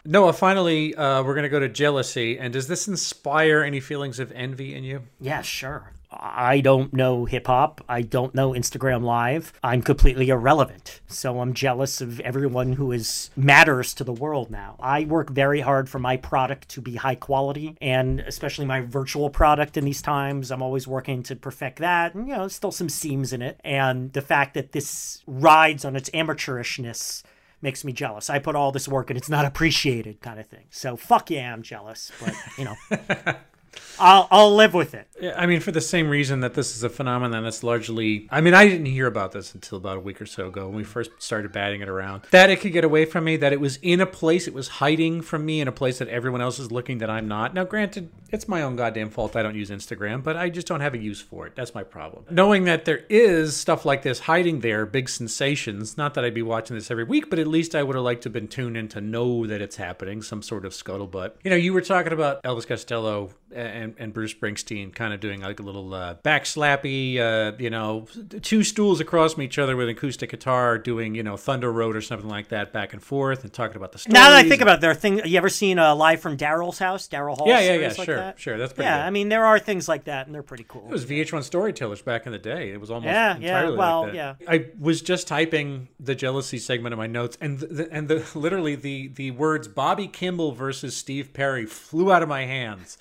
Noah, 0.05 0.33
finally, 0.33 0.93
uh, 0.95 1.23
we're 1.23 1.33
going 1.33 1.43
to 1.43 1.49
go 1.49 1.59
to 1.59 1.69
jealousy. 1.69 2.37
And 2.37 2.51
does 2.51 2.67
this 2.67 2.87
inspire 2.89 3.61
any 3.61 3.79
feelings 3.79 4.19
of 4.19 4.31
envy 4.33 4.75
in 4.75 4.83
you? 4.83 5.03
Yeah, 5.21 5.41
sure. 5.41 5.93
I 6.11 6.59
don't 6.59 6.93
know 6.93 7.25
hip 7.25 7.47
hop. 7.47 7.81
I 7.89 8.01
don't 8.01 8.35
know 8.35 8.51
Instagram 8.51 9.03
Live. 9.03 9.53
I'm 9.63 9.81
completely 9.81 10.29
irrelevant. 10.29 11.01
So 11.07 11.39
I'm 11.39 11.53
jealous 11.53 12.01
of 12.01 12.19
everyone 12.19 12.73
who 12.73 12.91
is 12.91 13.29
matters 13.35 13.93
to 13.95 14.03
the 14.03 14.13
world 14.13 14.51
now. 14.51 14.75
I 14.79 15.05
work 15.05 15.29
very 15.29 15.61
hard 15.61 15.89
for 15.89 15.99
my 15.99 16.17
product 16.17 16.69
to 16.69 16.81
be 16.81 16.95
high 16.95 17.15
quality 17.15 17.77
and 17.81 18.19
especially 18.19 18.65
my 18.65 18.81
virtual 18.81 19.29
product 19.29 19.77
in 19.77 19.85
these 19.85 20.01
times. 20.01 20.51
I'm 20.51 20.61
always 20.61 20.87
working 20.87 21.23
to 21.23 21.35
perfect 21.35 21.79
that. 21.79 22.13
And, 22.13 22.27
you 22.27 22.35
know, 22.35 22.47
still 22.47 22.71
some 22.71 22.89
seams 22.89 23.33
in 23.33 23.41
it. 23.41 23.59
And 23.63 24.13
the 24.13 24.21
fact 24.21 24.53
that 24.53 24.73
this 24.73 25.23
rides 25.25 25.85
on 25.85 25.95
its 25.95 26.09
amateurishness 26.11 27.23
makes 27.63 27.83
me 27.83 27.93
jealous. 27.93 28.29
I 28.29 28.39
put 28.39 28.55
all 28.55 28.71
this 28.71 28.87
work 28.87 29.09
and 29.09 29.17
it's 29.17 29.29
not 29.29 29.45
appreciated 29.45 30.21
kind 30.21 30.39
of 30.39 30.45
thing. 30.45 30.65
So 30.69 30.95
fuck 30.95 31.31
yeah, 31.31 31.51
I'm 31.51 31.63
jealous, 31.63 32.11
but 32.19 32.35
you 32.57 32.65
know. 32.65 33.35
I'll 33.99 34.27
I'll 34.31 34.55
live 34.55 34.73
with 34.73 34.93
it. 34.93 35.07
I 35.37 35.45
mean, 35.45 35.59
for 35.59 35.71
the 35.71 35.81
same 35.81 36.09
reason 36.09 36.41
that 36.41 36.53
this 36.53 36.75
is 36.75 36.83
a 36.83 36.89
phenomenon 36.89 37.43
that's 37.43 37.63
largely. 37.63 38.27
I 38.31 38.41
mean, 38.41 38.53
I 38.53 38.67
didn't 38.67 38.87
hear 38.87 39.07
about 39.07 39.31
this 39.31 39.53
until 39.53 39.77
about 39.77 39.97
a 39.97 39.99
week 39.99 40.21
or 40.21 40.25
so 40.25 40.47
ago 40.47 40.67
when 40.67 40.75
we 40.75 40.83
first 40.83 41.11
started 41.19 41.51
batting 41.51 41.81
it 41.81 41.89
around. 41.89 42.23
That 42.31 42.49
it 42.49 42.59
could 42.59 42.73
get 42.73 42.83
away 42.83 43.05
from 43.05 43.23
me, 43.23 43.37
that 43.37 43.53
it 43.53 43.59
was 43.59 43.77
in 43.81 44.01
a 44.01 44.05
place, 44.05 44.47
it 44.47 44.53
was 44.53 44.67
hiding 44.67 45.21
from 45.21 45.45
me 45.45 45.61
in 45.61 45.67
a 45.67 45.71
place 45.71 45.99
that 45.99 46.07
everyone 46.07 46.41
else 46.41 46.59
is 46.59 46.71
looking 46.71 46.97
that 46.99 47.09
I'm 47.09 47.27
not. 47.27 47.53
Now, 47.53 47.63
granted, 47.63 48.09
it's 48.31 48.47
my 48.47 48.63
own 48.63 48.75
goddamn 48.75 49.09
fault 49.09 49.35
I 49.35 49.43
don't 49.43 49.55
use 49.55 49.69
Instagram, 49.69 50.23
but 50.23 50.35
I 50.35 50.49
just 50.49 50.67
don't 50.67 50.81
have 50.81 50.93
a 50.93 50.97
use 50.97 51.21
for 51.21 51.47
it. 51.47 51.55
That's 51.55 51.75
my 51.75 51.83
problem. 51.83 52.25
Knowing 52.29 52.65
that 52.65 52.85
there 52.85 53.05
is 53.09 53.55
stuff 53.55 53.85
like 53.85 54.01
this 54.01 54.19
hiding 54.19 54.59
there, 54.61 54.85
big 54.85 55.07
sensations, 55.07 55.97
not 55.97 56.15
that 56.15 56.25
I'd 56.25 56.33
be 56.33 56.41
watching 56.41 56.75
this 56.75 56.89
every 56.89 57.03
week, 57.03 57.29
but 57.29 57.39
at 57.39 57.47
least 57.47 57.75
I 57.75 57.83
would 57.83 57.95
have 57.95 58.03
liked 58.03 58.23
to 58.23 58.27
have 58.27 58.33
been 58.33 58.47
tuned 58.47 58.75
in 58.75 58.87
to 58.89 59.01
know 59.01 59.45
that 59.47 59.61
it's 59.61 59.75
happening, 59.75 60.21
some 60.21 60.41
sort 60.41 60.65
of 60.65 60.73
scuttlebutt. 60.73 61.33
You 61.43 61.51
know, 61.51 61.55
you 61.55 61.73
were 61.73 61.81
talking 61.81 62.11
about 62.11 62.41
Elvis 62.43 62.67
Costello 62.67 63.29
and, 63.63 63.95
and 63.97 64.13
Bruce 64.13 64.33
Springsteen 64.33 64.93
kind 64.93 65.13
of 65.13 65.19
doing 65.19 65.41
like 65.41 65.59
a 65.59 65.63
little 65.63 65.93
uh, 65.93 66.15
back 66.15 66.43
slappy, 66.45 67.17
uh, 67.19 67.55
you 67.57 67.69
know, 67.69 68.07
two 68.41 68.63
stools 68.63 68.99
across 68.99 69.33
from 69.33 69.43
each 69.43 69.57
other 69.57 69.75
with 69.75 69.89
an 69.89 69.95
acoustic 69.95 70.29
guitar 70.31 70.77
doing, 70.77 71.15
you 71.15 71.23
know, 71.23 71.37
Thunder 71.37 71.71
Road 71.71 71.95
or 71.95 72.01
something 72.01 72.29
like 72.29 72.49
that 72.49 72.73
back 72.73 72.93
and 72.93 73.01
forth 73.01 73.43
and 73.43 73.53
talking 73.53 73.77
about 73.77 73.91
the 73.91 73.97
stories. 73.97 74.13
Now 74.13 74.29
that 74.29 74.45
I 74.45 74.49
think 74.49 74.61
about 74.61 74.75
it, 74.79 74.81
there 74.81 74.91
are 74.91 74.95
things. 74.95 75.21
You 75.25 75.37
ever 75.37 75.49
seen 75.49 75.79
uh, 75.79 75.95
live 75.95 76.19
from 76.21 76.37
Daryl's 76.37 76.79
house? 76.79 77.07
Daryl 77.07 77.37
Hall. 77.37 77.47
Yeah, 77.47 77.59
yeah, 77.59 77.73
yeah, 77.75 77.87
like 77.87 78.05
sure, 78.05 78.15
that? 78.17 78.39
sure, 78.39 78.57
that's 78.57 78.73
pretty 78.73 78.85
Yeah, 78.85 78.99
good. 78.99 79.07
I 79.07 79.09
mean, 79.09 79.29
there 79.29 79.45
are 79.45 79.59
things 79.59 79.87
like 79.87 80.05
that, 80.05 80.25
and 80.25 80.33
they're 80.35 80.43
pretty 80.43 80.65
cool. 80.67 80.85
It 80.85 80.91
was 80.91 81.05
VH1 81.05 81.43
Storytellers 81.43 82.01
back 82.01 82.25
in 82.25 82.31
the 82.31 82.39
day. 82.39 82.71
It 82.71 82.79
was 82.79 82.91
almost 82.91 83.05
Yeah, 83.11 83.37
yeah, 83.37 83.69
well, 83.69 84.03
like 84.03 84.13
yeah. 84.13 84.35
I 84.47 84.67
was 84.79 85.01
just 85.01 85.27
typing 85.27 85.89
the 85.99 86.15
jealousy 86.15 86.57
segment 86.57 86.93
of 86.93 86.99
my 86.99 87.07
notes, 87.07 87.37
and 87.41 87.59
the, 87.59 87.87
and 87.91 88.07
the 88.07 88.25
literally 88.35 88.75
the 88.75 89.09
the 89.09 89.31
words 89.31 89.67
Bobby 89.67 90.07
Kimball 90.07 90.51
versus 90.51 90.95
Steve 90.95 91.33
Perry 91.33 91.65
flew 91.65 92.11
out 92.11 92.23
of 92.23 92.29
my 92.29 92.45
hands, 92.45 92.97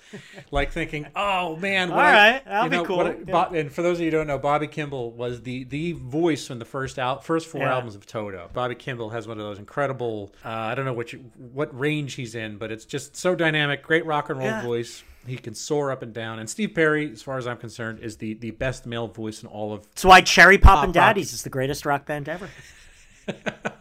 like 0.53 0.71
thinking, 0.71 1.07
oh 1.15 1.55
man, 1.57 1.89
what 1.89 1.99
All 1.99 2.05
I- 2.05 2.13
right, 2.31 2.45
that'll 2.45 2.73
you 2.73 2.81
be 2.81 2.85
cool. 2.87 2.97
what 2.97 3.07
I- 3.07 3.15
Yeah. 3.27 3.45
Bo- 3.49 3.55
and 3.55 3.71
for 3.71 3.81
those 3.81 3.97
of 3.97 4.01
you 4.05 4.11
who 4.11 4.17
don't 4.17 4.27
know, 4.27 4.37
Bobby 4.37 4.67
Kimball 4.67 5.11
was 5.11 5.41
the 5.41 5.63
the 5.65 5.93
voice 5.93 6.47
from 6.47 6.59
the 6.59 6.65
first 6.65 6.97
out 6.99 7.25
first 7.25 7.47
four 7.47 7.61
Yeah. 7.61 7.73
albums 7.73 7.95
of 7.95 8.05
Toto. 8.05 8.49
Bobby 8.53 8.75
Kimball 8.75 9.09
has 9.09 9.27
one 9.27 9.37
of 9.39 9.43
those 9.45 9.59
incredible. 9.59 10.31
Uh, 10.45 10.49
I 10.49 10.75
don't 10.75 10.85
know 10.85 10.93
what 10.93 11.11
you, 11.11 11.19
what 11.53 11.77
range 11.77 12.13
he's 12.13 12.35
in, 12.35 12.57
but 12.57 12.71
it's 12.71 12.85
just 12.85 13.17
so 13.17 13.35
dynamic. 13.35 13.83
Great 13.83 14.05
rock 14.05 14.29
and 14.29 14.37
roll 14.39 14.47
Yeah. 14.47 14.61
voice. 14.63 15.03
He 15.25 15.37
can 15.37 15.55
soar 15.55 15.89
up 15.91 16.01
and 16.03 16.13
down. 16.13 16.39
And 16.39 16.49
Steve 16.49 16.73
Perry, 16.75 17.09
as 17.11 17.21
far 17.21 17.37
as 17.37 17.47
I'm 17.47 17.55
concerned, 17.57 17.99
is 18.01 18.17
the, 18.17 18.33
the 18.33 18.51
best 18.51 18.85
male 18.85 19.07
voice 19.07 19.41
in 19.41 19.47
all 19.47 19.71
of. 19.73 19.83
That's 19.91 20.03
why 20.05 20.19
Cherry 20.21 20.57
Pop 20.57 20.83
and 20.83 20.93
Pop 20.93 21.01
Rock. 21.01 21.07
Daddies 21.09 21.31
is 21.33 21.43
the 21.43 21.49
greatest 21.49 21.85
rock 21.85 22.05
band 22.05 22.27
ever. 22.27 22.49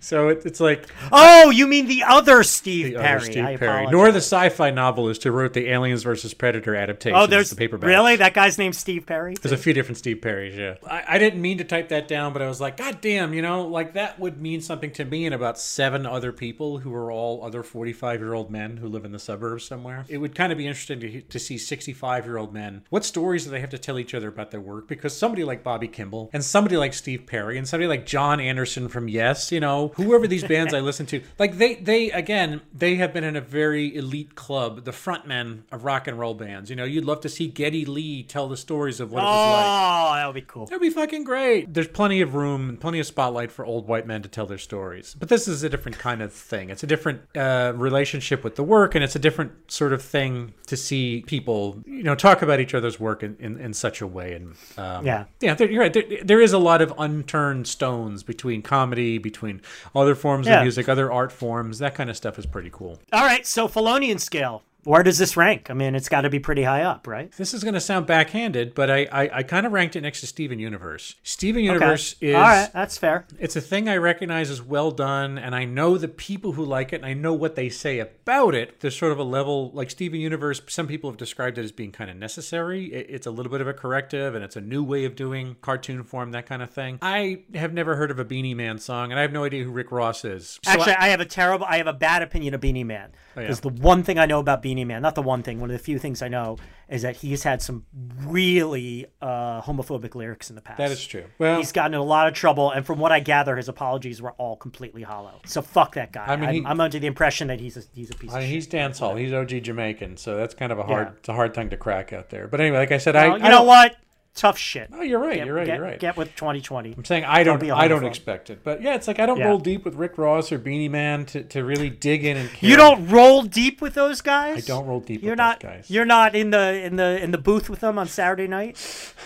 So 0.00 0.28
it, 0.28 0.46
it's 0.46 0.60
like 0.60 0.86
Oh, 1.10 1.50
you 1.50 1.66
mean 1.66 1.88
the 1.88 2.04
other 2.04 2.44
Steve 2.44 2.86
the 2.94 3.00
Perry? 3.00 3.16
other 3.16 3.24
Steve 3.24 3.44
I 3.44 3.56
Perry, 3.56 3.70
apologize. 3.84 3.92
nor 3.92 4.12
the 4.12 4.18
sci-fi 4.18 4.70
novelist 4.70 5.24
who 5.24 5.32
wrote 5.32 5.54
the 5.54 5.68
Aliens 5.68 6.04
versus 6.04 6.34
Predator 6.34 6.76
adaptation. 6.76 7.18
Oh, 7.18 7.26
there's 7.26 7.50
the 7.50 7.56
paperback. 7.56 7.88
really 7.88 8.14
that 8.16 8.32
guy's 8.32 8.58
name's 8.58 8.78
Steve 8.78 9.06
Perry. 9.06 9.34
There's 9.34 9.52
a 9.52 9.56
few 9.56 9.72
different 9.72 9.98
Steve 9.98 10.18
Perrys, 10.18 10.56
yeah. 10.56 10.76
I, 10.88 11.16
I 11.16 11.18
didn't 11.18 11.42
mean 11.42 11.58
to 11.58 11.64
type 11.64 11.88
that 11.88 12.06
down, 12.06 12.32
but 12.32 12.42
I 12.42 12.46
was 12.48 12.60
like, 12.60 12.76
God 12.76 13.00
damn, 13.00 13.34
you 13.34 13.42
know, 13.42 13.66
like 13.66 13.94
that 13.94 14.20
would 14.20 14.40
mean 14.40 14.60
something 14.60 14.92
to 14.92 15.04
me 15.04 15.26
and 15.26 15.34
about 15.34 15.58
seven 15.58 16.06
other 16.06 16.32
people 16.32 16.78
who 16.78 16.94
are 16.94 17.10
all 17.10 17.44
other 17.44 17.62
45 17.64 18.20
year 18.20 18.34
old 18.34 18.50
men 18.52 18.76
who 18.76 18.88
live 18.88 19.04
in 19.04 19.10
the 19.12 19.18
suburbs 19.18 19.64
somewhere. 19.64 20.04
It 20.08 20.18
would 20.18 20.34
kind 20.34 20.52
of 20.52 20.58
be 20.58 20.66
interesting 20.68 21.00
to, 21.00 21.20
to 21.22 21.38
see 21.40 21.58
65 21.58 22.24
year 22.24 22.36
old 22.36 22.54
men. 22.54 22.84
What 22.90 23.04
stories 23.04 23.44
do 23.44 23.50
they 23.50 23.60
have 23.60 23.70
to 23.70 23.78
tell 23.78 23.98
each 23.98 24.14
other 24.14 24.28
about 24.28 24.52
their 24.52 24.60
work? 24.60 24.86
Because 24.86 25.16
somebody 25.16 25.42
like 25.42 25.64
Bobby 25.64 25.88
Kimball 25.88 26.30
and 26.32 26.44
somebody 26.44 26.76
like 26.76 26.94
Steve 26.94 27.26
Perry 27.26 27.58
and 27.58 27.66
somebody 27.66 27.88
like 27.88 28.06
Jon 28.06 28.38
Anderson 28.40 28.87
from 28.88 29.08
Yes, 29.08 29.50
you 29.52 29.60
know, 29.60 29.88
whoever 29.96 30.26
these 30.26 30.44
bands 30.44 30.74
I 30.74 30.80
listen 30.80 31.06
to, 31.06 31.22
like 31.38 31.58
they, 31.58 31.74
they, 31.76 32.10
again, 32.10 32.60
they 32.72 32.96
have 32.96 33.12
been 33.12 33.24
in 33.24 33.36
a 33.36 33.40
very 33.40 33.94
elite 33.94 34.34
club, 34.34 34.84
the 34.84 34.90
frontmen 34.90 35.62
of 35.72 35.84
rock 35.84 36.06
and 36.06 36.18
roll 36.18 36.34
bands. 36.34 36.70
You 36.70 36.76
know, 36.76 36.84
you'd 36.84 37.04
love 37.04 37.20
to 37.22 37.28
see 37.28 37.48
Geddy 37.48 37.84
Lee 37.84 38.22
tell 38.22 38.48
the 38.48 38.56
stories 38.56 39.00
of 39.00 39.12
what 39.12 39.20
it 39.22 39.26
was 39.26 39.52
like. 39.52 39.66
Oh, 39.66 40.14
that 40.14 40.26
would 40.26 40.34
be 40.34 40.40
cool. 40.42 40.66
That'd 40.66 40.80
be 40.80 40.90
fucking 40.90 41.24
great. 41.24 41.72
There's 41.72 41.88
plenty 41.88 42.20
of 42.20 42.34
room 42.34 42.68
and 42.68 42.80
plenty 42.80 42.98
of 43.00 43.06
spotlight 43.06 43.50
for 43.52 43.64
old 43.64 43.86
white 43.88 44.06
men 44.06 44.22
to 44.22 44.28
tell 44.28 44.46
their 44.46 44.58
stories. 44.58 45.14
But 45.18 45.28
this 45.28 45.48
is 45.48 45.62
a 45.62 45.68
different 45.68 45.98
kind 45.98 46.22
of 46.22 46.32
thing. 46.32 46.70
It's 46.70 46.82
a 46.82 46.86
different 46.86 47.22
uh, 47.36 47.72
relationship 47.76 48.44
with 48.44 48.56
the 48.56 48.62
work, 48.64 48.94
and 48.94 49.02
it's 49.04 49.16
a 49.16 49.18
different 49.18 49.70
sort 49.70 49.92
of 49.92 50.02
thing 50.02 50.54
to 50.66 50.76
see 50.76 51.22
people, 51.26 51.82
you 51.86 52.02
know, 52.02 52.14
talk 52.14 52.42
about 52.42 52.60
each 52.60 52.74
other's 52.74 53.00
work 53.00 53.22
in, 53.22 53.36
in, 53.40 53.58
in 53.58 53.72
such 53.74 54.00
a 54.00 54.06
way. 54.06 54.34
And 54.34 54.54
um, 54.76 55.06
Yeah. 55.06 55.24
yeah, 55.40 55.54
there, 55.54 55.70
you're 55.70 55.82
right. 55.82 55.92
There, 55.92 56.04
there 56.22 56.40
is 56.40 56.52
a 56.52 56.58
lot 56.58 56.82
of 56.82 56.92
unturned 56.98 57.66
stones 57.66 58.22
between 58.22 58.62
comedy, 58.78 59.18
between 59.18 59.60
other 59.94 60.14
forms 60.14 60.46
Yeah. 60.46 60.58
of 60.58 60.62
music, 60.62 60.88
other 60.88 61.10
art 61.10 61.32
forms. 61.32 61.78
That 61.80 61.94
kind 61.94 62.08
of 62.10 62.16
stuff 62.16 62.38
is 62.38 62.46
pretty 62.46 62.70
cool. 62.72 62.98
All 63.12 63.24
right, 63.24 63.44
so 63.46 63.66
Felonian 63.68 64.18
scale. 64.18 64.62
Where 64.84 65.02
does 65.02 65.18
this 65.18 65.36
rank? 65.36 65.70
I 65.70 65.74
mean, 65.74 65.94
it's 65.94 66.08
got 66.08 66.22
to 66.22 66.30
be 66.30 66.38
pretty 66.38 66.62
high 66.62 66.82
up, 66.82 67.06
right? 67.06 67.30
This 67.32 67.52
is 67.52 67.62
going 67.62 67.74
to 67.74 67.80
sound 67.80 68.06
backhanded, 68.06 68.74
but 68.74 68.90
I, 68.90 69.06
I, 69.12 69.30
I 69.38 69.42
kind 69.42 69.66
of 69.66 69.72
ranked 69.72 69.96
it 69.96 70.00
next 70.02 70.20
to 70.20 70.26
Steven 70.26 70.58
Universe. 70.58 71.16
Steven 71.22 71.62
Universe 71.64 72.14
okay. 72.18 72.28
is 72.30 72.34
All 72.36 72.40
right, 72.42 72.70
that's 72.72 72.96
fair. 72.96 73.26
it's 73.38 73.56
a 73.56 73.60
thing 73.60 73.88
I 73.88 73.96
recognize 73.96 74.50
as 74.50 74.62
well 74.62 74.90
done, 74.90 75.36
and 75.36 75.54
I 75.54 75.64
know 75.64 75.98
the 75.98 76.08
people 76.08 76.52
who 76.52 76.64
like 76.64 76.92
it, 76.92 76.96
and 76.96 77.06
I 77.06 77.12
know 77.12 77.34
what 77.34 77.54
they 77.54 77.68
say 77.68 77.98
about 77.98 78.54
it. 78.54 78.80
There's 78.80 78.96
sort 78.96 79.12
of 79.12 79.18
a 79.18 79.24
level 79.24 79.70
like 79.74 79.90
Steven 79.90 80.20
Universe. 80.20 80.62
Some 80.68 80.86
people 80.86 81.10
have 81.10 81.18
described 81.18 81.58
it 81.58 81.64
as 81.64 81.72
being 81.72 81.92
kind 81.92 82.10
of 82.10 82.16
necessary. 82.16 82.86
It- 82.86 83.06
It's 83.10 83.26
a 83.26 83.30
little 83.30 83.50
bit 83.50 83.60
of 83.60 83.66
a 83.68 83.74
corrective, 83.74 84.34
and 84.34 84.44
it's 84.44 84.56
a 84.56 84.60
new 84.60 84.82
way 84.84 85.04
of 85.04 85.16
doing 85.16 85.56
cartoon 85.60 86.02
form, 86.04 86.30
that 86.32 86.46
kind 86.46 86.62
of 86.62 86.70
thing. 86.70 86.98
I 87.02 87.42
have 87.54 87.72
never 87.72 87.96
heard 87.96 88.10
of 88.10 88.18
a 88.18 88.24
Beenie 88.24 88.54
Man 88.54 88.78
song, 88.78 89.10
and 89.10 89.18
I 89.18 89.22
have 89.22 89.32
no 89.32 89.44
idea 89.44 89.64
who 89.64 89.70
Rick 89.72 89.90
Ross 89.90 90.24
is. 90.24 90.58
So 90.64 90.70
Actually, 90.70 90.92
I- 90.92 91.06
I, 91.06 91.08
have 91.08 91.20
a 91.20 91.24
terrible, 91.26 91.66
I 91.68 91.78
have 91.78 91.86
a 91.88 91.92
bad 91.92 92.22
opinion 92.22 92.54
of 92.54 92.60
Beenie 92.60 92.84
Man. 92.84 93.10
Oh, 93.36 93.40
yeah. 93.40 93.46
Because 93.48 93.60
the 93.60 93.68
one 93.70 94.02
thing 94.02 94.18
I 94.18 94.26
know 94.26 94.38
about 94.40 94.62
Beenie 94.62 94.77
Man, 94.84 95.02
not 95.02 95.14
the 95.14 95.22
one 95.22 95.42
thing, 95.42 95.60
one 95.60 95.70
of 95.70 95.76
the 95.76 95.82
few 95.82 95.98
things 95.98 96.22
I 96.22 96.28
know 96.28 96.56
is 96.88 97.02
that 97.02 97.16
he's 97.16 97.42
had 97.42 97.60
some 97.62 97.84
really 98.26 99.06
uh, 99.20 99.60
homophobic 99.62 100.14
lyrics 100.14 100.50
in 100.50 100.56
the 100.56 100.62
past. 100.62 100.78
that 100.78 100.90
is 100.90 101.04
true. 101.06 101.24
Well, 101.38 101.58
He's 101.58 101.72
gotten 101.72 101.94
in 101.94 102.00
a 102.00 102.04
lot 102.04 102.28
of 102.28 102.34
trouble, 102.34 102.70
and 102.70 102.84
from 102.86 102.98
what 102.98 103.12
I 103.12 103.20
gather, 103.20 103.56
his 103.56 103.68
apologies 103.68 104.22
were 104.22 104.32
all 104.32 104.56
completely 104.56 105.02
hollow. 105.02 105.40
So 105.46 105.62
fuck 105.62 105.94
that 105.94 106.12
guy. 106.12 106.26
I 106.26 106.36
mean, 106.36 106.48
I'm, 106.48 106.54
he- 106.54 106.64
I'm 106.66 106.80
under 106.80 106.98
the 106.98 107.06
impression 107.06 107.48
that 107.48 107.60
he's 107.60 107.76
a, 107.76 107.82
he's 107.92 108.10
a 108.10 108.14
piece 108.14 108.32
I 108.32 108.38
of 108.38 108.44
mean, 108.44 108.52
he's 108.52 108.66
dance 108.66 108.98
hall. 108.98 109.16
He's 109.16 109.32
OG 109.32 109.62
Jamaican, 109.62 110.16
so 110.16 110.36
that's 110.36 110.54
kind 110.54 110.72
of 110.72 110.78
a 110.78 110.82
hard, 110.84 111.08
Yeah. 111.08 111.12
it's 111.18 111.28
a 111.28 111.34
hard 111.34 111.54
thing 111.54 111.70
to 111.70 111.76
crack 111.76 112.12
out 112.12 112.30
there. 112.30 112.48
But 112.48 112.60
anyway, 112.60 112.78
like 112.78 112.92
I 112.92 112.98
said, 112.98 113.14
Well, 113.14 113.24
I 113.24 113.36
you 113.36 113.44
I 113.44 113.48
know 113.48 113.58
don't- 113.58 113.66
what? 113.66 113.96
Tough 114.38 114.56
shit. 114.56 114.88
Oh, 114.92 115.02
you're 115.02 115.18
right. 115.18 115.34
Get, 115.34 115.46
you're 115.46 115.54
right. 115.56 115.66
Get, 115.66 115.76
you're 115.78 115.84
right. 115.84 115.98
get 115.98 116.16
with 116.16 116.28
2020. 116.36 116.94
I'm 116.96 117.04
saying 117.04 117.24
I 117.24 117.42
don't. 117.42 117.60
a 117.60 117.74
I 117.74 117.88
don't 117.88 118.04
expect 118.04 118.50
it, 118.50 118.60
but 118.62 118.80
yeah, 118.80 118.94
it's 118.94 119.08
like 119.08 119.18
I 119.18 119.26
don't 119.26 119.38
Yeah. 119.38 119.48
roll 119.48 119.58
deep 119.58 119.84
with 119.84 119.96
Rick 119.96 120.16
Ross 120.16 120.52
or 120.52 120.58
Beenie 120.58 120.88
Man 120.88 121.26
to, 121.26 121.42
to 121.42 121.64
really 121.64 121.90
dig 121.90 122.24
in 122.24 122.36
and. 122.36 122.48
Care. 122.48 122.70
You 122.70 122.76
don't 122.76 123.08
roll 123.08 123.42
deep 123.42 123.80
with 123.82 123.94
those 123.94 124.20
guys. 124.20 124.64
I 124.64 124.72
don't 124.72 124.86
roll 124.86 125.00
deep 125.00 125.22
You're 125.22 125.32
with 125.32 125.38
not. 125.38 125.58
those 125.60 125.70
guys. 125.72 125.90
You're 125.90 126.04
not 126.04 126.36
in 126.36 126.50
the 126.50 126.80
in 126.84 126.94
the 126.94 127.20
in 127.20 127.32
the 127.32 127.38
booth 127.38 127.68
with 127.68 127.80
them 127.80 127.98
on 127.98 128.06
Saturday 128.06 128.46
night. 128.46 128.78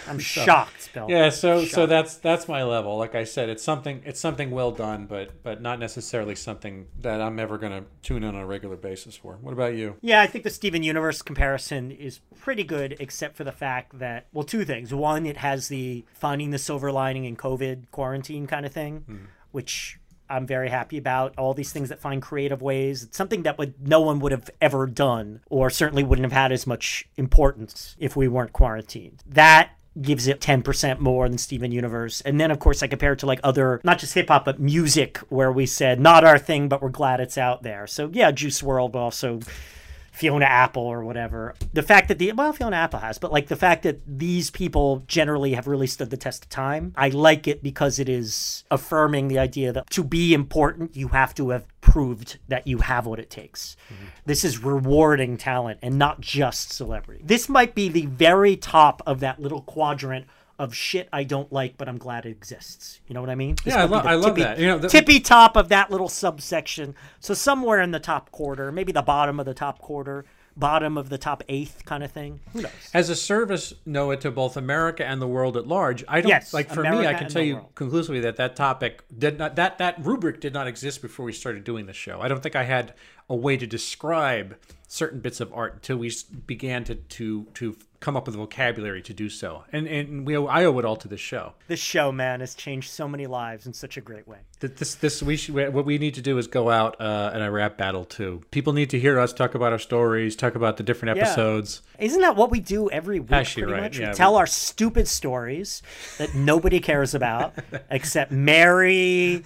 I'm 0.08 0.18
shocked, 0.32 0.94
Bill. 0.94 1.06
Yeah, 1.10 1.28
so 1.28 1.66
so 1.66 1.84
that's 1.84 2.16
that's 2.16 2.48
my 2.48 2.62
level. 2.62 2.96
Like 2.96 3.14
I 3.14 3.24
said, 3.24 3.50
it's 3.50 3.62
something 3.62 4.00
it's 4.06 4.18
something 4.18 4.50
well 4.50 4.70
done, 4.70 5.04
but 5.04 5.42
but 5.42 5.60
not 5.60 5.78
necessarily 5.78 6.34
something 6.34 6.86
that 7.02 7.20
I'm 7.20 7.38
ever 7.38 7.58
gonna 7.58 7.84
tune 8.02 8.24
in 8.24 8.34
on 8.34 8.40
a 8.40 8.46
regular 8.46 8.76
basis 8.76 9.14
for. 9.14 9.36
What 9.42 9.52
about 9.52 9.74
you? 9.74 9.96
Yeah, 10.00 10.22
I 10.22 10.26
think 10.26 10.44
the 10.44 10.50
Steven 10.50 10.82
Universe 10.82 11.20
comparison 11.20 11.90
is 11.90 12.20
pretty 12.40 12.64
good, 12.64 12.96
except 12.98 13.36
for 13.36 13.44
the 13.44 13.52
fact 13.52 13.98
that, 13.98 14.26
well, 14.32 14.44
two 14.44 14.64
things. 14.64 14.92
One, 15.02 15.26
it 15.26 15.38
has 15.38 15.66
the 15.66 16.04
finding 16.14 16.50
the 16.50 16.58
silver 16.58 16.92
lining 16.92 17.24
in 17.24 17.36
COVID 17.36 17.90
quarantine 17.90 18.46
kind 18.46 18.64
of 18.64 18.72
thing, 18.72 19.00
hmm. 19.00 19.24
which 19.50 19.98
I'm 20.30 20.46
very 20.46 20.68
happy 20.68 20.96
about. 20.96 21.34
All 21.36 21.54
these 21.54 21.72
things 21.72 21.88
that 21.88 21.98
find 21.98 22.22
creative 22.22 22.62
ways. 22.62 23.02
It's 23.02 23.16
something 23.16 23.42
that 23.42 23.58
would 23.58 23.74
no 23.84 24.00
one 24.00 24.20
would 24.20 24.30
have 24.30 24.48
ever 24.60 24.86
done, 24.86 25.40
or 25.50 25.70
certainly 25.70 26.04
wouldn't 26.04 26.24
have 26.24 26.32
had 26.32 26.52
as 26.52 26.68
much 26.68 27.08
importance 27.16 27.96
if 27.98 28.14
we 28.14 28.28
weren't 28.28 28.52
quarantined. 28.52 29.24
That 29.26 29.72
gives 30.00 30.28
it 30.28 30.40
10% 30.40 31.00
more 31.00 31.28
than 31.28 31.36
Steven 31.36 31.72
Universe. 31.72 32.20
And 32.20 32.40
then, 32.40 32.52
of 32.52 32.60
course, 32.60 32.80
I 32.82 32.86
compare 32.86 33.12
it 33.14 33.18
to 33.18 33.26
like 33.26 33.40
other, 33.42 33.80
not 33.82 33.98
just 33.98 34.14
hip 34.14 34.28
hop, 34.28 34.44
but 34.44 34.60
music, 34.60 35.18
where 35.30 35.50
we 35.50 35.66
said, 35.66 35.98
not 35.98 36.24
our 36.24 36.38
thing, 36.38 36.68
but 36.68 36.80
we're 36.80 36.90
glad 36.90 37.18
it's 37.18 37.36
out 37.36 37.64
there. 37.64 37.88
So, 37.88 38.08
yeah, 38.12 38.30
Juice 38.30 38.62
WRLD, 38.62 38.92
but 38.92 39.00
also 39.00 39.40
Fiona 40.12 40.44
Apple 40.44 40.82
or 40.82 41.02
whatever. 41.02 41.54
The 41.72 41.82
fact 41.82 42.08
that 42.08 42.18
the 42.18 42.32
well, 42.32 42.52
Fiona 42.52 42.76
Apple 42.76 43.00
has, 43.00 43.18
but 43.18 43.32
like 43.32 43.48
the 43.48 43.56
fact 43.56 43.82
that 43.82 44.00
these 44.06 44.50
people 44.50 45.04
generally 45.08 45.54
have 45.54 45.66
really 45.66 45.86
stood 45.86 46.10
the 46.10 46.18
test 46.18 46.44
of 46.44 46.50
time. 46.50 46.92
I 46.96 47.08
like 47.08 47.48
it 47.48 47.62
because 47.62 47.98
it 47.98 48.08
is 48.08 48.64
affirming 48.70 49.28
the 49.28 49.38
idea 49.38 49.72
that 49.72 49.88
to 49.90 50.04
be 50.04 50.34
important, 50.34 50.94
you 50.94 51.08
have 51.08 51.34
to 51.36 51.50
have 51.50 51.66
proved 51.80 52.38
that 52.48 52.66
you 52.66 52.78
have 52.78 53.06
what 53.06 53.18
it 53.18 53.30
takes. 53.30 53.76
Mm-hmm. 53.92 54.04
This 54.26 54.44
is 54.44 54.62
rewarding 54.62 55.38
talent 55.38 55.78
and 55.82 55.98
not 55.98 56.20
just 56.20 56.72
celebrity. 56.72 57.22
This 57.24 57.48
might 57.48 57.74
be 57.74 57.88
the 57.88 58.06
very 58.06 58.54
top 58.54 59.02
of 59.06 59.20
that 59.20 59.40
little 59.40 59.62
quadrant 59.62 60.26
of 60.58 60.74
shit 60.74 61.08
I 61.12 61.24
don't 61.24 61.52
like, 61.52 61.76
but 61.76 61.88
I'm 61.88 61.98
glad 61.98 62.26
it 62.26 62.30
exists. 62.30 63.00
You 63.08 63.14
know 63.14 63.20
what 63.20 63.30
I 63.30 63.34
mean? 63.34 63.56
This 63.64 63.74
Yeah, 63.74 63.82
I 63.82 63.84
lo- 63.84 63.98
I 63.98 64.14
love 64.14 64.34
tippy- 64.36 64.42
that. 64.42 64.58
You 64.58 64.66
know, 64.68 64.78
the- 64.78 64.88
tippy 64.88 65.18
top 65.20 65.56
of 65.56 65.68
that 65.70 65.90
little 65.90 66.08
subsection. 66.08 66.94
So 67.20 67.34
somewhere 67.34 67.80
in 67.80 67.90
the 67.90 68.00
top 68.00 68.30
quarter, 68.30 68.70
maybe 68.70 68.92
the 68.92 69.02
bottom 69.02 69.40
of 69.40 69.46
the 69.46 69.54
top 69.54 69.78
quarter, 69.80 70.24
bottom 70.54 70.98
of 70.98 71.08
the 71.08 71.16
top 71.16 71.42
eighth 71.48 71.84
kind 71.86 72.04
of 72.04 72.10
thing. 72.12 72.40
Who 72.52 72.60
knows? 72.62 72.70
As 72.92 73.08
a 73.08 73.16
service, 73.16 73.72
Noah, 73.86 74.18
to 74.18 74.30
both 74.30 74.56
America 74.56 75.04
and 75.04 75.20
the 75.22 75.26
world 75.26 75.56
at 75.56 75.66
large, 75.66 76.04
I 76.06 76.20
don't 76.20 76.28
Yes, 76.28 76.52
like. 76.52 76.68
For 76.68 76.82
me, 76.82 77.06
I 77.06 77.14
can 77.14 77.28
tell 77.30 77.42
you 77.42 77.54
world. 77.54 77.74
conclusively 77.74 78.20
that 78.20 78.36
that 78.36 78.54
topic 78.54 79.02
did 79.18 79.38
not 79.38 79.56
that 79.56 79.78
that 79.78 79.96
rubric 80.04 80.40
did 80.40 80.52
not 80.52 80.66
exist 80.66 81.00
before 81.00 81.24
we 81.24 81.32
started 81.32 81.64
doing 81.64 81.86
the 81.86 81.94
show. 81.94 82.20
I 82.20 82.28
don't 82.28 82.42
think 82.42 82.54
I 82.54 82.64
had 82.64 82.92
a 83.32 83.36
way 83.36 83.56
to 83.56 83.66
describe 83.66 84.56
certain 84.86 85.20
bits 85.20 85.40
of 85.40 85.50
art 85.54 85.72
until 85.74 85.96
we 85.96 86.12
began 86.46 86.84
to 86.84 86.94
to 86.94 87.46
to 87.54 87.74
come 87.98 88.14
up 88.16 88.26
with 88.26 88.34
a 88.34 88.38
vocabulary 88.38 89.00
to 89.00 89.14
do 89.14 89.30
so. 89.30 89.64
And 89.72 89.86
and 89.86 90.26
we 90.26 90.36
I 90.36 90.64
owe 90.66 90.78
it 90.78 90.84
all 90.84 90.96
to 90.96 91.08
this 91.08 91.20
show. 91.20 91.54
This 91.66 91.80
show, 91.80 92.12
man, 92.12 92.40
has 92.40 92.54
changed 92.54 92.90
so 92.90 93.08
many 93.08 93.26
lives 93.26 93.64
in 93.66 93.72
such 93.72 93.96
a 93.96 94.02
great 94.02 94.28
way. 94.28 94.38
Th- 94.60 94.74
This 94.74 94.94
this 94.96 95.22
we 95.22 95.36
should, 95.36 95.54
what 95.72 95.86
we 95.86 95.96
need 95.96 96.12
to 96.14 96.20
do 96.20 96.36
is 96.36 96.46
go 96.46 96.68
out 96.68 97.00
uh, 97.00 97.30
in 97.34 97.40
a 97.40 97.50
rap 97.50 97.78
battle 97.78 98.04
too. 98.04 98.42
People 98.50 98.74
need 98.74 98.90
to 98.90 99.00
hear 99.00 99.18
us 99.18 99.32
talk 99.32 99.54
about 99.54 99.72
our 99.72 99.78
stories, 99.78 100.36
talk 100.36 100.54
about 100.56 100.76
the 100.76 100.82
different 100.82 101.16
Yeah. 101.16 101.22
episodes. 101.22 101.80
Isn't 101.98 102.20
that 102.20 102.36
what 102.36 102.50
we 102.50 102.60
do 102.60 102.90
every 102.90 103.18
week? 103.18 103.32
Actually, 103.32 103.62
pretty 103.62 103.72
right, 103.74 103.82
much? 103.84 103.98
yeah, 103.98 104.08
we 104.10 104.14
tell 104.14 104.32
we- 104.34 104.38
our 104.40 104.46
stupid 104.46 105.08
stories 105.08 105.80
that 106.18 106.34
nobody 106.34 106.80
cares 106.80 107.14
about 107.14 107.54
except 107.90 108.30
Mary 108.30 109.42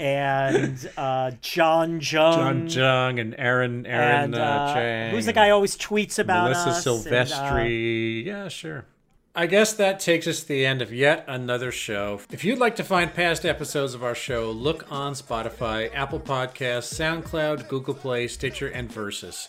and 0.00 0.90
uh, 0.96 1.30
John 1.42 2.00
Jung. 2.00 2.02
John 2.02 2.68
Jung 2.68 3.18
and 3.18 3.34
Aaron 3.38 3.86
Aaron 3.86 4.24
and 4.24 4.34
uh, 4.34 4.38
uh, 4.38 4.74
Chang. 4.74 5.10
who's 5.12 5.26
the 5.26 5.32
guy 5.32 5.48
who 5.48 5.54
always 5.54 5.76
tweets 5.76 6.18
about 6.18 6.44
Melissa 6.50 6.70
us? 6.70 6.86
and, 6.86 7.14
uh, 7.14 7.24
Silvestri. 7.24 8.24
yeah, 8.24 8.48
sure. 8.48 8.86
I 9.32 9.46
guess 9.46 9.74
that 9.74 10.00
takes 10.00 10.26
us 10.26 10.40
to 10.40 10.48
the 10.48 10.66
end 10.66 10.82
of 10.82 10.92
yet 10.92 11.24
another 11.28 11.70
show. 11.70 12.20
If 12.32 12.44
you'd 12.44 12.58
like 12.58 12.74
to 12.76 12.84
find 12.84 13.14
past 13.14 13.46
episodes 13.46 13.94
of 13.94 14.02
our 14.02 14.14
show, 14.16 14.50
look 14.50 14.90
on 14.90 15.12
Spotify, 15.12 15.94
Apple 15.94 16.18
Podcasts, 16.18 16.92
SoundCloud, 16.94 17.68
Google 17.68 17.94
Play, 17.94 18.26
Stitcher, 18.26 18.66
and 18.66 18.90
Versus. 18.90 19.48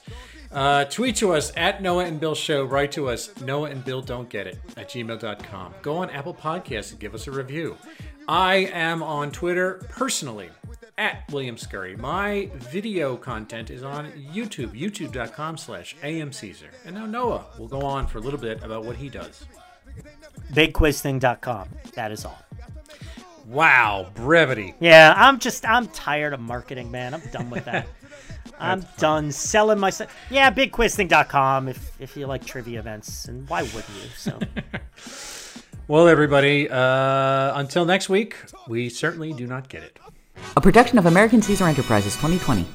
Uh, 0.51 0.83
tweet 0.85 1.15
to 1.15 1.33
us 1.33 1.51
at 1.55 1.81
Noah 1.81 2.05
and 2.05 2.19
Bill 2.19 2.35
Show. 2.35 2.65
Write 2.65 2.91
to 2.93 3.07
us, 3.09 3.31
Noah 3.41 3.69
and 3.69 3.83
Bill 3.85 4.01
Don't 4.01 4.29
Get 4.29 4.47
It 4.47 4.59
at 4.75 4.89
gmail.com. 4.89 5.73
Go 5.81 5.97
on 5.97 6.09
Apple 6.09 6.33
Podcasts 6.33 6.91
and 6.91 6.99
give 6.99 7.15
us 7.15 7.27
a 7.27 7.31
review. 7.31 7.77
I 8.27 8.55
am 8.73 9.01
on 9.01 9.31
Twitter 9.31 9.81
personally 9.89 10.49
at 10.97 11.23
William 11.31 11.57
Scurry. 11.57 11.95
My 11.95 12.49
video 12.55 13.15
content 13.15 13.69
is 13.69 13.83
on 13.83 14.11
YouTube, 14.11 14.79
youtube.com 14.79 15.57
slash 15.57 15.95
amcaesar. 16.03 16.69
And 16.85 16.95
now 16.95 17.05
Noah 17.05 17.45
will 17.57 17.67
go 17.67 17.81
on 17.81 18.05
for 18.07 18.17
a 18.17 18.21
little 18.21 18.39
bit 18.39 18.61
about 18.61 18.83
what 18.83 18.97
he 18.97 19.09
does. 19.09 19.45
BigQuizThing.com. 20.53 21.69
That 21.95 22.11
is 22.11 22.25
all. 22.25 22.39
Wow, 23.47 24.07
brevity. 24.13 24.75
Yeah, 24.79 25.13
I'm 25.15 25.39
just 25.39 25.65
I'm 25.65 25.87
tired 25.87 26.33
of 26.33 26.39
marketing, 26.39 26.91
man. 26.91 27.13
I'm 27.13 27.21
done 27.31 27.49
with 27.49 27.65
that. 27.65 27.87
I'm 28.59 28.85
done 28.97 29.31
selling 29.31 29.79
myself. 29.79 30.13
Yeah, 30.29 30.51
bigquizthing.com 30.51 31.67
if 31.67 31.91
if 31.99 32.15
you 32.15 32.27
like 32.27 32.45
trivia 32.45 32.79
events, 32.79 33.25
and 33.25 33.47
why 33.49 33.63
wouldn't 33.63 33.89
you? 34.03 34.09
So 34.17 34.39
Well, 35.87 36.07
everybody, 36.07 36.69
uh, 36.69 37.59
until 37.59 37.83
next 37.83 38.07
week, 38.07 38.37
we 38.67 38.87
certainly 38.87 39.33
do 39.33 39.45
not 39.45 39.67
get 39.67 39.83
it. 39.83 39.99
A 40.55 40.61
production 40.61 40.97
of 40.97 41.05
American 41.05 41.41
Caesar 41.41 41.67
Enterprises 41.67 42.15
2020. 42.15 42.65